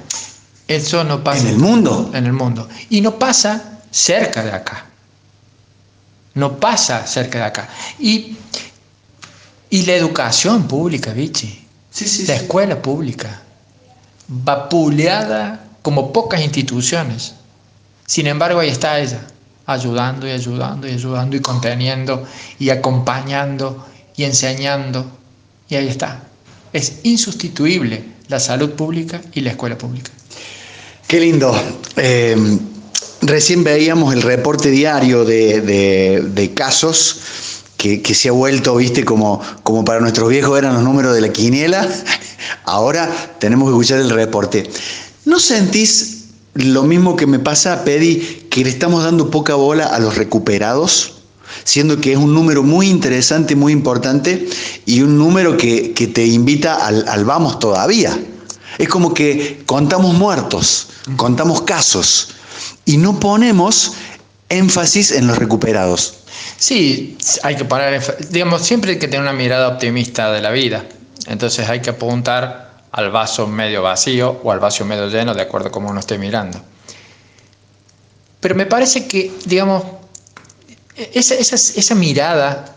Eso 0.67 1.03
no 1.03 1.23
pasa. 1.23 1.41
En 1.41 1.47
el 1.47 1.57
mundo. 1.57 2.09
En 2.13 2.25
el 2.25 2.33
mundo. 2.33 2.67
Y 2.89 3.01
no 3.01 3.19
pasa 3.19 3.79
cerca 3.91 4.43
de 4.43 4.51
acá. 4.51 4.85
No 6.33 6.59
pasa 6.59 7.05
cerca 7.05 7.37
de 7.37 7.43
acá. 7.43 7.69
Y, 7.99 8.35
y 9.69 9.83
la 9.83 9.93
educación 9.93 10.67
pública, 10.67 11.13
bichi 11.13 11.68
la 12.27 12.35
escuela 12.35 12.81
pública, 12.81 13.41
vapuleada 14.27 15.65
como 15.81 16.11
pocas 16.13 16.41
instituciones. 16.41 17.33
Sin 18.05 18.27
embargo, 18.27 18.59
ahí 18.59 18.69
está 18.69 18.99
ella, 18.99 19.21
ayudando 19.65 20.27
y 20.27 20.31
ayudando 20.31 20.87
y 20.87 20.91
ayudando 20.93 21.35
y 21.35 21.41
conteniendo 21.41 22.25
y 22.57 22.69
acompañando 22.69 23.85
y 24.15 24.23
enseñando. 24.23 25.05
Y 25.67 25.75
ahí 25.75 25.87
está. 25.87 26.23
Es 26.73 26.99
insustituible 27.03 28.03
la 28.27 28.39
salud 28.39 28.71
pública 28.71 29.21
y 29.33 29.41
la 29.41 29.51
escuela 29.51 29.77
pública. 29.77 30.11
Qué 31.07 31.19
lindo. 31.19 31.59
Eh, 31.97 32.35
recién 33.21 33.63
veíamos 33.63 34.13
el 34.13 34.21
reporte 34.21 34.69
diario 34.69 35.25
de, 35.25 36.51
casos 36.55 37.48
que, 37.79 38.13
se 38.13 38.27
ha 38.27 38.33
vuelto, 38.33 38.75
viste, 38.75 39.05
como, 39.05 39.41
como 39.63 39.85
para 39.85 40.01
nuestros 40.01 40.29
viejos 40.29 40.57
eran 40.57 40.73
los 40.73 40.83
números 40.83 41.15
de 41.15 41.21
la 41.21 41.29
quiniela. 41.29 41.87
Ahora 42.65 43.09
tenemos 43.39 43.69
que 43.69 43.71
escuchar 43.71 43.99
el 43.99 44.09
reporte. 44.09 44.69
¿No 45.23 45.39
sentís 45.39 46.25
lo 46.55 46.83
mismo 46.83 47.15
que 47.15 47.25
me 47.25 47.39
pasa, 47.39 47.85
Pedi, 47.85 48.47
que 48.49 48.65
le 48.65 48.69
estamos 48.69 49.03
dando 49.05 49.31
poca 49.31 49.55
bola 49.55 49.85
a 49.85 49.99
los 49.99 50.17
recuperados? 50.17 51.13
siendo 51.63 51.99
que 51.99 52.11
es 52.11 52.17
un 52.17 52.31
número 52.31 52.61
muy 52.61 52.87
interesante, 52.89 53.55
muy 53.55 53.73
importante 53.73 54.47
y 54.85 55.01
un 55.01 55.17
número 55.17 55.57
que, 55.57 55.89
te 56.13 56.25
invita 56.25 56.75
al, 56.75 57.25
vamos 57.25 57.57
todavía. 57.57 58.17
Es 58.77 58.87
como 58.87 59.15
que 59.15 59.63
contamos 59.65 60.13
muertos, 60.13 60.89
contamos 61.15 61.63
casos 61.63 62.29
y 62.85 62.97
no 62.97 63.19
ponemos 63.19 63.93
énfasis 64.49 65.11
en 65.11 65.25
los 65.25 65.39
recuperados. 65.39 66.18
Sí, 66.59 67.17
hay 67.43 67.55
que 67.55 67.65
parar, 67.65 68.01
digamos, 68.29 68.61
siempre 68.61 68.91
hay 68.91 68.99
que 68.99 69.07
tener 69.07 69.21
una 69.21 69.33
mirada 69.33 69.69
optimista 69.69 70.31
de 70.31 70.41
la 70.41 70.51
vida. 70.51 70.85
Entonces 71.27 71.67
hay 71.69 71.79
que 71.79 71.91
apuntar 71.91 72.69
al 72.91 73.11
vaso 73.11 73.47
medio 73.47 73.81
vacío 73.81 74.41
o 74.43 74.51
al 74.51 74.59
vaso 74.59 74.83
medio 74.83 75.07
lleno, 75.07 75.33
de 75.33 75.41
acuerdo 75.41 75.69
a 75.69 75.71
cómo 75.71 75.89
uno 75.89 75.99
esté 75.99 76.17
mirando. 76.17 76.61
Pero 78.39 78.55
me 78.55 78.65
parece 78.65 79.07
que, 79.07 79.31
digamos, 79.45 79.83
esa, 80.95 81.35
esa, 81.35 81.95
mirada 81.95 82.75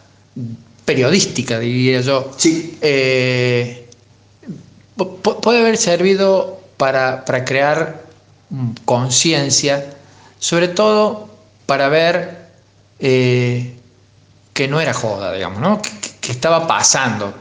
periodística, 0.84 1.58
diría 1.58 2.00
yo, 2.00 2.30
eh, 2.80 3.88
puede 4.96 5.60
haber 5.60 5.76
servido 5.76 6.60
para, 6.76 7.24
crear 7.44 8.02
conciencia, 8.84 9.94
sobre 10.38 10.68
todo 10.68 11.28
para 11.66 11.88
ver 11.88 12.41
eh, 13.05 13.74
que 14.53 14.68
no 14.68 14.80
era 14.80 14.94
joda, 14.94 15.32
digamos, 15.32 15.61
¿no? 15.61 15.82
que, 15.82 16.30
estaba 16.30 16.68
pasando. 16.68 17.34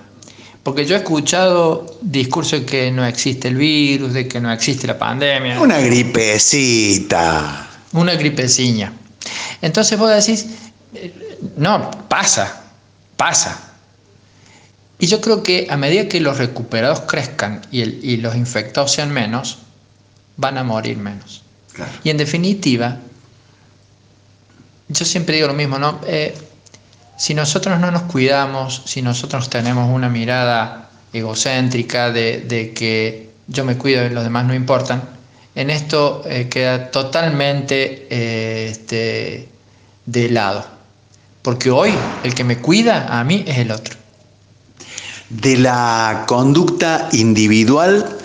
Porque 0.63 0.85
yo 0.85 0.95
he 0.95 0.99
escuchado 0.99 1.99
discursos 2.01 2.61
de 2.61 2.65
que 2.65 2.91
no 2.91 3.05
existe 3.05 3.47
el 3.47 3.55
virus, 3.55 4.13
de 4.13 4.27
que 4.27 4.39
no 4.39 4.51
existe 4.51 4.87
la 4.87 4.97
pandemia. 4.97 5.59
Una 5.59 5.79
gripecita. 5.79 7.67
Una 7.93 8.15
gripeciña. 8.15 8.91
Entonces 9.61 9.99
vos 9.99 10.09
decís, 10.09 10.47
no, 11.57 11.91
pasa, 12.07 12.63
pasa. 13.15 13.59
Y 14.97 15.05
yo 15.05 15.21
creo 15.21 15.43
que 15.43 15.67
a 15.69 15.77
medida 15.77 16.07
que 16.07 16.19
los 16.19 16.39
recuperados 16.39 17.01
crezcan 17.01 17.61
y, 17.71 18.17
los 18.17 18.35
infectados 18.35 18.93
sean 18.93 19.11
menos, 19.11 19.59
van 20.37 20.57
a 20.57 20.63
morir 20.63 20.97
menos. 20.97 21.43
Y 22.03 22.09
en 22.09 22.17
definitiva, 22.17 22.97
yo 24.91 25.05
siempre 25.05 25.35
digo 25.35 25.47
lo 25.47 25.53
mismo, 25.53 25.79
¿no? 25.79 25.99
Eh, 26.05 26.35
si 27.17 27.33
nosotros 27.33 27.79
no 27.79 27.91
nos 27.91 28.03
cuidamos, 28.03 28.81
si 28.85 29.01
nosotros 29.01 29.49
tenemos 29.49 29.89
una 29.93 30.09
mirada 30.09 30.89
egocéntrica 31.13 32.11
de, 32.11 32.73
que 32.75 33.29
yo 33.47 33.63
me 33.63 33.77
cuido 33.77 34.05
y 34.05 34.09
los 34.09 34.23
demás 34.23 34.45
no 34.45 34.53
importan, 34.53 35.03
en 35.53 35.69
esto 35.69 36.23
eh, 36.25 36.47
queda 36.49 36.89
totalmente 36.89 38.07
eh, 38.09 38.69
este, 38.71 39.49
de 40.05 40.29
lado. 40.29 40.65
Porque 41.41 41.69
hoy 41.69 41.93
el 42.23 42.33
que 42.33 42.43
me 42.43 42.57
cuida 42.57 43.19
a 43.19 43.23
mí 43.23 43.43
es 43.47 43.57
el 43.57 43.71
otro. 43.71 43.95
De 45.29 45.57
la 45.57 46.25
conducta 46.27 47.09
individual 47.13 48.17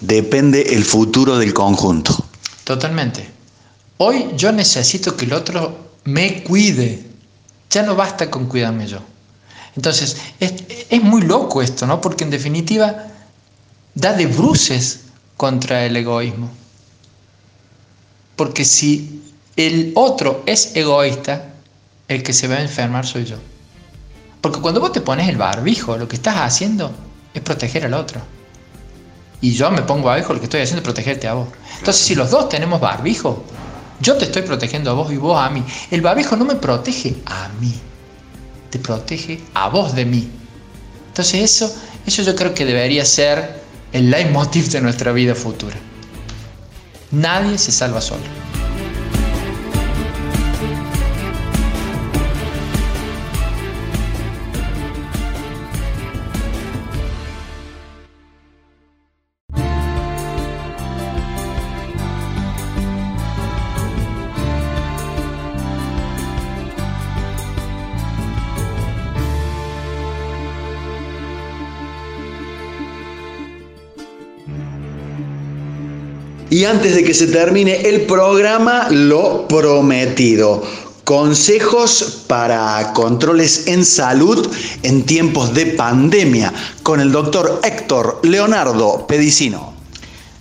depende 0.00 0.74
el 0.74 0.84
futuro 0.84 1.38
del 1.38 1.52
conjunto. 1.52 2.26
Totalmente. 2.64 3.28
Hoy 3.98 4.30
yo 4.36 4.52
necesito 4.52 5.16
que 5.16 5.24
el 5.24 5.32
otro 5.32 5.83
me 6.04 6.42
cuide. 6.42 7.04
Ya 7.70 7.82
no 7.82 7.96
basta 7.96 8.30
con 8.30 8.46
cuidarme 8.46 8.86
yo. 8.86 9.00
Entonces, 9.76 10.16
es, 10.38 11.02
muy 11.02 11.22
loco 11.22 11.60
esto, 11.60 11.86
¿no? 11.86 12.00
Porque 12.00 12.24
en 12.24 12.30
definitiva 12.30 13.06
da 13.94 14.12
de 14.12 14.26
bruces 14.26 15.00
contra 15.36 15.84
el 15.84 15.96
egoísmo. 15.96 16.50
Porque 18.36 18.64
si 18.64 19.22
el 19.56 19.92
otro 19.96 20.42
es 20.46 20.76
egoísta, 20.76 21.52
el 22.06 22.22
que 22.22 22.32
se 22.32 22.46
va 22.46 22.56
a 22.56 22.62
enfermar 22.62 23.06
soy 23.06 23.24
yo. 23.24 23.36
Porque 24.40 24.60
cuando 24.60 24.80
vos 24.80 24.92
te 24.92 25.00
pones 25.00 25.28
el 25.28 25.36
barbijo, 25.36 25.96
lo 25.96 26.06
que 26.06 26.16
estás 26.16 26.36
haciendo 26.36 26.92
es 27.32 27.42
proteger 27.42 27.86
al 27.86 27.94
otro. 27.94 28.20
Y 29.40 29.52
yo 29.52 29.70
me 29.70 29.82
pongo 29.82 30.04
barbijo, 30.04 30.34
lo 30.34 30.38
que 30.38 30.46
estoy 30.46 30.60
haciendo 30.60 30.80
es 30.80 30.84
protegerte 30.84 31.26
a 31.26 31.34
vos. 31.34 31.48
Entonces, 31.78 32.04
si 32.04 32.14
los 32.14 32.30
dos 32.30 32.48
tenemos 32.48 32.80
barbijo, 32.80 33.44
yo 34.00 34.16
te 34.16 34.26
estoy 34.26 34.42
protegiendo 34.42 34.90
a 34.90 34.94
vos 34.94 35.12
y 35.12 35.16
vos 35.16 35.40
a 35.40 35.48
mí. 35.50 35.64
El 35.90 36.02
barbijo 36.02 36.36
no 36.36 36.44
me 36.44 36.56
protege 36.56 37.16
a 37.26 37.48
mí, 37.60 37.72
te 38.70 38.78
protege 38.78 39.40
a 39.54 39.68
vos 39.68 39.94
de 39.94 40.04
mí. 40.04 40.30
Entonces, 41.08 41.42
eso, 41.42 41.74
eso 42.06 42.22
yo 42.22 42.34
creo 42.34 42.54
que 42.54 42.64
debería 42.64 43.04
ser 43.04 43.62
el 43.92 44.10
leitmotiv 44.10 44.68
de 44.70 44.80
nuestra 44.80 45.12
vida 45.12 45.34
futura. 45.34 45.76
Nadie 47.12 47.56
se 47.58 47.70
salva 47.70 48.00
solo. 48.00 48.43
Y 76.54 76.66
antes 76.66 76.94
de 76.94 77.02
que 77.02 77.14
se 77.14 77.26
termine 77.26 77.80
el 77.80 78.02
programa, 78.02 78.86
lo 78.88 79.48
prometido. 79.48 80.62
Consejos 81.02 82.22
para 82.28 82.92
controles 82.92 83.66
en 83.66 83.84
salud 83.84 84.48
en 84.84 85.04
tiempos 85.04 85.52
de 85.52 85.66
pandemia 85.66 86.52
con 86.84 87.00
el 87.00 87.10
doctor 87.10 87.60
Héctor 87.64 88.20
Leonardo 88.22 89.04
Pedicino. 89.04 89.74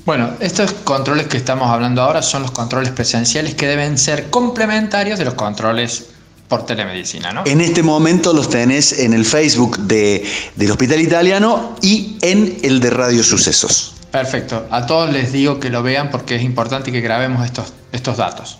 Bueno, 0.05 0.35
estos 0.39 0.73
controles 0.83 1.25
que 1.25 1.37
estamos 1.37 1.67
hablando 1.67 2.03
ahora 2.03 2.21
son 2.21 2.43
los 2.43 2.51
controles 2.51 2.91
presenciales 2.91 3.55
que 3.55 3.65
deben 3.65 3.97
ser 3.97 4.29
complementarios 4.29 5.17
de 5.17 5.25
los 5.25 5.33
controles 5.33 6.09
por 6.47 6.63
telemedicina, 6.63 7.31
¿no? 7.31 7.41
En 7.47 7.59
este 7.59 7.81
momento 7.81 8.33
los 8.33 8.51
tenés 8.51 8.99
en 8.99 9.15
el 9.15 9.25
Facebook 9.25 9.79
de, 9.79 10.23
del 10.55 10.69
Hospital 10.69 11.01
Italiano 11.01 11.75
y 11.81 12.19
en 12.21 12.59
el 12.61 12.79
de 12.79 12.91
Radio 12.91 13.23
Sucesos. 13.23 13.93
Perfecto. 14.13 14.67
A 14.69 14.85
todos 14.85 15.11
les 15.11 15.31
digo 15.31 15.59
que 15.59 15.71
lo 15.71 15.81
vean 15.81 16.11
porque 16.11 16.35
es 16.35 16.43
importante 16.43 16.91
que 16.91 17.01
grabemos 17.01 17.43
estos, 17.43 17.73
estos 17.91 18.17
datos. 18.17 18.59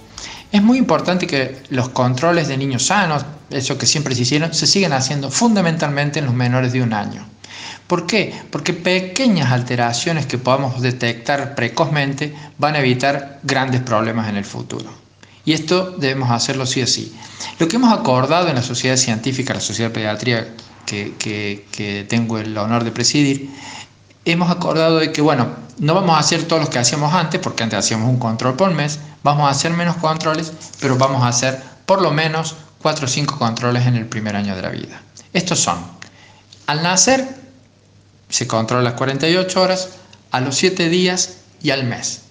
Es 0.51 0.63
muy 0.63 0.79
importante 0.79 1.27
que 1.27 1.61
los 1.69 1.89
controles 1.89 2.47
de 2.47 2.57
niños 2.57 2.87
sanos, 2.87 3.23
eso 3.51 3.77
que 3.77 3.85
siempre 3.85 4.15
se 4.15 4.23
hicieron, 4.23 4.51
se 4.51 4.65
sigan 4.65 4.93
haciendo 4.93 5.29
fundamentalmente 5.29 6.17
en 6.17 6.25
los 6.25 6.33
menores 6.33 6.73
de 6.73 6.81
un 6.81 6.91
año. 6.91 7.23
¿Por 7.85 8.07
qué? 8.07 8.33
Porque 8.49 8.73
pequeñas 8.73 9.51
alteraciones 9.51 10.25
que 10.25 10.39
podamos 10.39 10.81
detectar 10.81 11.53
precozmente 11.53 12.33
van 12.57 12.73
a 12.73 12.79
evitar 12.79 13.39
grandes 13.43 13.81
problemas 13.81 14.29
en 14.29 14.37
el 14.37 14.45
futuro. 14.45 14.89
Y 15.45 15.53
esto 15.53 15.91
debemos 15.91 16.31
hacerlo 16.31 16.65
sí 16.65 16.81
o 16.81 16.87
sí. 16.87 17.15
Lo 17.59 17.67
que 17.67 17.75
hemos 17.75 17.93
acordado 17.93 18.47
en 18.47 18.55
la 18.55 18.63
Sociedad 18.63 18.97
Científica, 18.97 19.53
la 19.53 19.59
Sociedad 19.59 19.91
de 19.91 19.93
Pediatría 19.93 20.47
que, 20.87 21.13
que 21.19 22.05
tengo 22.09 22.39
el 22.39 22.57
honor 22.57 22.83
de 22.83 22.91
presidir, 22.91 23.51
hemos 24.25 24.49
acordado 24.49 24.99
de 24.99 25.11
que, 25.11 25.21
bueno, 25.21 25.47
no 25.79 25.95
vamos 25.95 26.15
a 26.15 26.19
hacer 26.19 26.43
todos 26.47 26.61
los 26.61 26.69
que 26.69 26.79
hacíamos 26.79 27.13
antes, 27.13 27.41
porque 27.41 27.63
antes 27.63 27.79
hacíamos 27.79 28.09
un 28.09 28.19
control 28.19 28.55
por 28.55 28.71
mes, 28.71 28.99
vamos 29.23 29.47
a 29.47 29.49
hacer 29.49 29.71
menos 29.71 29.97
controles, 29.97 30.53
pero 30.79 30.97
vamos 30.97 31.23
a 31.23 31.27
hacer 31.27 31.61
por 31.85 32.01
lo 32.01 32.11
menos 32.11 32.55
4 32.81 33.05
o 33.05 33.07
5 33.07 33.37
controles 33.37 33.85
en 33.85 33.95
el 33.95 34.05
primer 34.05 34.35
año 34.35 34.55
de 34.55 34.61
la 34.61 34.69
vida. 34.69 35.01
Estos 35.33 35.59
son, 35.59 35.77
al 36.67 36.83
nacer 36.83 37.43
se 38.29 38.47
controla 38.47 38.83
las 38.83 38.93
48 38.93 39.61
horas, 39.61 39.89
a 40.31 40.39
los 40.39 40.55
7 40.55 40.89
días 40.89 41.37
y 41.61 41.69
al 41.69 41.83
mes. 41.83 42.21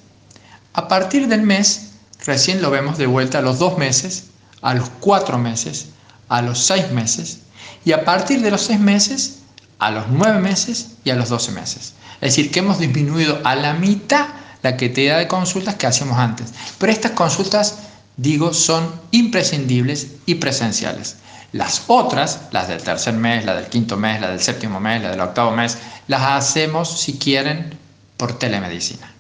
A 0.73 0.89
partir 0.89 1.29
del 1.29 1.43
mes, 1.43 1.93
recién 2.25 2.61
lo 2.61 2.71
vemos 2.71 2.99
de 2.99 3.07
vuelta 3.07 3.39
a 3.39 3.43
los 3.43 3.59
2 3.59 3.79
meses, 3.79 4.25
a 4.63 4.75
los 4.75 4.89
4 5.01 5.39
meses, 5.39 5.91
a 6.29 6.43
los 6.43 6.59
6 6.67 6.91
meses, 6.91 7.41
y 7.85 7.93
a 7.93 8.05
partir 8.05 8.41
de 8.43 8.51
los 8.51 8.63
6 8.63 8.81
meses 8.81 9.42
a 9.83 9.91
los 9.91 10.09
9 10.09 10.39
meses 10.41 10.93
y 11.05 11.11
a 11.11 11.17
los 11.17 11.29
12 11.29 11.53
meses. 11.53 11.95
Es 12.21 12.37
decir, 12.37 12.53
que 12.53 12.61
hemos 12.61 12.79
disminuido 12.79 13.41
a 13.45 13.57
la 13.57 13.75
mitad 13.75 14.27
la 14.63 14.77
cantidad 14.77 15.19
de 15.19 15.27
consultas 15.27 15.75
que 15.75 15.89
hacíamos 15.89 16.19
antes. 16.19 16.53
Pero 16.79 16.93
estas 16.93 17.13
consultas, 17.13 17.79
digo, 18.17 18.55
son 18.55 18.89
imprescindibles 19.11 20.07
y 20.25 20.37
presenciales. 20.37 21.17
Las 21.51 21.83
otras, 21.89 22.43
las 22.53 22.69
del 22.69 22.81
tercer 22.81 23.15
mes, 23.15 23.45
la 23.45 23.55
del 23.55 23.67
quinto 23.67 23.97
mes, 23.97 24.21
la 24.21 24.31
del 24.31 24.41
séptimo 24.41 24.79
mes, 24.79 25.03
la 25.03 25.11
del 25.11 25.21
octavo 25.21 25.51
mes, 25.51 25.79
las 26.07 26.23
hacemos, 26.23 27.01
si 27.01 27.19
quieren, 27.19 27.77
por 28.17 28.39
telemedicina. 28.39 29.13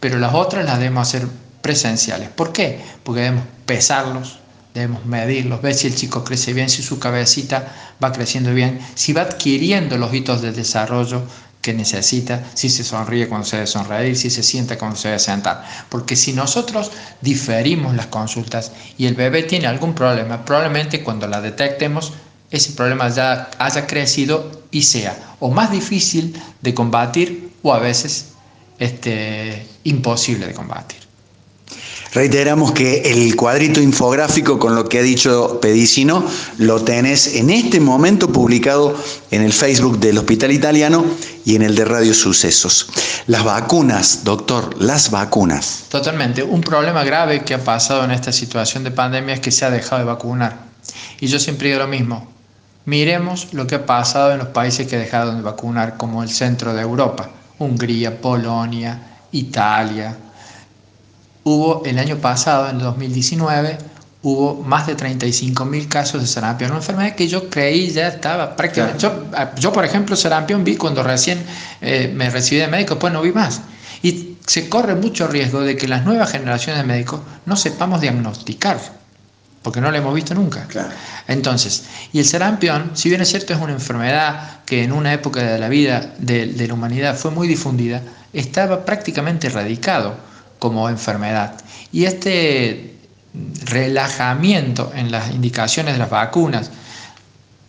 pero 0.00 0.18
las 0.18 0.34
otras 0.34 0.64
las 0.64 0.78
debemos 0.78 1.06
hacer 1.06 1.28
presenciales. 1.60 2.28
¿Por 2.28 2.52
qué? 2.52 2.84
Porque 3.04 3.20
debemos 3.20 3.44
pesarlos, 3.66 4.40
debemos 4.74 5.04
medirlos, 5.04 5.60
ver 5.60 5.74
si 5.74 5.86
el 5.86 5.94
chico 5.94 6.24
crece 6.24 6.52
bien, 6.52 6.68
si 6.68 6.82
su 6.82 6.98
cabecita 6.98 7.94
va 8.02 8.12
creciendo 8.12 8.54
bien, 8.54 8.80
si 8.94 9.12
va 9.12 9.22
adquiriendo 9.22 9.98
los 9.98 10.12
hitos 10.14 10.40
de 10.40 10.52
desarrollo 10.52 11.22
que 11.60 11.72
necesita, 11.72 12.42
si 12.54 12.68
se 12.68 12.82
sonríe 12.82 13.28
cuando 13.28 13.46
se 13.46 13.56
debe 13.56 13.68
sonreír, 13.68 14.16
si 14.16 14.30
se 14.30 14.42
sienta 14.42 14.76
cuando 14.76 14.96
se 14.96 15.08
debe 15.08 15.20
sentar. 15.20 15.64
Porque 15.88 16.16
si 16.16 16.32
nosotros 16.32 16.90
diferimos 17.20 17.94
las 17.94 18.06
consultas 18.06 18.72
y 18.98 19.06
el 19.06 19.14
bebé 19.14 19.44
tiene 19.44 19.68
algún 19.68 19.94
problema, 19.94 20.44
probablemente 20.44 21.04
cuando 21.04 21.28
la 21.28 21.40
detectemos, 21.40 22.12
ese 22.50 22.72
problema 22.72 23.08
ya 23.08 23.50
haya 23.58 23.86
crecido 23.86 24.62
y 24.70 24.82
sea 24.82 25.36
o 25.38 25.50
más 25.50 25.70
difícil 25.70 26.38
de 26.60 26.74
combatir 26.74 27.52
o 27.62 27.72
a 27.72 27.78
veces 27.78 28.32
este, 28.78 29.66
imposible 29.84 30.46
de 30.46 30.54
combatir. 30.54 31.01
Reiteramos 32.14 32.72
que 32.72 33.00
el 33.10 33.34
cuadrito 33.36 33.80
infográfico 33.80 34.58
con 34.58 34.74
lo 34.74 34.86
que 34.86 34.98
ha 34.98 35.02
dicho 35.02 35.58
Pedicino 35.62 36.26
lo 36.58 36.82
tenés 36.82 37.36
en 37.36 37.48
este 37.48 37.80
momento 37.80 38.30
publicado 38.30 38.94
en 39.30 39.40
el 39.40 39.54
Facebook 39.54 39.98
del 39.98 40.18
Hospital 40.18 40.52
Italiano 40.52 41.06
y 41.46 41.56
en 41.56 41.62
el 41.62 41.74
de 41.74 41.86
Radio 41.86 42.12
Sucesos. 42.12 42.88
Las 43.26 43.44
vacunas, 43.44 44.24
doctor, 44.24 44.76
las 44.82 45.10
vacunas. 45.10 45.86
Totalmente. 45.88 46.42
Un 46.42 46.60
problema 46.60 47.02
grave 47.02 47.44
que 47.44 47.54
ha 47.54 47.64
pasado 47.64 48.04
en 48.04 48.10
esta 48.10 48.30
situación 48.30 48.84
de 48.84 48.90
pandemia 48.90 49.34
es 49.36 49.40
que 49.40 49.50
se 49.50 49.64
ha 49.64 49.70
dejado 49.70 50.00
de 50.00 50.04
vacunar. 50.04 50.66
Y 51.18 51.28
yo 51.28 51.38
siempre 51.38 51.68
digo 51.68 51.80
lo 51.80 51.88
mismo. 51.88 52.30
Miremos 52.84 53.54
lo 53.54 53.66
que 53.66 53.76
ha 53.76 53.86
pasado 53.86 54.32
en 54.32 54.38
los 54.38 54.48
países 54.48 54.86
que 54.86 54.98
dejaron 54.98 55.36
de 55.36 55.42
vacunar, 55.42 55.96
como 55.96 56.22
el 56.22 56.28
centro 56.28 56.74
de 56.74 56.82
Europa, 56.82 57.30
Hungría, 57.58 58.20
Polonia, 58.20 59.20
Italia, 59.30 60.14
hubo 61.44 61.82
el 61.84 61.98
año 61.98 62.18
pasado, 62.18 62.68
en 62.68 62.78
2019, 62.78 63.78
hubo 64.22 64.62
más 64.62 64.86
de 64.86 64.96
35.000 64.96 65.88
casos 65.88 66.20
de 66.20 66.26
sarampión, 66.26 66.70
una 66.70 66.80
enfermedad 66.80 67.14
que 67.14 67.26
yo 67.26 67.50
creí 67.50 67.90
ya 67.90 68.08
estaba 68.08 68.54
prácticamente... 68.54 69.06
Yo, 69.58 69.72
por 69.72 69.84
ejemplo, 69.84 70.14
sarampión 70.14 70.62
vi 70.62 70.76
cuando 70.76 71.02
recién 71.02 71.42
eh, 71.80 72.12
me 72.14 72.30
recibí 72.30 72.60
de 72.60 72.68
médico, 72.68 72.98
pues 72.98 73.12
no 73.12 73.20
vi 73.20 73.32
más. 73.32 73.60
Y 74.02 74.36
se 74.46 74.68
corre 74.68 74.94
mucho 74.94 75.26
riesgo 75.26 75.60
de 75.60 75.76
que 75.76 75.88
las 75.88 76.04
nuevas 76.04 76.30
generaciones 76.30 76.82
de 76.82 76.86
médicos 76.86 77.20
no 77.46 77.56
sepamos 77.56 78.00
diagnosticar, 78.00 78.78
porque 79.62 79.80
no 79.80 79.90
lo 79.90 79.96
hemos 79.96 80.14
visto 80.14 80.34
nunca. 80.34 80.66
Entonces, 81.26 81.84
y 82.12 82.20
el 82.20 82.24
sarampión, 82.24 82.92
si 82.94 83.08
bien 83.08 83.20
es 83.20 83.28
cierto, 83.28 83.52
es 83.52 83.60
una 83.60 83.72
enfermedad 83.72 84.60
que 84.66 84.84
en 84.84 84.92
una 84.92 85.12
época 85.12 85.42
de 85.42 85.58
la 85.58 85.68
vida 85.68 86.14
de, 86.18 86.46
de 86.46 86.68
la 86.68 86.74
humanidad 86.74 87.16
fue 87.16 87.30
muy 87.32 87.48
difundida, 87.48 88.02
estaba 88.32 88.84
prácticamente 88.84 89.48
erradicado 89.48 90.31
como 90.62 90.88
enfermedad. 90.88 91.54
Y 91.90 92.04
este 92.04 92.94
relajamiento 93.64 94.92
en 94.94 95.10
las 95.10 95.32
indicaciones 95.32 95.94
de 95.94 95.98
las 95.98 96.08
vacunas, 96.08 96.70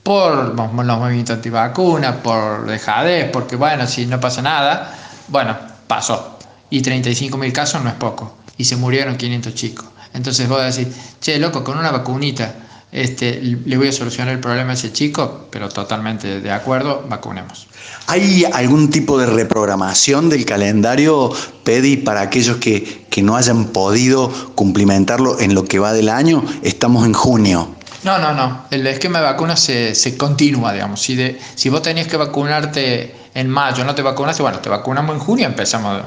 por 0.04 0.54
los 0.54 0.72
movimientos 0.72 1.38
antivacunas, 1.38 2.18
por 2.18 2.68
dejadez, 2.68 3.32
porque 3.32 3.56
bueno, 3.56 3.88
si 3.88 4.06
no 4.06 4.20
pasa 4.20 4.44
nada, 4.44 4.96
bueno, 5.28 5.58
pasó. 5.88 6.38
Y 6.70 6.84
35 6.84 7.36
mil 7.36 7.52
casos 7.52 7.84
no 7.84 7.90
es 7.90 7.96
poco. 7.96 8.38
Y 8.58 8.66
se 8.66 8.76
murieron 8.76 9.18
500 9.18 9.56
chicos. 9.56 9.86
Entonces 10.14 10.48
vos 10.48 10.62
decís, 10.62 10.96
che, 11.20 11.40
loco, 11.40 11.64
con 11.64 11.80
una 11.80 11.90
vacunita 11.90 12.54
este, 12.94 13.42
le 13.42 13.76
voy 13.76 13.88
a 13.88 13.92
solucionar 13.92 14.34
el 14.34 14.40
problema 14.40 14.72
a 14.72 14.74
ese 14.76 14.94
chico, 14.94 15.48
pero 15.50 15.68
totalmente 15.68 16.42
de 16.42 16.52
acuerdo, 16.52 17.04
vacunemos. 17.10 17.68
¿Hay 18.06 18.46
algún 18.46 18.92
tipo 18.92 19.18
de 19.18 19.26
reprogramación 19.26 20.30
del 20.30 20.46
calendario, 20.46 21.32
PEDI, 21.64 21.98
para 21.98 22.22
aquellos 22.22 22.58
que, 22.58 23.04
no 23.24 23.36
hayan 23.36 23.66
podido 23.70 24.30
cumplimentarlo 24.54 25.40
en 25.40 25.56
lo 25.56 25.66
que 25.66 25.80
va 25.80 25.92
del 25.92 26.10
año? 26.10 26.46
Estamos 26.62 27.06
en 27.06 27.14
junio. 27.14 27.76
No, 28.04 28.20
no, 28.20 28.34
no. 28.34 28.66
El 28.70 28.86
esquema 28.86 29.20
de 29.20 29.26
vacunas 29.26 29.60
se, 29.60 30.16
continúa, 30.16 30.72
digamos. 30.74 31.02
Si, 31.02 31.16
de, 31.16 31.40
si 31.56 31.70
vos 31.70 31.82
tenías 31.82 32.08
que 32.08 32.18
vacunarte 32.18 33.16
en 33.34 33.50
mayo, 33.50 33.84
no 33.86 33.96
te 33.96 34.04
vacunaste, 34.04 34.44
bueno, 34.44 34.60
te 34.60 34.70
vacunamos 34.70 35.16
en 35.16 35.20
junio, 35.20 35.48
empezamos 35.48 36.04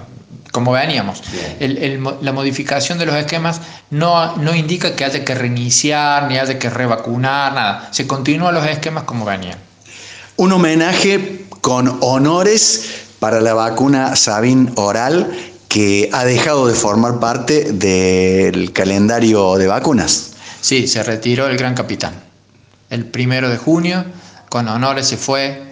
como 0.53 0.73
veníamos. 0.73 1.23
la 1.59 2.33
modificación 2.33 2.99
de 2.99 3.07
los 3.07 3.15
esquemas 3.15 3.61
no, 3.91 4.37
no 4.37 4.55
indica 4.55 4.97
que 4.97 5.05
haya 5.05 5.25
que 5.25 5.35
reiniciar, 5.35 6.29
ni 6.29 6.39
haya 6.39 6.59
que 6.59 6.71
revacunar, 6.71 7.53
nada. 7.53 7.89
Se 7.93 8.07
continúan 8.07 8.55
los 8.55 8.67
esquemas 8.67 9.05
como 9.05 9.25
venían. 9.25 9.59
Un 10.37 10.53
homenaje 10.53 11.47
con 11.61 11.99
honores 12.01 13.07
para 13.19 13.41
la 13.41 13.55
vacuna 13.55 14.17
Sabin 14.17 14.73
Oral 14.77 15.33
que 15.69 16.09
ha 16.13 16.25
dejado 16.25 16.69
de 16.69 16.75
formar 16.75 17.19
parte 17.21 17.73
del 17.73 18.73
calendario 18.73 19.57
de 19.57 19.67
vacunas. 19.67 20.33
Sí, 20.61 20.89
se 20.89 21.03
retiró 21.03 21.47
el 21.49 21.57
gran 21.57 21.75
capitán. 21.75 22.15
El 22.89 23.05
primero 23.05 23.51
de 23.51 23.59
junio, 23.59 24.05
con 24.49 24.69
honores, 24.69 25.09
se 25.09 25.17
fue 25.17 25.63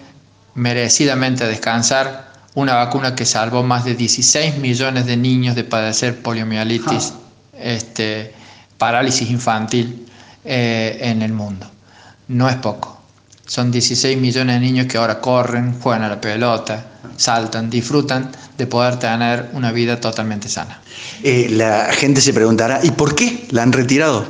merecidamente 0.55 1.45
a 1.45 1.47
descansar. 1.47 2.34
Una 2.55 2.75
vacuna 2.77 3.15
que 3.15 3.27
salvó 3.27 3.63
más 3.63 3.85
de 3.85 3.95
16 3.95 4.59
millones 4.59 5.07
de 5.07 5.17
niños 5.17 5.57
de 5.57 5.65
padecer 5.65 6.23
poliomielitis, 6.23 7.13
este, 7.59 8.33
parálisis 8.79 9.31
infantil 9.31 10.07
eh, 10.45 10.99
en 11.01 11.23
el 11.23 11.33
mundo. 11.33 11.69
No 12.29 12.49
es 12.49 12.57
poco. 12.57 13.01
Son 13.47 13.71
16 13.71 14.19
millones 14.19 14.57
de 14.57 14.61
niños 14.61 14.87
que 14.87 14.97
ahora 14.97 15.21
corren, 15.21 15.79
juegan 15.81 16.03
a 16.03 16.09
la 16.09 16.21
pelota, 16.21 16.87
saltan, 17.17 17.69
disfrutan 17.69 18.31
de 18.57 18.67
poder 18.67 18.99
tener 18.99 19.51
una 19.53 19.71
vida 19.73 20.01
totalmente 20.01 20.49
sana. 20.49 20.81
Eh, 21.23 21.49
la 21.51 21.93
gente 21.93 22.21
se 22.21 22.33
preguntará, 22.33 22.81
¿y 22.83 22.91
por 22.91 23.15
qué 23.15 23.47
la 23.51 23.63
han 23.63 23.73
retirado? 23.73 24.27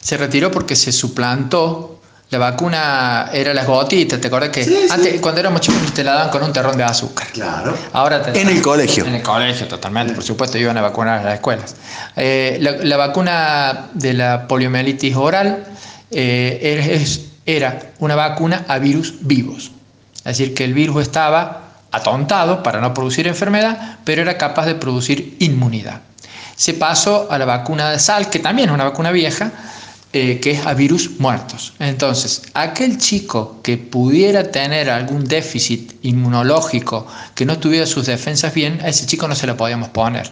Se 0.00 0.16
retiró 0.16 0.50
porque 0.50 0.76
se 0.76 0.92
suplantó. 0.92 1.95
La 2.36 2.50
vacuna 2.50 3.30
era 3.32 3.54
las 3.54 3.66
gotitas, 3.66 4.20
¿te 4.20 4.26
acuerdas 4.26 4.50
que 4.50 4.88
antes, 4.90 5.22
cuando 5.22 5.40
éramos 5.40 5.62
chicos 5.62 5.94
te 5.94 6.04
la 6.04 6.12
daban 6.12 6.28
con 6.28 6.42
un 6.42 6.52
terrón 6.52 6.76
de 6.76 6.84
azúcar? 6.84 7.28
Claro. 7.32 7.74
Ahora 7.94 8.30
en 8.34 8.48
el 8.50 8.60
colegio. 8.60 9.06
En 9.06 9.14
el 9.14 9.22
colegio, 9.22 9.66
totalmente, 9.66 10.12
por 10.12 10.22
supuesto, 10.22 10.58
iban 10.58 10.76
a 10.76 10.82
vacunar 10.82 11.20
a 11.20 11.24
las 11.24 11.34
escuelas. 11.36 11.74
Eh, 12.14 12.58
la, 12.60 12.96
vacuna 12.98 13.86
de 13.94 14.12
la 14.12 14.46
poliomielitis 14.46 15.16
oral 15.16 15.64
eh, 16.10 16.98
es 17.00 17.22
era 17.46 17.92
una 18.00 18.16
vacuna 18.16 18.66
a 18.68 18.78
virus 18.78 19.14
vivos. 19.20 19.70
Es 20.18 20.36
decir, 20.36 20.52
que 20.52 20.64
el 20.64 20.74
virus 20.74 21.00
estaba 21.00 21.62
atontado 21.90 22.62
para 22.62 22.82
no 22.82 22.92
producir 22.92 23.26
enfermedad, 23.28 23.96
pero 24.04 24.20
era 24.20 24.36
capaz 24.36 24.66
de 24.66 24.74
producir 24.74 25.38
inmunidad. 25.38 26.02
Se 26.54 26.74
pasó 26.74 27.28
a 27.30 27.38
la 27.38 27.46
vacuna 27.46 27.92
de 27.92 27.98
sal, 27.98 28.28
que 28.28 28.40
también 28.40 28.68
es 28.68 28.74
una 28.74 28.84
vacuna 28.84 29.10
vieja, 29.10 29.52
eh, 30.18 30.40
que 30.40 30.52
es 30.52 30.64
a 30.64 30.72
virus 30.72 31.18
muertos. 31.18 31.74
Entonces, 31.78 32.40
aquel 32.54 32.96
chico 32.96 33.60
que 33.62 33.76
pudiera 33.76 34.50
tener 34.50 34.88
algún 34.88 35.24
déficit 35.24 35.92
inmunológico, 36.00 37.06
que 37.34 37.44
no 37.44 37.58
tuviera 37.58 37.84
sus 37.84 38.06
defensas 38.06 38.54
bien, 38.54 38.80
a 38.82 38.88
ese 38.88 39.04
chico 39.04 39.28
no 39.28 39.34
se 39.34 39.46
lo 39.46 39.58
podíamos 39.58 39.90
poner. 39.90 40.30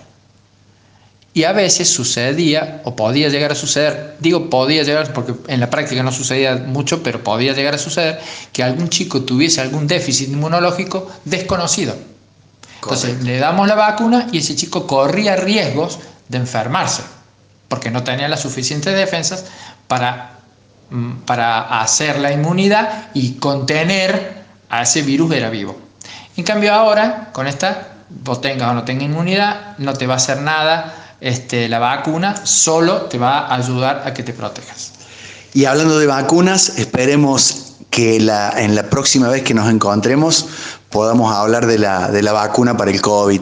Y 1.34 1.44
a 1.44 1.52
veces 1.52 1.90
sucedía, 1.90 2.80
o 2.84 2.96
podía 2.96 3.28
llegar 3.28 3.52
a 3.52 3.54
suceder, 3.54 4.16
digo 4.20 4.48
podía 4.48 4.84
llegar 4.84 5.12
porque 5.12 5.34
en 5.48 5.60
la 5.60 5.68
práctica 5.68 6.02
no 6.02 6.12
sucedía 6.12 6.56
mucho, 6.56 7.02
pero 7.02 7.22
podía 7.22 7.52
llegar 7.52 7.74
a 7.74 7.78
suceder 7.78 8.18
que 8.54 8.62
algún 8.62 8.88
chico 8.88 9.20
tuviese 9.20 9.60
algún 9.60 9.86
déficit 9.86 10.30
inmunológico 10.30 11.10
desconocido. 11.26 11.94
Entonces 12.80 13.22
le 13.22 13.38
damos 13.38 13.68
la 13.68 13.74
vacuna 13.74 14.28
y 14.32 14.38
ese 14.38 14.56
chico 14.56 14.86
corría 14.86 15.36
riesgos 15.36 15.98
de 16.30 16.38
enfermarse, 16.38 17.02
porque 17.68 17.90
no 17.90 18.02
tenía 18.02 18.28
las 18.28 18.40
suficientes 18.40 18.94
defensas 18.94 19.44
para, 19.86 20.38
mm, 20.90 21.12
para 21.26 21.80
hacer 21.80 22.18
la 22.18 22.32
inmunidad 22.32 23.08
y 23.14 23.34
contener 23.34 24.44
a 24.68 24.82
ese 24.82 25.02
virus 25.02 25.32
era 25.32 25.50
vivo. 25.50 25.78
En 26.36 26.44
cambio 26.44 26.74
ahora, 26.74 27.30
con 27.32 27.46
esta, 27.46 27.88
vos 28.08 28.40
tengas 28.40 28.70
o 28.70 28.74
no 28.74 28.84
tengas 28.84 29.04
inmunidad, 29.04 29.78
no 29.78 29.94
te 29.94 30.06
va 30.06 30.14
a 30.14 30.16
hacer 30.16 30.40
nada 30.40 30.94
este, 31.24 31.70
la 31.70 31.78
vacuna 31.78 32.44
solo 32.44 33.02
te 33.02 33.16
va 33.16 33.46
a 33.46 33.54
ayudar 33.54 34.02
a 34.04 34.12
que 34.12 34.22
te 34.22 34.34
protejas. 34.34 34.92
Y 35.54 35.64
hablando 35.64 35.98
de 35.98 36.06
vacunas, 36.06 36.78
esperemos 36.78 37.76
que 37.88 38.20
la, 38.20 38.52
en 38.58 38.74
la 38.74 38.90
próxima 38.90 39.28
vez 39.28 39.42
que 39.42 39.54
nos 39.54 39.70
encontremos 39.70 40.46
podamos 40.90 41.34
hablar 41.34 41.66
de 41.66 41.78
la, 41.78 42.10
de 42.10 42.22
la 42.22 42.32
vacuna 42.32 42.76
para 42.76 42.90
el 42.90 43.00
COVID, 43.00 43.40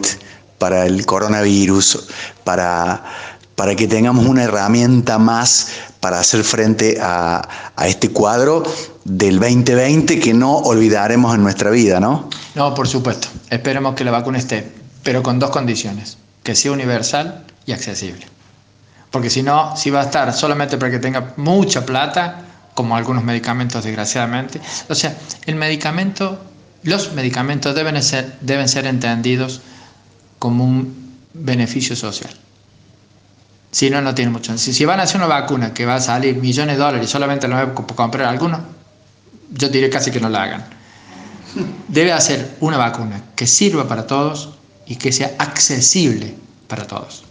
para 0.59 0.87
el 0.87 1.05
coronavirus, 1.07 2.07
para, 2.45 3.03
para 3.57 3.75
que 3.75 3.89
tengamos 3.89 4.27
una 4.27 4.45
herramienta 4.45 5.19
más 5.19 5.69
para 6.03 6.19
hacer 6.19 6.43
frente 6.43 6.99
a, 7.01 7.49
este 7.87 8.11
cuadro 8.11 8.65
del 9.05 9.39
2020 9.39 10.19
que 10.19 10.35
no 10.35 10.57
olvidaremos 10.57 11.33
en 11.33 11.45
nuestra 11.45 11.71
vida, 11.71 12.01
¿no? 12.01 12.29
No, 12.57 12.75
por 12.75 12.89
supuesto. 12.89 13.29
Esperemos 13.51 13.95
que 13.95 14.03
la 14.03 14.11
vacuna 14.11 14.39
esté, 14.39 14.69
pero 15.05 15.23
con 15.23 15.39
dos 15.39 15.51
condiciones. 15.51 16.19
Que 16.43 16.57
sea 16.57 16.73
universal 16.73 17.45
y 17.67 17.73
accesible. 17.73 18.27
Porque 19.13 19.31
si 19.31 19.45
no, 19.45 19.77
si 19.77 19.91
va 19.91 20.01
a 20.01 20.05
estar 20.05 20.35
solamente 20.35 20.77
para 20.77 20.91
que 20.91 20.99
tenga 20.99 21.35
mucha 21.37 21.87
plata, 21.87 22.47
como 22.75 22.97
algunos 22.97 23.23
medicamentos 23.23 23.85
desgraciadamente. 23.85 24.61
O 24.89 24.97
sea, 24.97 25.17
el 25.47 25.55
medicamento, 25.55 26.43
los 26.83 27.13
medicamentos 27.13 27.77
deben 27.77 27.95
deben 28.41 28.69
ser 28.69 28.87
entendidos 28.87 29.61
como 30.41 30.65
un 30.65 31.17
beneficio 31.33 31.95
social. 31.95 32.35
Si 33.73 33.89
no, 33.89 34.03
no 34.03 34.15
tiene 34.15 34.31
mucho. 34.31 34.57
Si, 34.59 34.73
si 34.73 34.85
van 34.85 35.01
a 35.01 35.05
hacer 35.05 35.17
una 35.17 35.27
vacuna 35.27 35.73
que 35.73 35.87
va 35.87 35.97
a 35.97 36.01
salir 36.01 36.37
millones 36.37 36.77
de 36.77 36.83
dólares 36.83 37.09
y 37.09 37.11
solamente 37.11 37.49
la 37.49 37.65
van 37.65 37.71
a 37.71 37.75
comprar 37.75 38.29
algunos, 38.29 38.61
yo 39.51 39.69
diré 39.69 39.89
casi 39.89 40.11
que 40.11 40.21
no 40.21 40.29
la 40.29 40.43
hagan. 40.43 40.65
Debe 41.89 42.13
hacer 42.13 42.57
una 42.61 42.77
vacuna 42.77 43.23
que 43.35 43.47
sirva 43.47 43.89
para 43.89 44.07
todos 44.07 44.51
y 44.87 44.97
que 44.97 45.11
sea 45.11 45.33
accesible 45.39 46.35
para 46.69 46.87
todos. 46.87 47.25